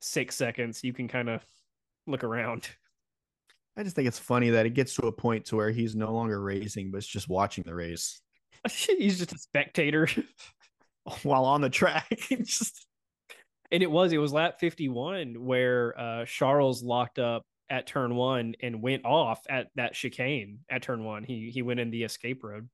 six 0.00 0.36
seconds, 0.36 0.84
you 0.84 0.92
can 0.92 1.08
kind 1.08 1.28
of 1.28 1.44
look 2.06 2.22
around. 2.22 2.68
I 3.76 3.82
just 3.82 3.96
think 3.96 4.06
it's 4.06 4.20
funny 4.20 4.50
that 4.50 4.66
it 4.66 4.74
gets 4.74 4.94
to 4.94 5.08
a 5.08 5.12
point 5.12 5.46
to 5.46 5.56
where 5.56 5.72
he's 5.72 5.96
no 5.96 6.12
longer 6.12 6.40
racing, 6.40 6.92
but 6.92 6.98
it's 6.98 7.06
just 7.08 7.28
watching 7.28 7.64
the 7.66 7.74
race 7.74 8.20
He's 8.70 9.18
just 9.18 9.32
a 9.32 9.38
spectator. 9.38 10.08
while 11.22 11.44
on 11.44 11.60
the 11.60 11.70
track. 11.70 12.08
Just 12.42 12.86
and 13.72 13.82
it 13.82 13.90
was 13.90 14.12
it 14.12 14.18
was 14.18 14.32
lap 14.32 14.58
51 14.60 15.44
where 15.44 15.98
uh 15.98 16.24
Charles 16.26 16.82
locked 16.82 17.18
up 17.18 17.42
at 17.70 17.86
turn 17.86 18.14
one 18.14 18.54
and 18.60 18.82
went 18.82 19.04
off 19.04 19.42
at 19.48 19.68
that 19.76 19.94
chicane 19.94 20.60
at 20.70 20.82
turn 20.82 21.02
one. 21.04 21.24
He 21.24 21.50
he 21.50 21.62
went 21.62 21.80
in 21.80 21.90
the 21.90 22.02
escape 22.04 22.44
road. 22.44 22.68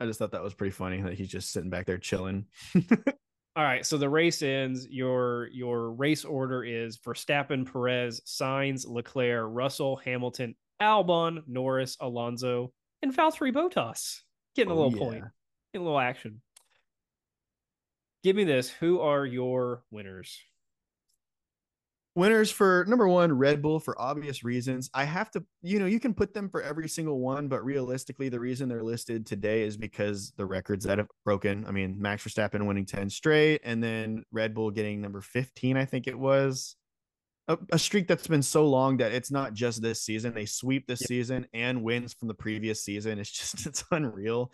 I 0.00 0.06
just 0.06 0.18
thought 0.18 0.32
that 0.32 0.42
was 0.42 0.54
pretty 0.54 0.72
funny 0.72 1.00
that 1.02 1.14
he's 1.14 1.28
just 1.28 1.52
sitting 1.52 1.70
back 1.70 1.86
there 1.86 1.98
chilling. 1.98 2.46
All 3.56 3.64
right, 3.64 3.84
so 3.84 3.98
the 3.98 4.08
race 4.08 4.42
ends. 4.42 4.86
Your 4.88 5.48
your 5.52 5.90
race 5.92 6.24
order 6.24 6.64
is 6.64 6.98
Verstappen, 6.98 7.70
Perez, 7.70 8.20
Sainz, 8.26 8.86
Leclerc, 8.86 9.48
Russell, 9.50 9.96
Hamilton, 9.96 10.54
Albon, 10.80 11.42
Norris, 11.46 11.96
Alonso, 12.00 12.72
and 13.02 13.14
Valtteri 13.14 13.52
Bottas. 13.52 14.20
Getting 14.54 14.70
a 14.70 14.74
Oh, 14.74 14.86
little 14.86 14.92
yeah. 14.98 15.04
point, 15.04 15.24
getting 15.74 15.82
a 15.82 15.84
little 15.84 15.98
action. 16.00 16.40
Give 18.22 18.36
me 18.36 18.44
this. 18.44 18.68
Who 18.68 19.00
are 19.00 19.24
your 19.24 19.82
winners? 19.90 20.38
Winners 22.16 22.50
for 22.50 22.84
number 22.88 23.06
one, 23.06 23.32
Red 23.32 23.62
Bull 23.62 23.78
for 23.78 23.98
obvious 24.00 24.42
reasons. 24.42 24.90
I 24.92 25.04
have 25.04 25.30
to, 25.30 25.44
you 25.62 25.78
know, 25.78 25.86
you 25.86 26.00
can 26.00 26.12
put 26.12 26.34
them 26.34 26.48
for 26.50 26.60
every 26.60 26.88
single 26.88 27.20
one, 27.20 27.46
but 27.46 27.64
realistically, 27.64 28.28
the 28.28 28.40
reason 28.40 28.68
they're 28.68 28.82
listed 28.82 29.24
today 29.24 29.62
is 29.62 29.76
because 29.76 30.32
the 30.36 30.44
records 30.44 30.84
that 30.86 30.98
have 30.98 31.06
broken. 31.24 31.64
I 31.66 31.70
mean, 31.70 31.96
Max 32.00 32.24
Verstappen 32.24 32.66
winning 32.66 32.84
10 32.84 33.08
straight, 33.10 33.60
and 33.64 33.82
then 33.82 34.24
Red 34.32 34.54
Bull 34.54 34.72
getting 34.72 35.00
number 35.00 35.20
15, 35.20 35.76
I 35.76 35.84
think 35.84 36.08
it 36.08 36.18
was. 36.18 36.74
A, 37.46 37.56
a 37.72 37.78
streak 37.78 38.06
that's 38.08 38.26
been 38.26 38.42
so 38.42 38.66
long 38.68 38.96
that 38.98 39.12
it's 39.12 39.30
not 39.30 39.54
just 39.54 39.80
this 39.80 40.02
season. 40.02 40.34
They 40.34 40.46
sweep 40.46 40.88
this 40.88 41.02
Yep. 41.02 41.08
season 41.08 41.46
and 41.54 41.82
wins 41.82 42.12
from 42.12 42.26
the 42.28 42.34
previous 42.34 42.84
season. 42.84 43.20
It's 43.20 43.30
just, 43.30 43.54
it's 43.66 43.84
unreal. 43.92 44.50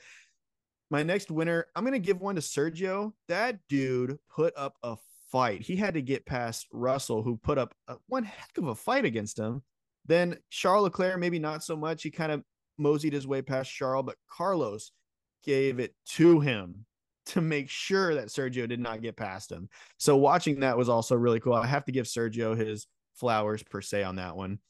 My 0.90 1.02
next 1.02 1.30
winner, 1.30 1.66
I'm 1.74 1.84
going 1.84 1.92
to 1.94 1.98
give 1.98 2.20
one 2.20 2.36
to 2.36 2.40
Sergio. 2.40 3.12
That 3.28 3.58
dude 3.68 4.18
put 4.34 4.54
up 4.56 4.76
a 4.82 4.96
fight. 5.30 5.62
He 5.62 5.76
had 5.76 5.94
to 5.94 6.02
get 6.02 6.26
past 6.26 6.66
Russell, 6.72 7.22
who 7.22 7.36
put 7.36 7.58
up 7.58 7.74
a, 7.88 7.96
one 8.06 8.24
heck 8.24 8.56
of 8.58 8.68
a 8.68 8.74
fight 8.74 9.04
against 9.04 9.38
him. 9.38 9.62
Then 10.06 10.36
Charles 10.50 10.84
Leclerc, 10.84 11.18
maybe 11.18 11.38
not 11.38 11.64
so 11.64 11.76
much. 11.76 12.02
He 12.02 12.10
kind 12.10 12.30
of 12.30 12.42
moseyed 12.78 13.12
his 13.12 13.26
way 13.26 13.42
past 13.42 13.72
Charles, 13.72 14.06
but 14.06 14.16
Carlos 14.30 14.92
gave 15.44 15.80
it 15.80 15.94
to 16.06 16.40
him 16.40 16.86
to 17.26 17.40
make 17.40 17.68
sure 17.68 18.14
that 18.14 18.28
Sergio 18.28 18.68
did 18.68 18.78
not 18.78 19.02
get 19.02 19.16
past 19.16 19.50
him. 19.50 19.68
So 19.98 20.16
watching 20.16 20.60
that 20.60 20.78
was 20.78 20.88
also 20.88 21.16
really 21.16 21.40
cool. 21.40 21.54
I 21.54 21.66
have 21.66 21.84
to 21.86 21.92
give 21.92 22.06
Sergio 22.06 22.56
his 22.56 22.86
flowers 23.14 23.62
per 23.64 23.80
se 23.80 24.04
on 24.04 24.16
that 24.16 24.36
one. 24.36 24.60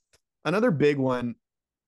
Another 0.45 0.71
big 0.71 0.97
one, 0.97 1.35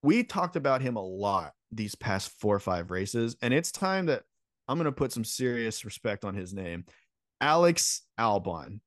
we 0.01 0.23
talked 0.23 0.55
about 0.55 0.81
him 0.81 0.95
a 0.95 1.05
lot 1.05 1.53
these 1.71 1.95
past 1.95 2.29
four 2.39 2.55
or 2.55 2.59
five 2.59 2.91
races, 2.91 3.35
and 3.41 3.53
it's 3.53 3.71
time 3.71 4.05
that 4.07 4.23
I'm 4.67 4.77
going 4.77 4.85
to 4.85 4.91
put 4.91 5.11
some 5.11 5.23
serious 5.23 5.83
respect 5.85 6.25
on 6.25 6.35
his 6.35 6.53
name. 6.53 6.85
Alex 7.41 8.03
Albon. 8.19 8.79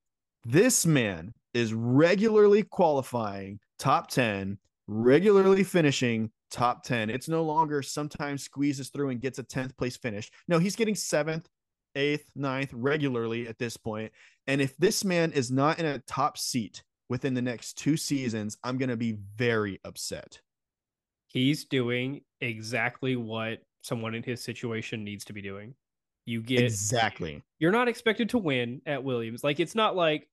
This 0.45 0.85
man 0.85 1.35
is 1.55 1.73
regularly 1.73 2.63
qualifying 2.63 3.61
top 3.79 4.11
10, 4.11 4.59
regularly 4.87 5.65
finishing 5.65 6.31
top 6.51 6.85
10. 6.85 7.11
It's 7.11 7.29
no 7.29 7.43
longer 7.43 7.83
sometimes 7.83 8.45
squeezes 8.45 8.91
through 8.91 9.11
and 9.11 9.21
gets 9.21 9.39
a 9.39 9.45
10th 9.45 9.77
place 9.77 9.97
finish. 9.97 10.31
No, 10.49 10.59
he's 10.59 10.77
getting 10.77 10.95
seventh, 10.95 11.49
eighth, 11.95 12.31
ninth 12.35 12.71
regularly 12.73 13.49
at 13.49 13.59
this 13.59 13.77
point. 13.77 14.13
And 14.47 14.61
if 14.61 14.77
this 14.77 15.05
man 15.05 15.33
is 15.33 15.51
not 15.51 15.79
in 15.79 15.87
a 15.87 16.01
top 16.01 16.39
seat 16.39 16.83
within 17.09 17.35
the 17.35 17.43
next 17.43 17.75
two 17.75 17.97
seasons, 17.97 18.57
I'm 18.65 18.79
going 18.79 18.89
to 18.89 18.97
be 18.97 19.17
very 19.37 19.81
upset. 19.85 20.41
He's 21.33 21.65
doing 21.65 22.23
exactly 22.41 23.17
what 23.17 23.63
someone 23.83 24.15
in 24.15 24.23
his 24.23 24.43
situation 24.43 25.03
needs 25.03 25.25
to 25.25 25.33
be 25.33 25.43
doing. 25.43 25.75
You 26.25 26.43
get 26.43 26.63
Exactly. 26.63 27.43
you're 27.59 27.73
not 27.73 27.89
expected 27.89 28.29
to 28.31 28.39
win 28.39 28.81
at 28.87 29.03
Williams. 29.03 29.43
Like 29.43 29.59
it's 29.59 29.75
not 29.75 29.97
like 29.97 30.29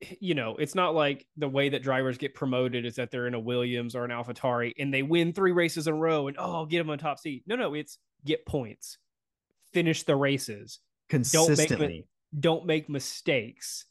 you 0.20 0.34
know, 0.34 0.56
it's 0.56 0.74
not 0.74 0.94
like 0.94 1.26
the 1.36 1.48
way 1.48 1.68
that 1.68 1.82
drivers 1.82 2.18
get 2.18 2.34
promoted 2.34 2.84
is 2.84 2.96
that 2.96 3.10
they're 3.10 3.26
in 3.26 3.34
a 3.34 3.40
Williams 3.40 3.94
or 3.94 4.04
an 4.04 4.10
AlphaTauri 4.10 4.72
and 4.78 4.92
they 4.92 5.02
win 5.02 5.32
three 5.32 5.52
races 5.52 5.86
in 5.86 5.94
a 5.94 5.96
row 5.96 6.28
and 6.28 6.36
oh, 6.38 6.54
I'll 6.54 6.66
get 6.66 6.78
them 6.78 6.90
on 6.90 6.98
top 6.98 7.18
seat. 7.18 7.44
No, 7.46 7.56
no, 7.56 7.74
it's 7.74 7.98
get 8.24 8.46
points, 8.46 8.98
finish 9.72 10.02
the 10.02 10.16
races, 10.16 10.80
Consistently. 11.08 12.06
don't 12.38 12.66
make 12.66 12.88
mistakes, 12.88 13.84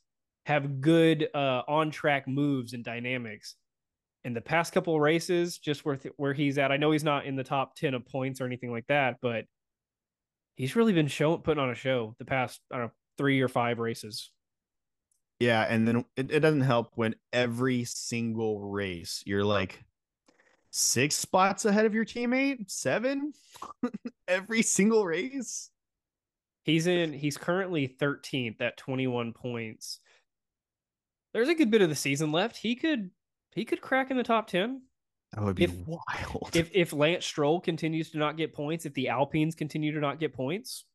have 0.46 0.82
good 0.82 1.30
uh, 1.34 1.62
on 1.68 1.92
track 1.92 2.28
moves 2.28 2.74
and 2.74 2.84
dynamics. 2.84 3.56
In 4.28 4.34
the 4.34 4.42
past 4.42 4.74
couple 4.74 4.94
of 4.94 5.00
races, 5.00 5.58
just 5.58 5.86
where 5.86 5.96
th- 5.96 6.14
where 6.18 6.34
he's 6.34 6.58
at, 6.58 6.70
I 6.70 6.76
know 6.76 6.92
he's 6.92 7.04
not 7.04 7.26
in 7.26 7.38
the 7.38 7.46
top 7.46 7.76
ten 7.76 7.94
of 7.94 8.06
points 8.06 8.42
or 8.42 8.46
anything 8.46 8.72
like 8.72 8.86
that, 8.88 9.16
but 9.22 9.46
he's 10.58 10.76
really 10.76 10.92
been 10.92 11.08
showing 11.08 11.42
putting 11.42 11.64
on 11.64 11.70
a 11.70 11.76
show 11.76 12.14
the 12.20 12.26
past 12.26 12.60
I 12.70 12.78
don't 12.78 12.88
know 12.88 12.92
three 13.18 13.40
or 13.40 13.48
five 13.48 13.80
races. 13.80 14.30
Yeah, 15.40 15.66
and 15.70 15.88
then 15.88 16.04
it, 16.18 16.30
it 16.30 16.40
doesn't 16.42 16.62
help 16.62 16.92
when 16.96 17.16
every 17.32 17.86
single 17.86 18.60
race 18.60 19.24
you're 19.26 19.46
like 19.46 19.86
six 20.72 21.16
spots 21.16 21.64
ahead 21.64 21.86
of 21.86 21.94
your 21.94 22.06
teammate, 22.06 22.70
seven 22.70 23.32
every 24.28 24.62
single 24.62 25.06
race. 25.06 25.70
He's 26.64 26.86
in. 26.86 27.14
He's 27.14 27.38
currently 27.38 27.88
13th 27.88 28.60
at 28.60 28.76
21 28.76 29.32
points. 29.32 30.00
There's 31.34 31.48
a 31.48 31.56
good 31.56 31.72
bit 31.72 31.82
of 31.82 31.88
the 31.88 31.96
season 31.96 32.34
left. 32.34 32.58
He 32.58 32.76
could 32.76 33.12
he 33.58 33.66
could 33.66 33.82
crack 33.82 34.12
in 34.12 34.18
the 34.18 34.24
top 34.24 34.48
10 34.48 34.82
That 35.34 35.44
would 35.44 35.56
be 35.56 35.66
If- 35.66 35.74
wild. 35.88 36.50
if 36.56 36.70
if 36.74 36.94
Lance 36.94 37.26
Stroll 37.26 37.60
continues 37.60 38.12
to 38.12 38.18
not 38.18 38.38
get 38.38 38.54
points. 38.54 38.86
If 38.86 38.94
the 38.94 39.10
Alpines 39.10 39.56
continue 39.56 39.92
to 39.94 40.00
not 40.00 40.20
get 40.20 40.34
points, 40.34 40.86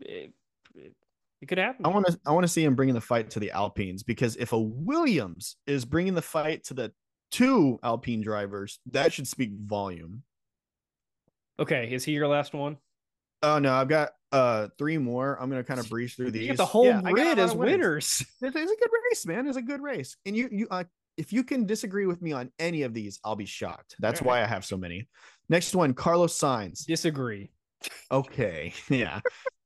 it, 0.00 0.32
it, 0.74 0.94
it 1.40 1.46
could 1.46 1.58
happen. 1.58 1.86
I 1.86 1.88
want 1.88 2.06
to 2.06 2.18
I 2.26 2.32
want 2.32 2.44
to 2.44 2.48
see 2.48 2.64
him 2.64 2.74
bringing 2.74 2.94
the 2.94 3.00
fight 3.00 3.30
to 3.30 3.40
the 3.40 3.50
Alpines 3.52 4.02
because 4.02 4.36
if 4.36 4.52
a 4.52 4.58
Williams 4.60 5.56
is 5.66 5.84
bringing 5.84 6.14
the 6.14 6.22
fight 6.22 6.64
to 6.64 6.74
the 6.74 6.92
two 7.30 7.78
Alpine 7.82 8.20
drivers, 8.20 8.78
that 8.90 9.12
should 9.12 9.26
speak 9.28 9.52
volume. 9.54 10.22
okay, 11.58 11.88
is 11.92 12.04
he 12.04 12.12
your 12.12 12.28
last 12.28 12.52
one? 12.54 12.76
Oh 13.42 13.58
no, 13.58 13.72
I've 13.72 13.88
got 13.88 14.10
uh 14.30 14.68
three 14.78 14.98
more. 14.98 15.36
I'm 15.40 15.48
gonna 15.50 15.64
kind 15.64 15.80
of 15.80 15.88
breeze 15.88 16.14
through 16.14 16.30
these. 16.32 16.56
The 16.56 16.64
whole 16.66 16.84
Yeah, 16.86 17.00
grid 17.02 17.38
as 17.38 17.54
winners. 17.54 18.24
It's, 18.42 18.56
it's 18.56 18.72
a 18.72 18.76
good 18.76 18.90
race, 19.10 19.26
man. 19.26 19.46
It's 19.46 19.56
a 19.56 19.62
good 19.62 19.80
race. 19.82 20.16
And 20.26 20.36
you, 20.36 20.48
you, 20.52 20.66
uh, 20.70 20.84
if 21.16 21.32
you 21.32 21.44
can 21.44 21.66
disagree 21.66 22.06
with 22.06 22.22
me 22.22 22.32
on 22.32 22.50
any 22.58 22.82
of 22.82 22.94
these, 22.94 23.20
I'll 23.24 23.36
be 23.36 23.46
shocked. 23.46 23.96
That's 23.98 24.20
right. 24.20 24.26
why 24.26 24.42
I 24.42 24.46
have 24.46 24.64
so 24.64 24.76
many. 24.76 25.08
Next 25.48 25.74
one, 25.74 25.94
Carlos 25.94 26.38
Sainz. 26.38 26.84
Disagree. 26.86 27.50
Okay, 28.10 28.72
yeah, 28.88 29.20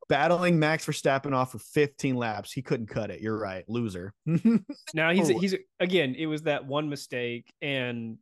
battling 0.09 0.59
Max 0.59 0.87
Verstappen 0.87 1.33
off 1.35 1.53
for 1.53 1.59
15 1.59 2.17
laps. 2.17 2.53
He 2.53 2.63
couldn't 2.63 2.87
cut 2.87 3.11
it. 3.11 3.21
You're 3.21 3.39
right, 3.39 3.65
loser. 3.69 4.15
Now 4.95 5.11
he's 5.13 5.29
he's 5.29 5.55
again. 5.81 6.15
It 6.17 6.27
was 6.27 6.43
that 6.43 6.65
one 6.67 6.89
mistake, 6.89 7.53
and 7.61 8.17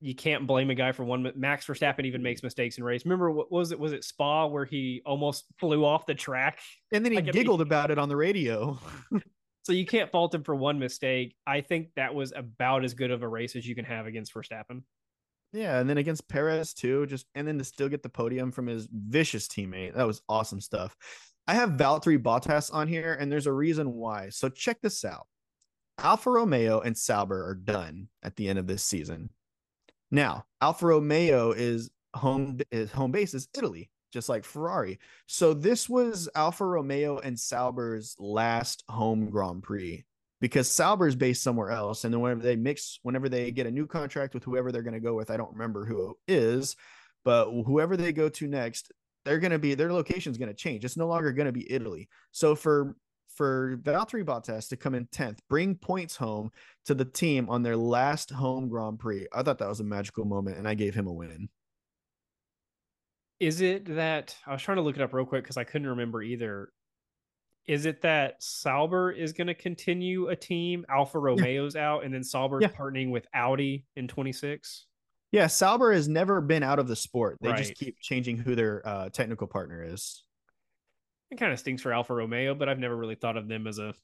you 0.00 0.14
can't 0.14 0.46
blame 0.46 0.70
a 0.70 0.74
guy 0.74 0.92
for 0.92 1.04
one. 1.04 1.30
Max 1.36 1.66
Verstappen 1.66 2.04
even 2.04 2.22
makes 2.22 2.42
mistakes 2.42 2.78
in 2.78 2.84
race. 2.84 3.04
Remember 3.04 3.30
what 3.30 3.50
was 3.52 3.72
it? 3.72 3.78
Was 3.78 3.92
it 3.92 4.04
Spa 4.04 4.46
where 4.46 4.64
he 4.64 5.02
almost 5.06 5.44
flew 5.58 5.84
off 5.84 6.06
the 6.06 6.14
track? 6.14 6.58
and 6.92 7.04
then 7.04 7.12
he 7.12 7.16
Like, 7.16 7.24
I 7.24 7.26
mean- 7.26 7.32
giggled 7.34 7.60
about 7.60 7.90
it 7.90 7.98
on 7.98 8.08
the 8.08 8.16
radio. 8.16 8.78
So 9.66 9.72
you 9.72 9.84
can't 9.84 10.12
fault 10.12 10.32
him 10.32 10.44
for 10.44 10.54
one 10.54 10.78
mistake. 10.78 11.34
I 11.44 11.60
think 11.60 11.88
that 11.96 12.14
was 12.14 12.32
about 12.36 12.84
as 12.84 12.94
good 12.94 13.10
of 13.10 13.24
a 13.24 13.28
race 13.28 13.56
as 13.56 13.66
you 13.66 13.74
can 13.74 13.84
have 13.84 14.06
against 14.06 14.32
Verstappen. 14.32 14.82
Yeah, 15.52 15.80
and 15.80 15.90
then 15.90 15.98
against 15.98 16.28
Perez 16.28 16.72
too, 16.72 17.04
just 17.06 17.26
and 17.34 17.48
then 17.48 17.58
to 17.58 17.64
still 17.64 17.88
get 17.88 18.04
the 18.04 18.08
podium 18.08 18.52
from 18.52 18.68
his 18.68 18.86
vicious 18.92 19.48
teammate. 19.48 19.96
That 19.96 20.06
was 20.06 20.22
awesome 20.28 20.60
stuff. 20.60 20.94
I 21.48 21.54
have 21.54 21.70
Valtteri 21.70 22.16
Bottas 22.16 22.72
on 22.72 22.86
here, 22.86 23.14
and 23.14 23.30
there's 23.30 23.48
a 23.48 23.52
reason 23.52 23.92
why. 23.92 24.28
So 24.28 24.48
check 24.48 24.80
this 24.82 25.04
out. 25.04 25.26
Alfa 25.98 26.30
Romeo 26.30 26.78
and 26.78 26.96
Sauber 26.96 27.48
are 27.48 27.56
done 27.56 28.06
at 28.22 28.36
the 28.36 28.48
end 28.48 28.60
of 28.60 28.68
this 28.68 28.84
season. 28.84 29.30
Now, 30.12 30.44
Alfa 30.60 30.86
Romeo 30.86 31.50
is 31.50 31.90
home 32.14 32.60
is 32.70 32.92
home 32.92 33.10
base 33.10 33.34
is 33.34 33.48
Italy, 33.58 33.90
just 34.16 34.30
like 34.30 34.46
Ferrari. 34.46 34.98
So 35.26 35.52
this 35.52 35.90
was 35.90 36.26
Alfa 36.34 36.64
Romeo 36.64 37.18
and 37.18 37.38
Sauber's 37.38 38.16
last 38.18 38.82
home 38.88 39.28
Grand 39.28 39.62
Prix 39.62 40.06
because 40.40 40.70
Sauber 40.70 41.06
is 41.06 41.14
based 41.14 41.42
somewhere 41.42 41.70
else. 41.70 42.04
And 42.04 42.14
then 42.14 42.22
whenever 42.22 42.40
they 42.40 42.56
mix, 42.56 42.98
whenever 43.02 43.28
they 43.28 43.50
get 43.50 43.66
a 43.66 43.70
new 43.70 43.86
contract 43.86 44.32
with 44.32 44.42
whoever 44.42 44.72
they're 44.72 44.80
going 44.80 44.94
to 44.94 45.00
go 45.00 45.12
with, 45.12 45.30
I 45.30 45.36
don't 45.36 45.52
remember 45.52 45.84
who 45.84 46.16
it 46.26 46.32
is, 46.32 46.76
but 47.26 47.50
whoever 47.50 47.94
they 47.94 48.10
go 48.10 48.30
to 48.30 48.48
next, 48.48 48.90
they're 49.26 49.38
going 49.38 49.50
to 49.50 49.58
be 49.58 49.74
their 49.74 49.92
location 49.92 50.32
is 50.32 50.38
going 50.38 50.48
to 50.48 50.54
change. 50.54 50.82
It's 50.86 50.96
no 50.96 51.08
longer 51.08 51.30
going 51.30 51.44
to 51.44 51.52
be 51.52 51.70
Italy. 51.70 52.08
So 52.30 52.54
for 52.54 52.96
for 53.34 53.76
Valtteri 53.82 54.24
Bottas 54.24 54.70
to 54.70 54.78
come 54.78 54.94
in 54.94 55.04
10th, 55.08 55.40
bring 55.50 55.74
points 55.74 56.16
home 56.16 56.52
to 56.86 56.94
the 56.94 57.04
team 57.04 57.50
on 57.50 57.62
their 57.62 57.76
last 57.76 58.30
home 58.30 58.70
Grand 58.70 58.98
Prix. 58.98 59.26
I 59.30 59.42
thought 59.42 59.58
that 59.58 59.68
was 59.68 59.80
a 59.80 59.84
magical 59.84 60.24
moment 60.24 60.56
and 60.56 60.66
I 60.66 60.72
gave 60.72 60.94
him 60.94 61.06
a 61.06 61.12
win. 61.12 61.50
Is 63.38 63.60
it 63.60 63.94
that 63.96 64.34
I 64.46 64.52
was 64.52 64.62
trying 64.62 64.76
to 64.76 64.82
look 64.82 64.96
it 64.96 65.02
up 65.02 65.12
real 65.12 65.26
quick 65.26 65.44
because 65.44 65.56
I 65.56 65.64
couldn't 65.64 65.88
remember 65.88 66.22
either. 66.22 66.70
Is 67.66 67.84
it 67.84 68.02
that 68.02 68.42
Sauber 68.42 69.10
is 69.10 69.32
going 69.32 69.48
to 69.48 69.54
continue 69.54 70.28
a 70.28 70.36
team, 70.36 70.86
Alfa 70.88 71.18
Romeo's 71.18 71.74
yeah. 71.74 71.90
out, 71.90 72.04
and 72.04 72.14
then 72.14 72.22
Sauber's 72.22 72.62
yeah. 72.62 72.68
partnering 72.68 73.10
with 73.10 73.26
Audi 73.34 73.84
in 73.96 74.06
26? 74.06 74.86
Yeah, 75.32 75.48
Sauber 75.48 75.92
has 75.92 76.08
never 76.08 76.40
been 76.40 76.62
out 76.62 76.78
of 76.78 76.86
the 76.86 76.94
sport. 76.94 77.38
They 77.40 77.50
right. 77.50 77.58
just 77.58 77.74
keep 77.74 78.00
changing 78.00 78.38
who 78.38 78.54
their 78.54 78.86
uh, 78.86 79.08
technical 79.08 79.48
partner 79.48 79.82
is. 79.82 80.22
It 81.30 81.38
kind 81.38 81.52
of 81.52 81.58
stinks 81.58 81.82
for 81.82 81.92
Alfa 81.92 82.14
Romeo, 82.14 82.54
but 82.54 82.68
I've 82.68 82.78
never 82.78 82.96
really 82.96 83.16
thought 83.16 83.36
of 83.36 83.48
them 83.48 83.66
as 83.66 83.80
a 83.80 83.94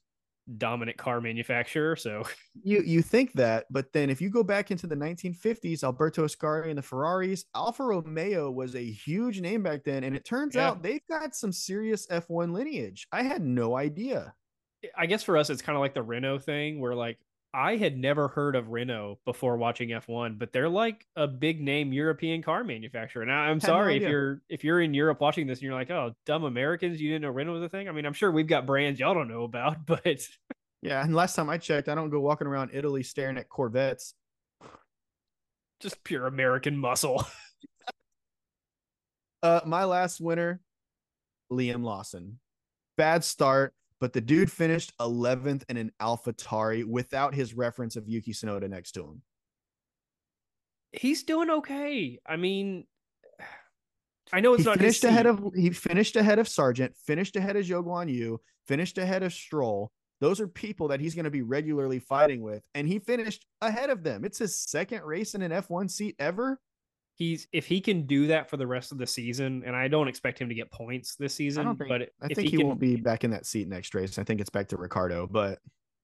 dominant 0.57 0.97
car 0.97 1.21
manufacturer. 1.21 1.95
So 1.95 2.23
you 2.63 2.81
you 2.81 3.01
think 3.01 3.33
that, 3.33 3.65
but 3.69 3.91
then 3.93 4.09
if 4.09 4.21
you 4.21 4.29
go 4.29 4.43
back 4.43 4.71
into 4.71 4.87
the 4.87 4.95
1950s, 4.95 5.83
Alberto 5.83 6.25
Ascari 6.25 6.69
and 6.69 6.77
the 6.77 6.81
Ferraris, 6.81 7.45
Alfa 7.55 7.83
Romeo 7.83 8.51
was 8.51 8.75
a 8.75 8.83
huge 8.83 9.41
name 9.41 9.63
back 9.63 9.83
then, 9.83 10.03
and 10.03 10.15
it 10.15 10.25
turns 10.25 10.55
yeah. 10.55 10.69
out 10.69 10.83
they've 10.83 11.05
got 11.09 11.35
some 11.35 11.51
serious 11.51 12.07
F1 12.07 12.53
lineage. 12.53 13.07
I 13.11 13.23
had 13.23 13.41
no 13.41 13.77
idea. 13.77 14.33
I 14.97 15.05
guess 15.05 15.23
for 15.23 15.37
us, 15.37 15.49
it's 15.49 15.61
kind 15.61 15.77
of 15.77 15.79
like 15.79 15.93
the 15.93 16.03
Renault 16.03 16.39
thing, 16.39 16.79
where 16.79 16.95
like 16.95 17.17
I 17.53 17.75
had 17.75 17.97
never 17.97 18.27
heard 18.27 18.55
of 18.55 18.69
Renault 18.69 19.19
before 19.25 19.57
watching 19.57 19.89
F1, 19.89 20.39
but 20.39 20.51
they're 20.51 20.69
like 20.69 21.05
a 21.15 21.27
big 21.27 21.61
name 21.61 21.93
European 21.93 22.41
car 22.41 22.63
manufacturer. 22.63 23.21
And 23.21 23.31
I'm 23.31 23.59
sorry 23.59 23.99
no 23.99 24.05
if 24.05 24.11
you're 24.11 24.41
if 24.49 24.63
you're 24.63 24.81
in 24.81 24.95
Europe 24.95 25.21
watching 25.21 25.45
this 25.45 25.59
and 25.59 25.63
you're 25.63 25.75
like, 25.75 25.91
oh, 25.91 26.15
dumb 26.25 26.45
Americans, 26.45 26.99
you 26.99 27.09
didn't 27.09 27.21
know 27.21 27.29
Renault 27.29 27.53
was 27.53 27.63
a 27.63 27.69
thing. 27.69 27.87
I 27.87 27.91
mean, 27.91 28.05
I'm 28.05 28.13
sure 28.13 28.31
we've 28.31 28.47
got 28.47 28.65
brands 28.65 28.99
y'all 28.99 29.13
don't 29.13 29.27
know 29.27 29.43
about, 29.43 29.85
but 29.85 30.27
yeah. 30.81 31.03
And 31.03 31.15
last 31.15 31.35
time 31.35 31.49
I 31.49 31.59
checked, 31.59 31.89
I 31.89 31.95
don't 31.95 32.09
go 32.09 32.19
walking 32.19 32.47
around 32.47 32.71
Italy 32.73 33.03
staring 33.03 33.37
at 33.37 33.49
Corvettes. 33.49 34.15
Just 35.79 36.03
pure 36.03 36.25
American 36.25 36.75
muscle. 36.75 37.23
uh, 39.43 39.61
my 39.65 39.83
last 39.83 40.19
winner, 40.19 40.59
Liam 41.51 41.83
Lawson. 41.83 42.39
Bad 42.97 43.23
start 43.23 43.73
but 44.03 44.11
the 44.11 44.19
dude 44.19 44.51
finished 44.51 44.91
11th 44.99 45.63
in 45.69 45.77
an 45.77 45.89
AlphaTauri 46.01 46.83
without 46.83 47.33
his 47.33 47.53
reference 47.53 47.95
of 47.95 48.05
Yuki 48.05 48.33
Tsunoda 48.33 48.69
next 48.69 48.91
to 48.91 49.03
him. 49.05 49.21
He's 50.91 51.23
doing 51.23 51.49
okay. 51.49 52.19
I 52.27 52.35
mean, 52.35 52.83
I 54.33 54.41
know 54.41 54.55
it's 54.55 54.63
he 54.63 54.69
not 54.69 54.79
finished 54.79 55.05
ahead 55.05 55.25
of 55.25 55.41
he 55.55 55.69
finished 55.69 56.17
ahead 56.17 56.37
of 56.37 56.47
Sargeant, 56.47 56.97
finished 56.97 57.37
ahead 57.37 57.55
of 57.55 57.63
Zhou 57.63 57.81
Guan 57.81 58.13
Yu, 58.13 58.41
finished 58.67 58.97
ahead 58.97 59.23
of 59.23 59.31
Stroll. 59.31 59.89
Those 60.19 60.41
are 60.41 60.49
people 60.49 60.89
that 60.89 60.99
he's 60.99 61.15
going 61.15 61.23
to 61.23 61.31
be 61.31 61.41
regularly 61.41 61.99
fighting 61.99 62.41
with, 62.41 62.61
and 62.75 62.85
he 62.85 62.99
finished 62.99 63.45
ahead 63.61 63.89
of 63.89 64.03
them. 64.03 64.25
It's 64.25 64.39
his 64.39 64.59
second 64.59 65.03
race 65.03 65.33
in 65.33 65.41
an 65.41 65.51
F1 65.51 65.89
seat 65.89 66.17
ever 66.19 66.59
he's 67.15 67.47
if 67.51 67.65
he 67.65 67.81
can 67.81 68.05
do 68.05 68.27
that 68.27 68.49
for 68.49 68.57
the 68.57 68.67
rest 68.67 68.91
of 68.91 68.97
the 68.97 69.07
season, 69.07 69.63
and 69.65 69.75
I 69.75 69.87
don't 69.87 70.07
expect 70.07 70.39
him 70.39 70.49
to 70.49 70.55
get 70.55 70.71
points 70.71 71.15
this 71.15 71.33
season, 71.33 71.75
think, 71.77 71.89
but 71.89 72.09
I 72.21 72.27
think 72.27 72.49
he, 72.49 72.57
he 72.57 72.63
won't 72.63 72.79
be 72.79 72.95
back 72.95 73.23
in 73.23 73.31
that 73.31 73.45
seat 73.45 73.67
next 73.67 73.93
race. 73.95 74.17
I 74.17 74.23
think 74.23 74.41
it's 74.41 74.49
back 74.49 74.67
to 74.69 74.77
Ricciardo, 74.77 75.27
but 75.27 75.59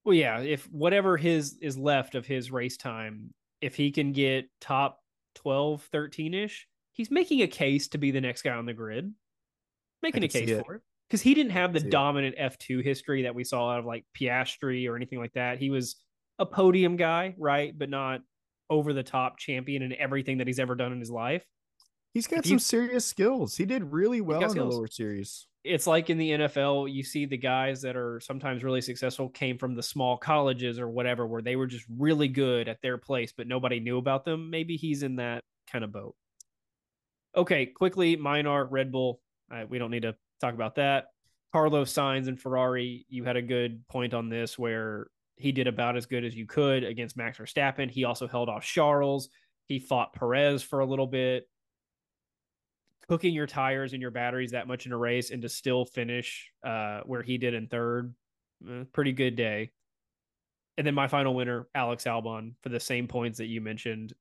well, 0.05 0.15
yeah, 0.15 0.39
if 0.39 0.65
whatever 0.71 1.17
his 1.17 1.57
is 1.61 1.77
left 1.77 2.15
of 2.15 2.25
his 2.25 2.51
race 2.51 2.77
time, 2.77 3.33
if 3.61 3.75
he 3.75 3.91
can 3.91 4.11
get 4.11 4.49
top 4.61 4.99
12, 5.35 5.87
13 5.91 6.33
ish, 6.33 6.67
he's 6.91 7.11
making 7.11 7.41
a 7.41 7.47
case 7.47 7.87
to 7.89 7.97
be 7.97 8.11
the 8.11 8.21
next 8.21 8.41
guy 8.41 8.55
on 8.55 8.65
the 8.65 8.73
grid, 8.73 9.13
making 10.01 10.23
a 10.23 10.27
case 10.27 10.49
for 10.65 10.75
it. 10.75 10.81
Because 11.07 11.21
he 11.21 11.33
didn't 11.33 11.53
have 11.53 11.73
the 11.73 11.79
dominant 11.79 12.35
F2 12.37 12.83
history 12.83 13.23
that 13.23 13.33
we 13.33 13.43
saw 13.43 13.71
out 13.71 13.79
of 13.79 13.85
like 13.85 14.05
Piastri 14.15 14.87
or 14.87 14.95
anything 14.95 15.17
like 15.17 15.33
that. 15.33 15.57
He 15.57 15.71
was 15.71 15.95
a 16.37 16.45
podium 16.45 16.97
guy, 16.97 17.33
right? 17.39 17.77
But 17.77 17.89
not 17.89 18.21
over 18.69 18.93
the 18.93 19.03
top 19.03 19.37
champion 19.37 19.81
in 19.81 19.93
everything 19.93 20.37
that 20.37 20.47
he's 20.47 20.59
ever 20.59 20.75
done 20.75 20.91
in 20.91 20.99
his 20.99 21.11
life. 21.11 21.45
He's 22.13 22.27
got 22.27 22.39
if 22.39 22.45
some 22.45 22.53
you, 22.53 22.59
serious 22.59 23.05
skills. 23.05 23.55
He 23.55 23.65
did 23.65 23.91
really 23.91 24.21
well 24.21 24.43
in 24.43 24.49
skills. 24.49 24.73
the 24.73 24.77
lower 24.77 24.87
series. 24.87 25.47
It's 25.63 25.85
like 25.85 26.09
in 26.09 26.17
the 26.17 26.31
NFL, 26.31 26.91
you 26.91 27.03
see 27.03 27.25
the 27.25 27.37
guys 27.37 27.81
that 27.81 27.95
are 27.95 28.19
sometimes 28.19 28.63
really 28.63 28.81
successful 28.81 29.29
came 29.29 29.57
from 29.57 29.75
the 29.75 29.83
small 29.83 30.17
colleges 30.17 30.79
or 30.79 30.89
whatever, 30.89 31.27
where 31.27 31.41
they 31.41 31.55
were 31.55 31.67
just 31.67 31.85
really 31.97 32.29
good 32.29 32.67
at 32.67 32.81
their 32.81 32.97
place, 32.97 33.33
but 33.35 33.45
nobody 33.45 33.79
knew 33.79 33.97
about 33.97 34.23
them. 34.25 34.49
Maybe 34.49 34.77
he's 34.77 35.03
in 35.03 35.17
that 35.17 35.43
kind 35.71 35.83
of 35.83 35.91
boat. 35.91 36.15
Okay, 37.35 37.65
quickly, 37.67 38.15
mine 38.15 38.47
are 38.47 38.65
Red 38.65 38.91
Bull. 38.91 39.19
We 39.67 39.77
don't 39.77 39.91
need 39.91 40.03
to 40.03 40.15
talk 40.41 40.53
about 40.53 40.75
that. 40.75 41.07
Carlos 41.51 41.93
Sainz 41.93 42.27
and 42.27 42.39
Ferrari, 42.39 43.05
you 43.09 43.23
had 43.23 43.35
a 43.35 43.41
good 43.41 43.87
point 43.87 44.13
on 44.13 44.29
this 44.29 44.57
where 44.57 45.07
he 45.39 45.53
did 45.53 45.67
about 45.67 45.95
as 45.95 46.05
good 46.05 46.25
as 46.25 46.35
you 46.35 46.45
could 46.45 46.83
against 46.83 47.15
Max 47.15 47.37
Verstappen. 47.37 47.89
He 47.89 48.03
also 48.03 48.27
held 48.27 48.49
off 48.49 48.65
Charles. 48.65 49.29
He 49.67 49.79
fought 49.79 50.13
Perez 50.13 50.61
for 50.61 50.81
a 50.81 50.85
little 50.85 51.07
bit. 51.07 51.47
Cooking 53.07 53.33
your 53.33 53.47
tires 53.47 53.93
and 53.93 54.01
your 54.01 54.11
batteries 54.11 54.51
that 54.51 54.67
much 54.67 54.85
in 54.85 54.91
a 54.91 54.97
race 54.97 55.31
and 55.31 55.41
to 55.41 55.49
still 55.49 55.85
finish 55.85 56.51
uh, 56.63 57.01
where 57.05 57.23
he 57.23 57.37
did 57.37 57.53
in 57.53 57.67
third, 57.67 58.13
eh, 58.69 58.83
pretty 58.91 59.13
good 59.13 59.37
day. 59.37 59.71
And 60.77 60.85
then 60.85 60.93
my 60.93 61.07
final 61.07 61.33
winner, 61.33 61.67
Alex 61.73 62.03
Albon, 62.03 62.53
for 62.61 62.69
the 62.69 62.79
same 62.79 63.07
points 63.07 63.37
that 63.37 63.47
you 63.47 63.61
mentioned. 63.61 64.13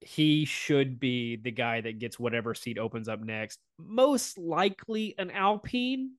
He 0.00 0.46
should 0.46 0.98
be 0.98 1.36
the 1.36 1.52
guy 1.52 1.82
that 1.82 1.98
gets 1.98 2.18
whatever 2.18 2.54
seat 2.54 2.78
opens 2.78 3.08
up 3.08 3.20
next. 3.20 3.60
Most 3.78 4.38
likely 4.38 5.14
an 5.18 5.30
Alpine. 5.30 6.12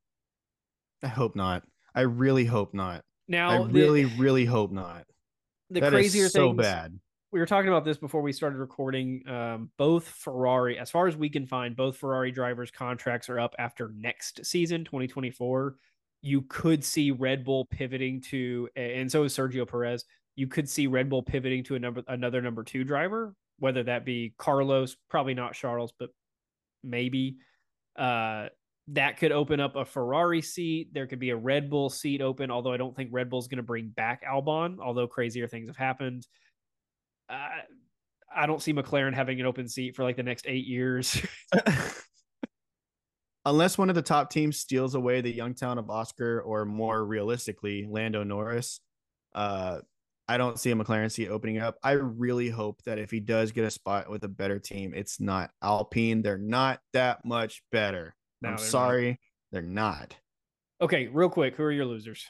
I 1.01 1.07
hope 1.07 1.35
not. 1.35 1.63
I 1.93 2.01
really 2.01 2.45
hope 2.45 2.73
not. 2.73 3.03
Now, 3.27 3.63
I 3.63 3.67
really, 3.67 4.03
the, 4.03 4.21
really 4.21 4.45
hope 4.45 4.71
not. 4.71 5.05
The 5.69 5.81
that 5.81 5.91
crazier 5.91 6.29
so 6.29 6.49
things, 6.49 6.57
bad. 6.57 6.99
We 7.31 7.39
were 7.39 7.45
talking 7.45 7.69
about 7.69 7.85
this 7.85 7.97
before 7.97 8.21
we 8.21 8.31
started 8.31 8.57
recording. 8.57 9.27
Um, 9.27 9.71
both 9.77 10.07
Ferrari, 10.07 10.77
as 10.77 10.91
far 10.91 11.07
as 11.07 11.15
we 11.17 11.29
can 11.29 11.47
find, 11.47 11.75
both 11.75 11.97
Ferrari 11.97 12.31
drivers' 12.31 12.69
contracts 12.69 13.29
are 13.29 13.39
up 13.39 13.55
after 13.57 13.91
next 13.95 14.45
season, 14.45 14.85
2024. 14.85 15.75
You 16.21 16.41
could 16.43 16.83
see 16.83 17.11
Red 17.11 17.43
Bull 17.43 17.65
pivoting 17.65 18.21
to, 18.21 18.69
and 18.75 19.11
so 19.11 19.23
is 19.23 19.35
Sergio 19.35 19.67
Perez. 19.67 20.05
You 20.35 20.47
could 20.47 20.69
see 20.69 20.87
Red 20.87 21.09
Bull 21.09 21.23
pivoting 21.23 21.63
to 21.65 21.75
a 21.75 21.79
number, 21.79 22.03
another 22.07 22.41
number 22.41 22.63
two 22.63 22.83
driver, 22.83 23.33
whether 23.59 23.83
that 23.83 24.05
be 24.05 24.33
Carlos, 24.37 24.95
probably 25.09 25.33
not 25.33 25.53
Charles, 25.53 25.93
but 25.97 26.09
maybe. 26.83 27.37
Uh, 27.95 28.47
that 28.89 29.17
could 29.17 29.31
open 29.31 29.59
up 29.59 29.75
a 29.75 29.85
Ferrari 29.85 30.41
seat. 30.41 30.93
There 30.93 31.07
could 31.07 31.19
be 31.19 31.29
a 31.29 31.35
Red 31.35 31.69
Bull 31.69 31.89
seat 31.89 32.21
open, 32.21 32.51
although 32.51 32.73
I 32.73 32.77
don't 32.77 32.95
think 32.95 33.09
Red 33.13 33.29
Bull's 33.29 33.47
going 33.47 33.57
to 33.57 33.63
bring 33.63 33.89
back 33.89 34.23
Albon, 34.25 34.79
although 34.79 35.07
crazier 35.07 35.47
things 35.47 35.69
have 35.69 35.77
happened. 35.77 36.27
Uh, 37.29 37.47
I 38.35 38.45
don't 38.45 38.61
see 38.61 38.73
McLaren 38.73 39.13
having 39.13 39.39
an 39.39 39.45
open 39.45 39.67
seat 39.69 39.95
for 39.95 40.03
like 40.03 40.17
the 40.17 40.23
next 40.23 40.45
eight 40.47 40.65
years. 40.65 41.21
Unless 43.45 43.77
one 43.77 43.89
of 43.89 43.95
the 43.95 44.01
top 44.01 44.29
teams 44.29 44.57
steals 44.57 44.95
away 44.95 45.21
the 45.21 45.31
young 45.31 45.53
town 45.53 45.77
of 45.77 45.89
Oscar, 45.89 46.41
or 46.41 46.65
more 46.65 47.05
realistically, 47.05 47.85
Lando 47.89 48.23
Norris, 48.23 48.79
uh, 49.35 49.79
I 50.27 50.37
don't 50.37 50.57
see 50.57 50.71
a 50.71 50.75
McLaren 50.75 51.11
seat 51.11 51.27
opening 51.27 51.59
up. 51.59 51.77
I 51.83 51.91
really 51.91 52.49
hope 52.49 52.81
that 52.83 52.99
if 52.99 53.11
he 53.11 53.19
does 53.19 53.51
get 53.51 53.65
a 53.65 53.71
spot 53.71 54.09
with 54.09 54.23
a 54.23 54.29
better 54.29 54.59
team, 54.59 54.93
it's 54.95 55.19
not 55.19 55.51
Alpine. 55.61 56.21
They're 56.21 56.37
not 56.37 56.79
that 56.93 57.25
much 57.25 57.61
better. 57.71 58.15
No, 58.43 58.49
I'm 58.49 58.57
sorry, 58.57 59.09
not. 59.09 59.17
they're 59.51 59.61
not. 59.61 60.15
Okay, 60.81 61.07
real 61.07 61.29
quick, 61.29 61.55
who 61.55 61.63
are 61.63 61.71
your 61.71 61.85
losers? 61.85 62.27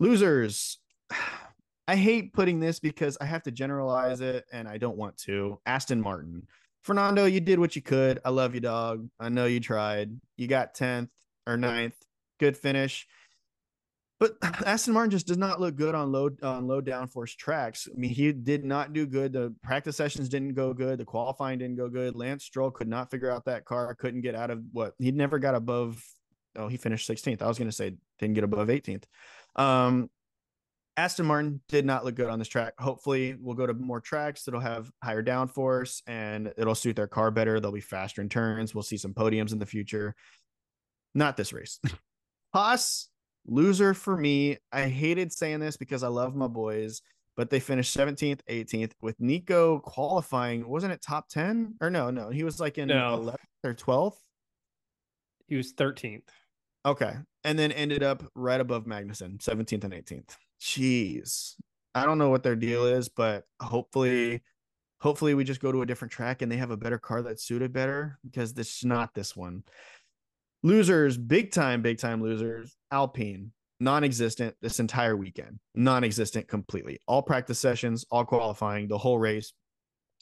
Losers. 0.00 0.78
I 1.86 1.96
hate 1.96 2.32
putting 2.32 2.60
this 2.60 2.80
because 2.80 3.18
I 3.20 3.26
have 3.26 3.42
to 3.42 3.50
generalize 3.50 4.22
it 4.22 4.46
and 4.50 4.66
I 4.66 4.78
don't 4.78 4.96
want 4.96 5.18
to. 5.18 5.60
Aston 5.66 6.00
Martin. 6.00 6.46
Fernando, 6.82 7.26
you 7.26 7.40
did 7.40 7.58
what 7.58 7.76
you 7.76 7.82
could. 7.82 8.20
I 8.24 8.30
love 8.30 8.54
you, 8.54 8.60
dog. 8.60 9.06
I 9.20 9.28
know 9.28 9.44
you 9.44 9.60
tried. 9.60 10.18
You 10.38 10.46
got 10.46 10.74
10th 10.74 11.10
or 11.46 11.58
9th. 11.58 11.92
Good 12.40 12.56
finish. 12.56 13.06
But 14.24 14.38
Aston 14.66 14.94
Martin 14.94 15.10
just 15.10 15.26
does 15.26 15.36
not 15.36 15.60
look 15.60 15.76
good 15.76 15.94
on 15.94 16.10
low 16.10 16.30
on 16.42 16.66
low 16.66 16.80
downforce 16.80 17.36
tracks. 17.36 17.88
I 17.92 17.98
mean, 17.98 18.10
he 18.10 18.32
did 18.32 18.64
not 18.64 18.94
do 18.94 19.06
good. 19.06 19.34
The 19.34 19.54
practice 19.62 19.96
sessions 19.96 20.30
didn't 20.30 20.54
go 20.54 20.72
good. 20.72 20.98
The 20.98 21.04
qualifying 21.04 21.58
didn't 21.58 21.76
go 21.76 21.88
good. 21.88 22.16
Lance 22.16 22.44
Stroll 22.44 22.70
could 22.70 22.88
not 22.88 23.10
figure 23.10 23.30
out 23.30 23.44
that 23.44 23.66
car. 23.66 23.94
Couldn't 23.94 24.22
get 24.22 24.34
out 24.34 24.50
of 24.50 24.62
what 24.72 24.94
he 24.98 25.12
never 25.12 25.38
got 25.38 25.54
above. 25.54 26.02
Oh, 26.56 26.68
he 26.68 26.78
finished 26.78 27.08
16th. 27.08 27.42
I 27.42 27.48
was 27.48 27.58
going 27.58 27.68
to 27.68 27.76
say 27.76 27.96
didn't 28.18 28.34
get 28.34 28.44
above 28.44 28.68
18th. 28.68 29.04
Um, 29.56 30.08
Aston 30.96 31.26
Martin 31.26 31.60
did 31.68 31.84
not 31.84 32.04
look 32.04 32.14
good 32.14 32.30
on 32.30 32.38
this 32.38 32.48
track. 32.48 32.74
Hopefully, 32.78 33.36
we'll 33.38 33.56
go 33.56 33.66
to 33.66 33.74
more 33.74 34.00
tracks 34.00 34.44
that'll 34.44 34.60
have 34.60 34.90
higher 35.02 35.22
downforce 35.22 36.00
and 36.06 36.50
it'll 36.56 36.74
suit 36.74 36.96
their 36.96 37.08
car 37.08 37.30
better. 37.30 37.60
They'll 37.60 37.72
be 37.72 37.80
faster 37.80 38.22
in 38.22 38.30
turns. 38.30 38.74
We'll 38.74 38.84
see 38.84 38.96
some 38.96 39.12
podiums 39.12 39.52
in 39.52 39.58
the 39.58 39.66
future. 39.66 40.14
Not 41.14 41.36
this 41.36 41.52
race. 41.52 41.78
Haas, 42.54 43.08
loser 43.46 43.94
for 43.94 44.16
me. 44.16 44.58
I 44.72 44.88
hated 44.88 45.32
saying 45.32 45.60
this 45.60 45.76
because 45.76 46.02
I 46.02 46.08
love 46.08 46.34
my 46.34 46.46
boys, 46.46 47.02
but 47.36 47.50
they 47.50 47.60
finished 47.60 47.96
17th, 47.96 48.40
18th 48.48 48.92
with 49.00 49.20
Nico 49.20 49.78
qualifying. 49.80 50.68
Wasn't 50.68 50.92
it 50.92 51.02
top 51.02 51.28
10? 51.28 51.76
Or 51.80 51.90
no, 51.90 52.10
no, 52.10 52.30
he 52.30 52.44
was 52.44 52.60
like 52.60 52.78
in 52.78 52.88
No. 52.88 53.18
11th 53.18 53.36
or 53.64 53.74
12th. 53.74 54.16
He 55.46 55.56
was 55.56 55.74
13th. 55.74 56.28
Okay. 56.86 57.14
And 57.44 57.58
then 57.58 57.72
ended 57.72 58.02
up 58.02 58.22
right 58.34 58.60
above 58.60 58.84
Magnussen, 58.84 59.38
17th 59.38 59.84
and 59.84 59.92
18th. 59.92 60.36
Jeez. 60.60 61.54
I 61.94 62.04
don't 62.04 62.18
know 62.18 62.30
what 62.30 62.42
their 62.42 62.56
deal 62.56 62.86
is, 62.86 63.08
but 63.08 63.44
hopefully, 63.60 64.42
hopefully 65.00 65.34
we 65.34 65.44
just 65.44 65.60
go 65.60 65.70
to 65.70 65.82
a 65.82 65.86
different 65.86 66.12
track 66.12 66.42
and 66.42 66.50
they 66.50 66.56
have 66.56 66.70
a 66.70 66.76
better 66.76 66.98
car 66.98 67.22
that's 67.22 67.44
suited 67.44 67.72
better 67.72 68.18
because 68.24 68.54
this 68.54 68.78
is 68.78 68.84
not 68.84 69.14
this 69.14 69.36
one. 69.36 69.62
Losers, 70.64 71.18
big 71.18 71.52
time, 71.52 71.82
big 71.82 71.98
time 71.98 72.22
losers. 72.22 72.74
Alpine, 72.90 73.52
non-existent 73.80 74.56
this 74.62 74.80
entire 74.80 75.14
weekend. 75.14 75.58
Non-existent 75.74 76.48
completely. 76.48 76.98
All 77.06 77.20
practice 77.20 77.58
sessions, 77.58 78.06
all 78.10 78.24
qualifying, 78.24 78.88
the 78.88 78.96
whole 78.96 79.18
race. 79.18 79.52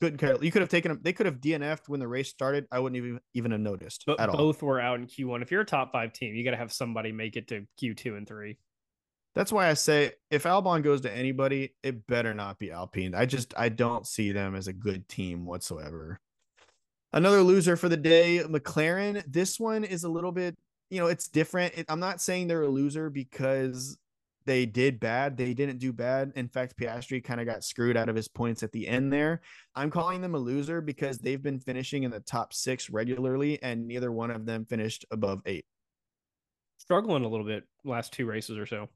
Couldn't 0.01 0.19
care. 0.19 0.37
You 0.43 0.51
could 0.51 0.63
have 0.63 0.69
taken 0.69 0.91
them. 0.91 1.01
They 1.01 1.13
could 1.13 1.27
have 1.27 1.37
DNF'd 1.41 1.89
when 1.89 2.01
the 2.01 2.09
race 2.09 2.29
started. 2.29 2.67
I 2.73 2.81
wouldn't 2.81 2.97
even 2.97 3.21
even 3.35 3.53
have 3.53 3.61
noticed 3.61 4.03
But 4.05 4.19
at 4.19 4.31
all. 4.31 4.37
both 4.37 4.65
were 4.65 4.81
out 4.81 4.99
in 4.99 5.07
Q1. 5.07 5.43
If 5.43 5.53
you're 5.53 5.61
a 5.61 5.65
top 5.65 5.93
five 5.93 6.13
team, 6.13 6.35
you 6.35 6.43
got 6.43 6.51
to 6.51 6.57
have 6.57 6.73
somebody 6.73 7.13
make 7.13 7.37
it 7.37 7.47
to 7.49 7.65
Q2 7.81 8.17
and 8.17 8.27
three. 8.27 8.59
That's 9.37 9.53
why 9.53 9.71
I 9.71 9.75
say 9.75 10.15
if 10.29 10.43
Albon 10.43 10.83
goes 10.83 11.03
to 11.03 11.17
anybody, 11.17 11.77
it 11.85 12.05
better 12.09 12.35
not 12.35 12.59
be 12.59 12.73
Alpine. 12.73 13.15
I 13.15 13.27
just 13.27 13.55
I 13.57 13.69
don't 13.69 14.09
see 14.09 14.33
them 14.33 14.57
as 14.57 14.67
a 14.67 14.73
good 14.73 15.09
team 15.09 15.47
whatsoever. 15.47 16.19
Another 17.13 17.43
loser 17.43 17.77
for 17.77 17.89
the 17.89 17.97
day, 17.97 18.43
McLaren. 18.45 19.23
This 19.27 19.61
one 19.61 19.85
is 19.85 20.05
a 20.05 20.09
little 20.09 20.33
bit, 20.33 20.57
you 20.91 20.99
know, 20.99 21.09
it's 21.09 21.29
different. 21.29 21.75
It, 21.77 21.87
I'm 21.89 22.01
not 22.01 22.23
saying 22.23 22.47
they're 22.47 22.63
a 22.63 22.69
loser 22.69 23.11
because 23.11 23.99
they 24.47 24.67
did 24.67 24.99
bad. 24.99 25.37
They 25.37 25.55
didn't 25.55 25.79
do 25.79 25.93
bad. 25.93 26.33
In 26.37 26.49
fact, 26.49 26.77
Piastri 26.77 27.23
kind 27.23 27.41
of 27.41 27.47
got 27.47 27.65
screwed 27.65 27.97
out 27.97 28.09
of 28.09 28.17
his 28.17 28.29
points 28.29 28.63
at 28.63 28.73
the 28.73 28.89
end 28.89 29.13
there. 29.13 29.43
I'm 29.75 29.91
calling 29.91 30.21
them 30.21 30.35
a 30.35 30.39
loser 30.39 30.81
because 30.81 31.19
they've 31.19 31.43
been 31.43 31.61
finishing 31.61 32.03
in 32.03 32.11
the 32.11 32.21
top 32.21 32.55
six 32.55 32.91
regularly, 32.91 33.63
and 33.63 33.87
neither 33.87 34.11
one 34.11 34.31
of 34.31 34.47
them 34.47 34.65
finished 34.65 35.05
above 35.11 35.43
eight. 35.47 35.67
Struggling 36.79 37.25
a 37.25 37.29
little 37.29 37.47
bit 37.47 37.65
last 37.85 38.13
two 38.13 38.27
races 38.27 38.59
or 38.59 38.67
so. 38.67 38.89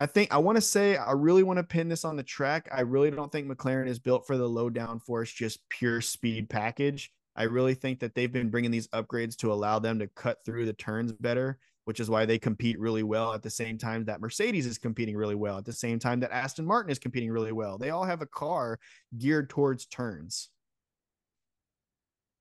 I 0.00 0.06
think 0.06 0.32
I 0.32 0.38
want 0.38 0.56
to 0.56 0.62
say 0.62 0.96
I 0.96 1.12
really 1.12 1.42
want 1.42 1.58
to 1.58 1.64
pin 1.64 1.88
this 1.88 2.04
on 2.04 2.16
the 2.16 2.22
track. 2.22 2.68
I 2.72 2.80
really 2.80 3.10
don't 3.10 3.30
think 3.30 3.48
McLaren 3.48 3.88
is 3.88 3.98
built 3.98 4.26
for 4.26 4.36
the 4.36 4.48
low 4.48 4.70
downforce, 4.70 5.34
just 5.34 5.60
pure 5.68 6.00
speed 6.00 6.48
package. 6.48 7.12
I 7.38 7.44
really 7.44 7.74
think 7.74 8.00
that 8.00 8.16
they've 8.16 8.32
been 8.32 8.50
bringing 8.50 8.72
these 8.72 8.88
upgrades 8.88 9.36
to 9.36 9.52
allow 9.52 9.78
them 9.78 10.00
to 10.00 10.08
cut 10.08 10.44
through 10.44 10.66
the 10.66 10.72
turns 10.72 11.12
better, 11.12 11.56
which 11.84 12.00
is 12.00 12.10
why 12.10 12.26
they 12.26 12.36
compete 12.36 12.80
really 12.80 13.04
well 13.04 13.32
at 13.32 13.44
the 13.44 13.48
same 13.48 13.78
time 13.78 14.04
that 14.06 14.20
Mercedes 14.20 14.66
is 14.66 14.76
competing 14.76 15.16
really 15.16 15.36
well, 15.36 15.56
at 15.56 15.64
the 15.64 15.72
same 15.72 16.00
time 16.00 16.18
that 16.18 16.32
Aston 16.32 16.66
Martin 16.66 16.90
is 16.90 16.98
competing 16.98 17.30
really 17.30 17.52
well. 17.52 17.78
They 17.78 17.90
all 17.90 18.02
have 18.02 18.22
a 18.22 18.26
car 18.26 18.80
geared 19.16 19.48
towards 19.48 19.86
turns. 19.86 20.50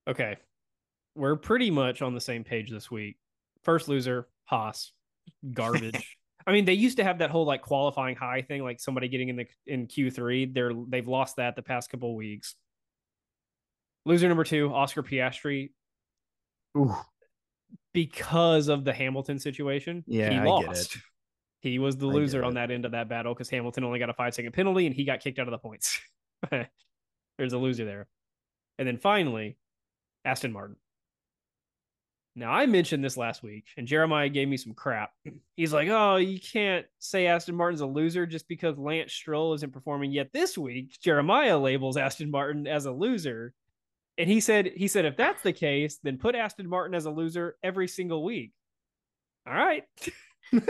Okay. 0.08 0.38
We're 1.14 1.36
pretty 1.36 1.70
much 1.70 2.02
on 2.02 2.16
the 2.16 2.22
same 2.22 2.44
page 2.44 2.72
this 2.72 2.90
week. 2.90 3.18
First 3.64 3.88
loser, 3.88 4.28
Haas. 4.46 4.94
Garbage. 5.54 6.18
I 6.48 6.54
mean, 6.54 6.66
they 6.66 6.74
used 6.74 6.98
to 6.98 7.04
have 7.04 7.20
that 7.20 7.30
whole 7.30 7.46
like 7.46 7.62
qualifying 7.62 8.16
high 8.16 8.42
thing, 8.42 8.64
like 8.64 8.80
somebody 8.80 9.10
getting 9.10 9.30
in 9.30 9.36
the 9.36 9.46
in 9.68 9.86
Q3. 9.86 10.56
They're 10.56 10.72
they've 10.88 11.08
lost 11.08 11.36
that 11.36 11.56
the 11.56 11.62
past 11.62 11.92
couple 11.92 12.16
weeks. 12.16 12.56
Loser 14.08 14.30
number 14.30 14.46
two, 14.46 14.74
Oscar 14.74 15.04
Piastri, 15.04 15.72
Ooh, 16.78 16.96
because 17.94 18.70
of 18.70 18.86
the 18.86 18.94
Hamilton 18.94 19.38
situation. 19.38 20.06
Yeah, 20.08 20.30
he 20.30 20.38
I 20.38 20.44
lost. 20.46 20.94
get 20.94 20.96
it. 20.96 21.02
He 21.60 21.78
was 21.78 21.98
the 21.98 22.06
loser 22.06 22.42
on 22.46 22.54
that 22.54 22.72
end 22.72 22.86
of 22.86 22.94
that 22.94 23.10
battle 23.10 23.34
because 23.34 23.50
Hamilton 23.50 23.84
only 23.84 24.00
got 24.00 24.10
a 24.10 24.14
five 24.14 24.34
second 24.34 24.54
penalty 24.54 24.86
and 24.86 24.96
he 24.96 25.04
got 25.04 25.20
kicked 25.20 25.40
out 25.40 25.48
of 25.48 25.52
the 25.52 25.58
points. 25.58 26.00
There's 27.38 27.52
a 27.52 27.58
loser 27.58 27.84
there. 27.84 28.08
And 28.80 28.88
then 28.88 28.98
finally, 28.98 29.58
Aston 30.24 30.54
Martin. 30.54 30.78
Now, 32.34 32.52
I 32.52 32.66
mentioned 32.66 33.04
this 33.04 33.18
last 33.18 33.44
week, 33.44 33.66
and 33.76 33.88
Jeremiah 33.88 34.30
gave 34.30 34.48
me 34.48 34.56
some 34.56 34.74
crap. 34.74 35.12
He's 35.58 35.74
like, 35.74 35.90
oh, 35.90 36.16
you 36.16 36.40
can't 36.40 36.86
say 37.00 37.28
Aston 37.28 37.56
Martin's 37.56 37.82
a 37.82 37.86
loser 37.86 38.26
just 38.26 38.48
because 38.48 38.78
Lance 38.78 39.12
Stroll 39.12 39.54
isn't 39.56 39.74
performing 39.74 40.12
yet 40.12 40.32
this 40.32 40.58
week. 40.58 40.98
Jeremiah 41.02 41.58
labels 41.58 41.98
Aston 41.98 42.32
Martin 42.32 42.68
as 42.68 42.86
a 42.86 42.92
loser. 42.92 43.54
And 44.18 44.30
he 44.30 44.40
said, 44.40 44.72
he 44.76 44.88
said, 44.88 45.06
if 45.06 45.16
that's 45.16 45.44
the 45.44 45.54
case, 45.54 46.00
then 46.02 46.18
put 46.18 46.36
Aston 46.36 46.68
Martin 46.68 46.96
as 46.96 47.06
a 47.06 47.12
loser 47.12 47.56
every 47.64 47.88
single 47.88 48.24
week. 48.24 48.52
All 49.48 49.54
right. 49.54 49.84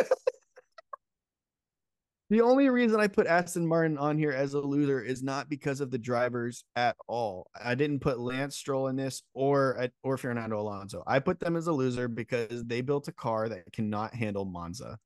The 2.30 2.42
only 2.42 2.70
reason 2.70 3.00
I 3.00 3.08
put 3.08 3.26
Aston 3.26 3.66
Martin 3.66 3.98
on 3.98 4.18
here 4.18 4.32
as 4.32 4.54
a 4.54 4.60
loser 4.60 5.02
is 5.02 5.24
not 5.24 5.48
because 5.48 5.80
of 5.80 5.92
the 5.92 5.98
drivers 5.98 6.66
at 6.76 6.98
all. 7.08 7.50
I 7.64 7.74
didn't 7.74 8.02
put 8.02 8.20
Lance 8.20 8.58
Stroll 8.58 8.88
in 8.88 8.98
this 8.98 9.24
or 9.34 9.88
or 10.04 10.18
Fernando 10.18 10.60
Alonso. 10.60 11.04
I 11.08 11.20
put 11.20 11.40
them 11.40 11.56
as 11.56 11.68
a 11.68 11.72
loser 11.72 12.10
because 12.10 12.66
they 12.66 12.82
built 12.82 13.08
a 13.08 13.14
car 13.14 13.48
that 13.48 13.72
cannot 13.72 14.14
handle 14.14 14.44
Monza. 14.44 15.00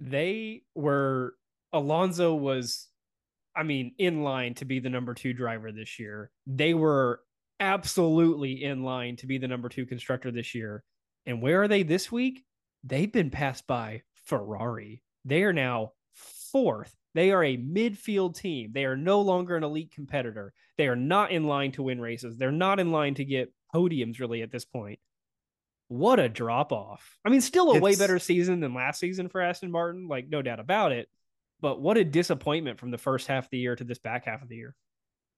they 0.00 0.62
were 0.74 1.34
Alonso 1.72 2.34
was 2.34 2.88
I 3.54 3.62
mean 3.62 3.94
in 3.98 4.24
line 4.24 4.54
to 4.54 4.64
be 4.64 4.80
the 4.80 4.90
number 4.90 5.14
2 5.14 5.34
driver 5.34 5.70
this 5.70 6.00
year. 6.00 6.32
They 6.48 6.74
were 6.74 7.20
absolutely 7.60 8.64
in 8.64 8.82
line 8.82 9.16
to 9.16 9.26
be 9.26 9.38
the 9.38 9.48
number 9.48 9.68
2 9.68 9.86
constructor 9.86 10.30
this 10.30 10.54
year. 10.54 10.82
And 11.26 11.40
where 11.40 11.62
are 11.62 11.68
they 11.68 11.82
this 11.82 12.12
week? 12.12 12.44
They've 12.82 13.10
been 13.10 13.30
passed 13.30 13.66
by 13.66 14.02
Ferrari. 14.26 15.02
They 15.24 15.42
are 15.44 15.52
now 15.52 15.92
4th. 16.54 16.90
They 17.14 17.30
are 17.30 17.44
a 17.44 17.56
midfield 17.56 18.36
team. 18.36 18.72
They 18.72 18.84
are 18.84 18.96
no 18.96 19.20
longer 19.20 19.56
an 19.56 19.64
elite 19.64 19.92
competitor. 19.94 20.52
They 20.76 20.88
are 20.88 20.96
not 20.96 21.30
in 21.30 21.44
line 21.44 21.72
to 21.72 21.82
win 21.82 22.00
races. 22.00 22.36
They're 22.36 22.52
not 22.52 22.80
in 22.80 22.90
line 22.90 23.14
to 23.14 23.24
get 23.24 23.52
podiums 23.74 24.18
really 24.18 24.42
at 24.42 24.50
this 24.50 24.64
point. 24.64 24.98
What 25.88 26.18
a 26.18 26.28
drop 26.28 26.72
off. 26.72 27.18
I 27.24 27.28
mean, 27.28 27.40
still 27.40 27.70
a 27.72 27.78
way 27.78 27.94
better 27.94 28.18
season 28.18 28.60
than 28.60 28.74
last 28.74 28.98
season 28.98 29.28
for 29.28 29.40
Aston 29.40 29.70
Martin, 29.70 30.08
like 30.08 30.28
no 30.28 30.42
doubt 30.42 30.58
about 30.58 30.92
it. 30.92 31.08
But 31.60 31.80
what 31.80 31.96
a 31.96 32.04
disappointment 32.04 32.80
from 32.80 32.90
the 32.90 32.98
first 32.98 33.28
half 33.28 33.44
of 33.44 33.50
the 33.50 33.58
year 33.58 33.76
to 33.76 33.84
this 33.84 33.98
back 33.98 34.24
half 34.24 34.42
of 34.42 34.48
the 34.48 34.56
year. 34.56 34.74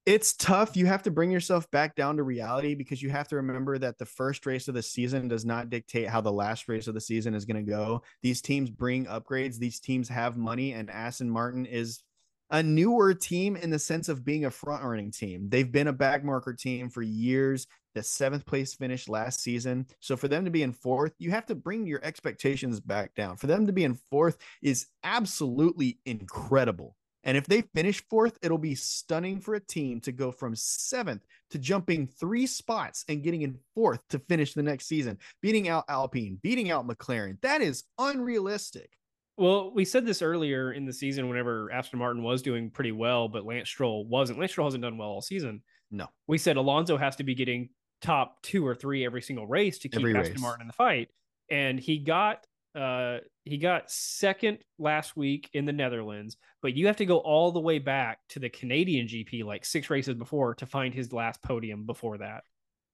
It's 0.06 0.34
tough. 0.34 0.76
You 0.76 0.86
have 0.86 1.02
to 1.02 1.10
bring 1.10 1.32
yourself 1.32 1.68
back 1.72 1.96
down 1.96 2.16
to 2.16 2.22
reality 2.22 2.76
because 2.76 3.02
you 3.02 3.10
have 3.10 3.26
to 3.26 3.36
remember 3.36 3.76
that 3.76 3.98
the 3.98 4.06
first 4.06 4.46
race 4.46 4.68
of 4.68 4.74
the 4.74 4.82
season 4.82 5.26
does 5.26 5.44
not 5.44 5.68
dictate 5.68 6.08
how 6.08 6.20
the 6.20 6.30
last 6.30 6.68
race 6.68 6.86
of 6.86 6.94
the 6.94 7.00
season 7.00 7.34
is 7.34 7.44
going 7.44 7.56
to 7.56 7.68
go. 7.68 8.02
These 8.22 8.40
teams 8.40 8.70
bring 8.70 9.06
upgrades, 9.06 9.58
these 9.58 9.80
teams 9.80 10.08
have 10.08 10.36
money, 10.36 10.74
and 10.74 10.88
Aston 10.90 11.28
Martin 11.28 11.66
is 11.66 12.04
a 12.50 12.62
newer 12.62 13.14
team 13.14 13.56
in 13.56 13.68
the 13.68 13.80
sense 13.80 14.08
of 14.08 14.24
being 14.24 14.44
a 14.44 14.50
front 14.50 14.84
running 14.84 15.10
team. 15.10 15.48
They've 15.48 15.72
been 15.72 15.88
a 15.88 15.92
back 15.92 16.22
marker 16.22 16.54
team 16.54 16.88
for 16.88 17.02
years. 17.02 17.66
The 17.96 18.04
seventh 18.04 18.46
place 18.46 18.74
finish 18.74 19.08
last 19.08 19.40
season. 19.40 19.88
So 19.98 20.16
for 20.16 20.28
them 20.28 20.44
to 20.44 20.52
be 20.52 20.62
in 20.62 20.72
fourth, 20.72 21.14
you 21.18 21.32
have 21.32 21.46
to 21.46 21.56
bring 21.56 21.84
your 21.84 22.04
expectations 22.04 22.78
back 22.78 23.12
down. 23.16 23.38
For 23.38 23.48
them 23.48 23.66
to 23.66 23.72
be 23.72 23.82
in 23.82 23.94
fourth 23.94 24.38
is 24.62 24.86
absolutely 25.02 25.98
incredible. 26.06 26.94
And 27.26 27.36
if 27.36 27.46
they 27.46 27.62
finish 27.74 28.02
fourth, 28.08 28.38
it'll 28.40 28.56
be 28.56 28.74
stunning 28.74 29.40
for 29.40 29.56
a 29.56 29.60
team 29.60 30.00
to 30.02 30.12
go 30.12 30.30
from 30.30 30.54
seventh 30.54 31.26
to 31.50 31.58
jumping 31.58 32.06
three 32.06 32.46
spots 32.46 33.04
and 33.08 33.22
getting 33.22 33.42
in 33.42 33.58
fourth 33.74 34.00
to 34.10 34.18
finish 34.20 34.54
the 34.54 34.62
next 34.62 34.86
season, 34.86 35.18
beating 35.42 35.68
out 35.68 35.84
Alpine, 35.88 36.38
beating 36.42 36.70
out 36.70 36.86
McLaren. 36.86 37.38
That 37.42 37.60
is 37.60 37.84
unrealistic. 37.98 38.90
Well, 39.36 39.74
we 39.74 39.84
said 39.84 40.06
this 40.06 40.22
earlier 40.22 40.72
in 40.72 40.86
the 40.86 40.92
season 40.92 41.28
whenever 41.28 41.70
Aston 41.70 41.98
Martin 41.98 42.22
was 42.22 42.40
doing 42.40 42.70
pretty 42.70 42.92
well, 42.92 43.28
but 43.28 43.44
Lance 43.44 43.68
Stroll 43.68 44.06
wasn't. 44.06 44.38
Lance 44.38 44.52
Stroll 44.52 44.68
hasn't 44.68 44.82
done 44.82 44.96
well 44.96 45.08
all 45.08 45.20
season. 45.20 45.62
No. 45.90 46.06
We 46.26 46.38
said 46.38 46.56
Alonso 46.56 46.96
has 46.96 47.16
to 47.16 47.24
be 47.24 47.34
getting 47.34 47.68
top 48.00 48.40
two 48.42 48.66
or 48.66 48.74
three 48.74 49.04
every 49.04 49.20
single 49.20 49.46
race 49.46 49.78
to 49.80 49.88
keep 49.88 50.00
Every 50.00 50.16
Aston 50.16 50.34
race. 50.34 50.40
Martin 50.40 50.62
in 50.62 50.66
the 50.68 50.72
fight. 50.72 51.08
And 51.50 51.78
he 51.78 51.98
got 51.98 52.46
uh 52.74 53.18
he 53.44 53.58
got 53.58 53.90
second 53.90 54.58
last 54.78 55.16
week 55.16 55.48
in 55.54 55.64
the 55.64 55.72
Netherlands, 55.72 56.36
but 56.66 56.76
you 56.76 56.88
have 56.88 56.96
to 56.96 57.06
go 57.06 57.18
all 57.18 57.52
the 57.52 57.60
way 57.60 57.78
back 57.78 58.18
to 58.28 58.40
the 58.40 58.48
Canadian 58.48 59.06
GP 59.06 59.44
like 59.44 59.64
six 59.64 59.88
races 59.88 60.16
before 60.16 60.52
to 60.56 60.66
find 60.66 60.92
his 60.92 61.12
last 61.12 61.40
podium 61.40 61.86
before 61.86 62.18
that. 62.18 62.42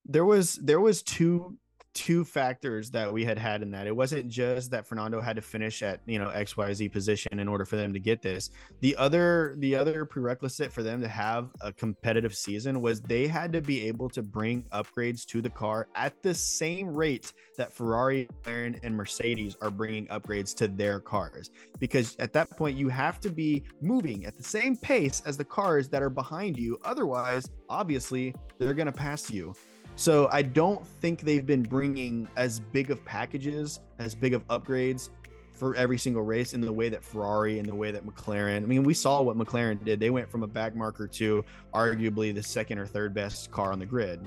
There 0.05 0.27
was 0.27 0.57
there 0.57 0.79
was 0.79 1.03
two 1.03 1.57
two 1.95 2.25
factors 2.25 2.91
that 2.91 3.13
we 3.13 3.25
had 3.25 3.39
had 3.39 3.63
in 3.63 3.71
that. 3.71 3.87
It 3.87 3.95
wasn't 3.95 4.29
just 4.29 4.71
that 4.71 4.87
Fernando 4.87 5.21
had 5.21 5.37
to 5.37 5.43
finish 5.43 5.83
at 5.83 6.01
you 6.07 6.19
know 6.19 6.29
XYZ 6.29 6.91
position 6.91 7.39
in 7.39 7.49
order 7.49 7.65
for 7.65 7.77
them 7.77 7.93
to 7.93 7.99
get 7.99 8.23
this. 8.23 8.51
The 8.81 8.97
other 8.97 9.55
the 9.59 9.75
other 9.77 10.05
prerequisite 10.05 10.73
for 10.73 10.83
them 10.83 11.01
to 11.01 11.09
have 11.09 11.51
a 11.61 11.73
competitive 11.73 12.35
season 12.35 12.81
was 12.81 13.01
they 13.01 13.27
had 13.27 13.53
to 13.53 13.61
be 13.61 13.87
able 13.87 14.09
to 14.11 14.23
bring 14.23 14.63
upgrades 14.73 15.27
to 15.27 15.43
the 15.43 15.51
car 15.51 15.89
at 15.95 16.23
the 16.23 16.35
same 16.35 16.89
rate 16.95 17.33
that 17.57 17.73
Ferrari, 17.73 18.29
McLaren, 18.45 18.79
and 18.83 18.97
Mercedes 18.97 19.57
are 19.61 19.71
bringing 19.71 20.07
upgrades 20.07 20.55
to 20.57 20.69
their 20.69 21.01
cars. 21.01 21.51
Because 21.79 22.17
at 22.19 22.33
that 22.33 22.51
point 22.57 22.77
you 22.77 22.89
have 22.89 23.21
to 23.21 23.31
be 23.31 23.63
moving 23.81 24.25
at 24.25 24.37
the 24.37 24.43
same 24.43 24.77
pace 24.77 25.23
as 25.27 25.37
the 25.37 25.45
cars 25.45 25.89
that 25.89 26.03
are 26.03 26.11
behind 26.11 26.57
you. 26.57 26.79
Otherwise, 26.85 27.51
obviously, 27.69 28.35
they're 28.59 28.75
going 28.75 28.87
to 28.87 28.93
pass 28.93 29.31
you. 29.31 29.55
So 29.97 30.29
I 30.33 30.43
don't 30.43 30.87
think 30.87 31.21
they've 31.21 31.47
been 31.47 31.63
bringing 31.63 32.29
as 32.37 32.61
big 32.61 32.91
of 32.91 33.05
packages, 33.05 33.81
as 33.99 34.15
big 34.15 34.35
of 34.35 34.47
upgrades 34.49 35.11
for 35.53 35.77
every 35.77 35.99
single 35.99 36.23
race 36.23 36.55
in 36.55 36.61
the 36.61 36.73
way 36.73 36.89
that 36.89 37.05
Ferrari 37.05 37.59
and 37.59 37.69
the 37.69 37.75
way 37.75 37.91
that 37.91 38.05
McLaren. 38.05 38.57
I 38.57 38.67
mean, 38.67 38.83
we 38.83 38.95
saw 38.95 39.23
what 39.23 39.37
McLaren 39.37 39.85
did. 39.85 40.01
They 40.01 40.11
went 40.11 40.31
from 40.31 40.43
a 40.43 40.47
back 40.47 40.75
marker 40.75 41.07
to 41.07 41.45
arguably 41.73 42.35
the 42.35 42.43
second 42.43 42.79
or 42.79 42.87
third 42.87 43.15
best 43.15 43.51
car 43.51 43.71
on 43.71 43.79
the 43.79 43.87
grid. 43.87 44.21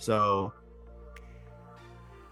So 0.00 0.52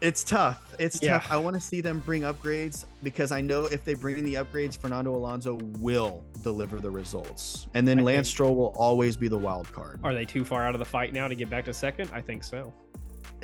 it's 0.03 0.25
tough. 0.25 0.75
It's 0.79 1.01
Yeah. 1.03 1.15
tough. 1.21 1.29
I 1.31 1.37
want 1.39 1.55
to 1.55 1.61
see 1.61 1.81
them 1.81 2.01
bring 2.05 2.23
upgrades 2.23 2.85
because 3.03 3.33
I 3.33 3.41
know 3.41 3.65
if 3.67 3.85
they 3.85 3.95
bring 3.95 4.19
in 4.19 4.25
the 4.25 4.35
upgrades, 4.35 4.77
Fernando 4.77 5.15
Alonso 5.15 5.59
will 5.79 6.23
deliver 6.43 6.81
the 6.81 6.91
results. 6.91 7.67
And 7.75 7.87
then 7.87 8.01
I 8.01 8.03
Lance 8.03 8.29
think- 8.29 8.33
Stroll 8.35 8.55
will 8.57 8.75
always 8.77 9.17
be 9.17 9.29
the 9.29 9.39
wild 9.39 9.73
card. 9.73 10.01
Are 10.03 10.13
they 10.13 10.25
too 10.25 10.45
far 10.45 10.67
out 10.67 10.75
of 10.75 10.79
the 10.81 10.85
fight 10.85 11.13
now 11.13 11.29
to 11.29 11.35
get 11.35 11.49
back 11.49 11.65
to 11.67 11.73
second? 11.75 12.11
I 12.13 12.21
think 12.21 12.45
so. 12.45 12.73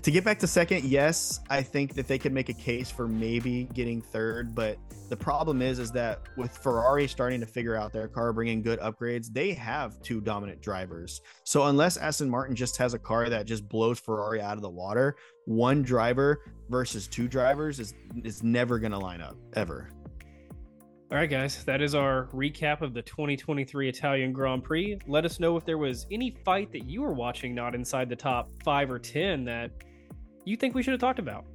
To 0.03 0.11
get 0.11 0.24
back 0.24 0.38
to 0.40 0.46
second, 0.46 0.84
yes, 0.84 1.40
I 1.51 1.62
think 1.62 1.94
that 1.94 2.07
they 2.07 2.18
could 2.18 2.32
make 2.32 2.49
a 2.49 2.55
case 2.55 2.90
for 2.90 3.09
maybe 3.09 3.64
getting 3.74 4.01
third, 4.01 4.55
but 4.55 4.78
the 5.09 5.16
problem 5.16 5.62
is 5.62 5.78
is 5.78 5.90
that 5.92 6.20
with 6.36 6.57
Ferrari 6.57 7.09
starting 7.09 7.40
to 7.40 7.46
figure 7.46 7.74
out 7.74 7.92
their 7.92 8.09
car, 8.09 8.32
bringing 8.32 8.62
good 8.62 8.78
upgrades, 8.80 9.32
they 9.32 9.53
have 9.55 10.01
two 10.03 10.20
dominant 10.20 10.61
drivers. 10.61 11.20
So 11.44 11.64
unless 11.64 11.96
Aston 11.96 12.30
Martin 12.30 12.55
just 12.55 12.76
has 12.76 12.94
a 12.94 12.99
car 12.99 13.28
that 13.28 13.46
just 13.46 13.68
blows 13.68 13.99
Ferrari 13.99 14.40
out 14.40 14.57
of 14.57 14.62
the 14.62 14.70
water, 14.70 15.16
one 15.46 15.82
driver 15.82 16.42
versus 16.68 17.09
two 17.09 17.26
drivers 17.26 17.80
is 17.80 17.94
is 18.22 18.42
never 18.42 18.78
going 18.78 18.92
to 18.92 18.99
line 18.99 19.22
up 19.22 19.36
ever. 19.55 19.90
All 21.11 21.16
right, 21.16 21.30
guys, 21.30 21.64
that 21.64 21.80
is 21.80 21.94
our 21.94 22.28
recap 22.34 22.82
of 22.82 22.92
the 22.92 23.00
2023 23.00 23.88
Italian 23.88 24.30
Grand 24.30 24.62
Prix. 24.62 24.98
Let 25.06 25.24
us 25.24 25.40
know 25.40 25.56
if 25.56 25.64
there 25.64 25.78
was 25.78 26.06
any 26.11 26.36
fight 26.44 26.70
that 26.72 26.84
you 26.84 27.00
were 27.00 27.14
watching 27.14 27.54
not 27.54 27.74
inside 27.74 28.11
the 28.11 28.16
top 28.16 28.50
five 28.62 28.90
or 28.90 28.98
10 28.98 29.42
that 29.44 29.70
you 30.44 30.54
think 30.54 30.74
we 30.74 30.82
should 30.82 30.92
have 30.92 31.00
talked 31.00 31.18
about. 31.18 31.46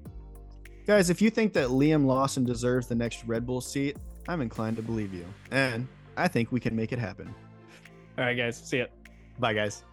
Guys, 0.88 1.12
if 1.12 1.22
you 1.22 1.30
think 1.30 1.54
that 1.54 1.68
Liam 1.68 2.04
Lawson 2.06 2.44
deserves 2.44 2.88
the 2.88 2.96
next 2.96 3.26
Red 3.26 3.46
Bull 3.46 3.62
seat, 3.62 3.96
I'm 4.28 4.42
inclined 4.42 4.76
to 4.78 4.82
believe 4.82 5.14
you. 5.14 5.26
And 5.52 5.88
I 6.18 6.28
think 6.28 6.52
we 6.52 6.60
can 6.60 6.76
make 6.76 6.92
it 6.92 6.98
happen. 6.98 7.32
All 8.18 8.24
right, 8.26 8.36
guys, 8.36 8.58
see 8.58 8.80
ya. 8.80 8.86
Bye 9.38 9.54
guys. 9.54 9.84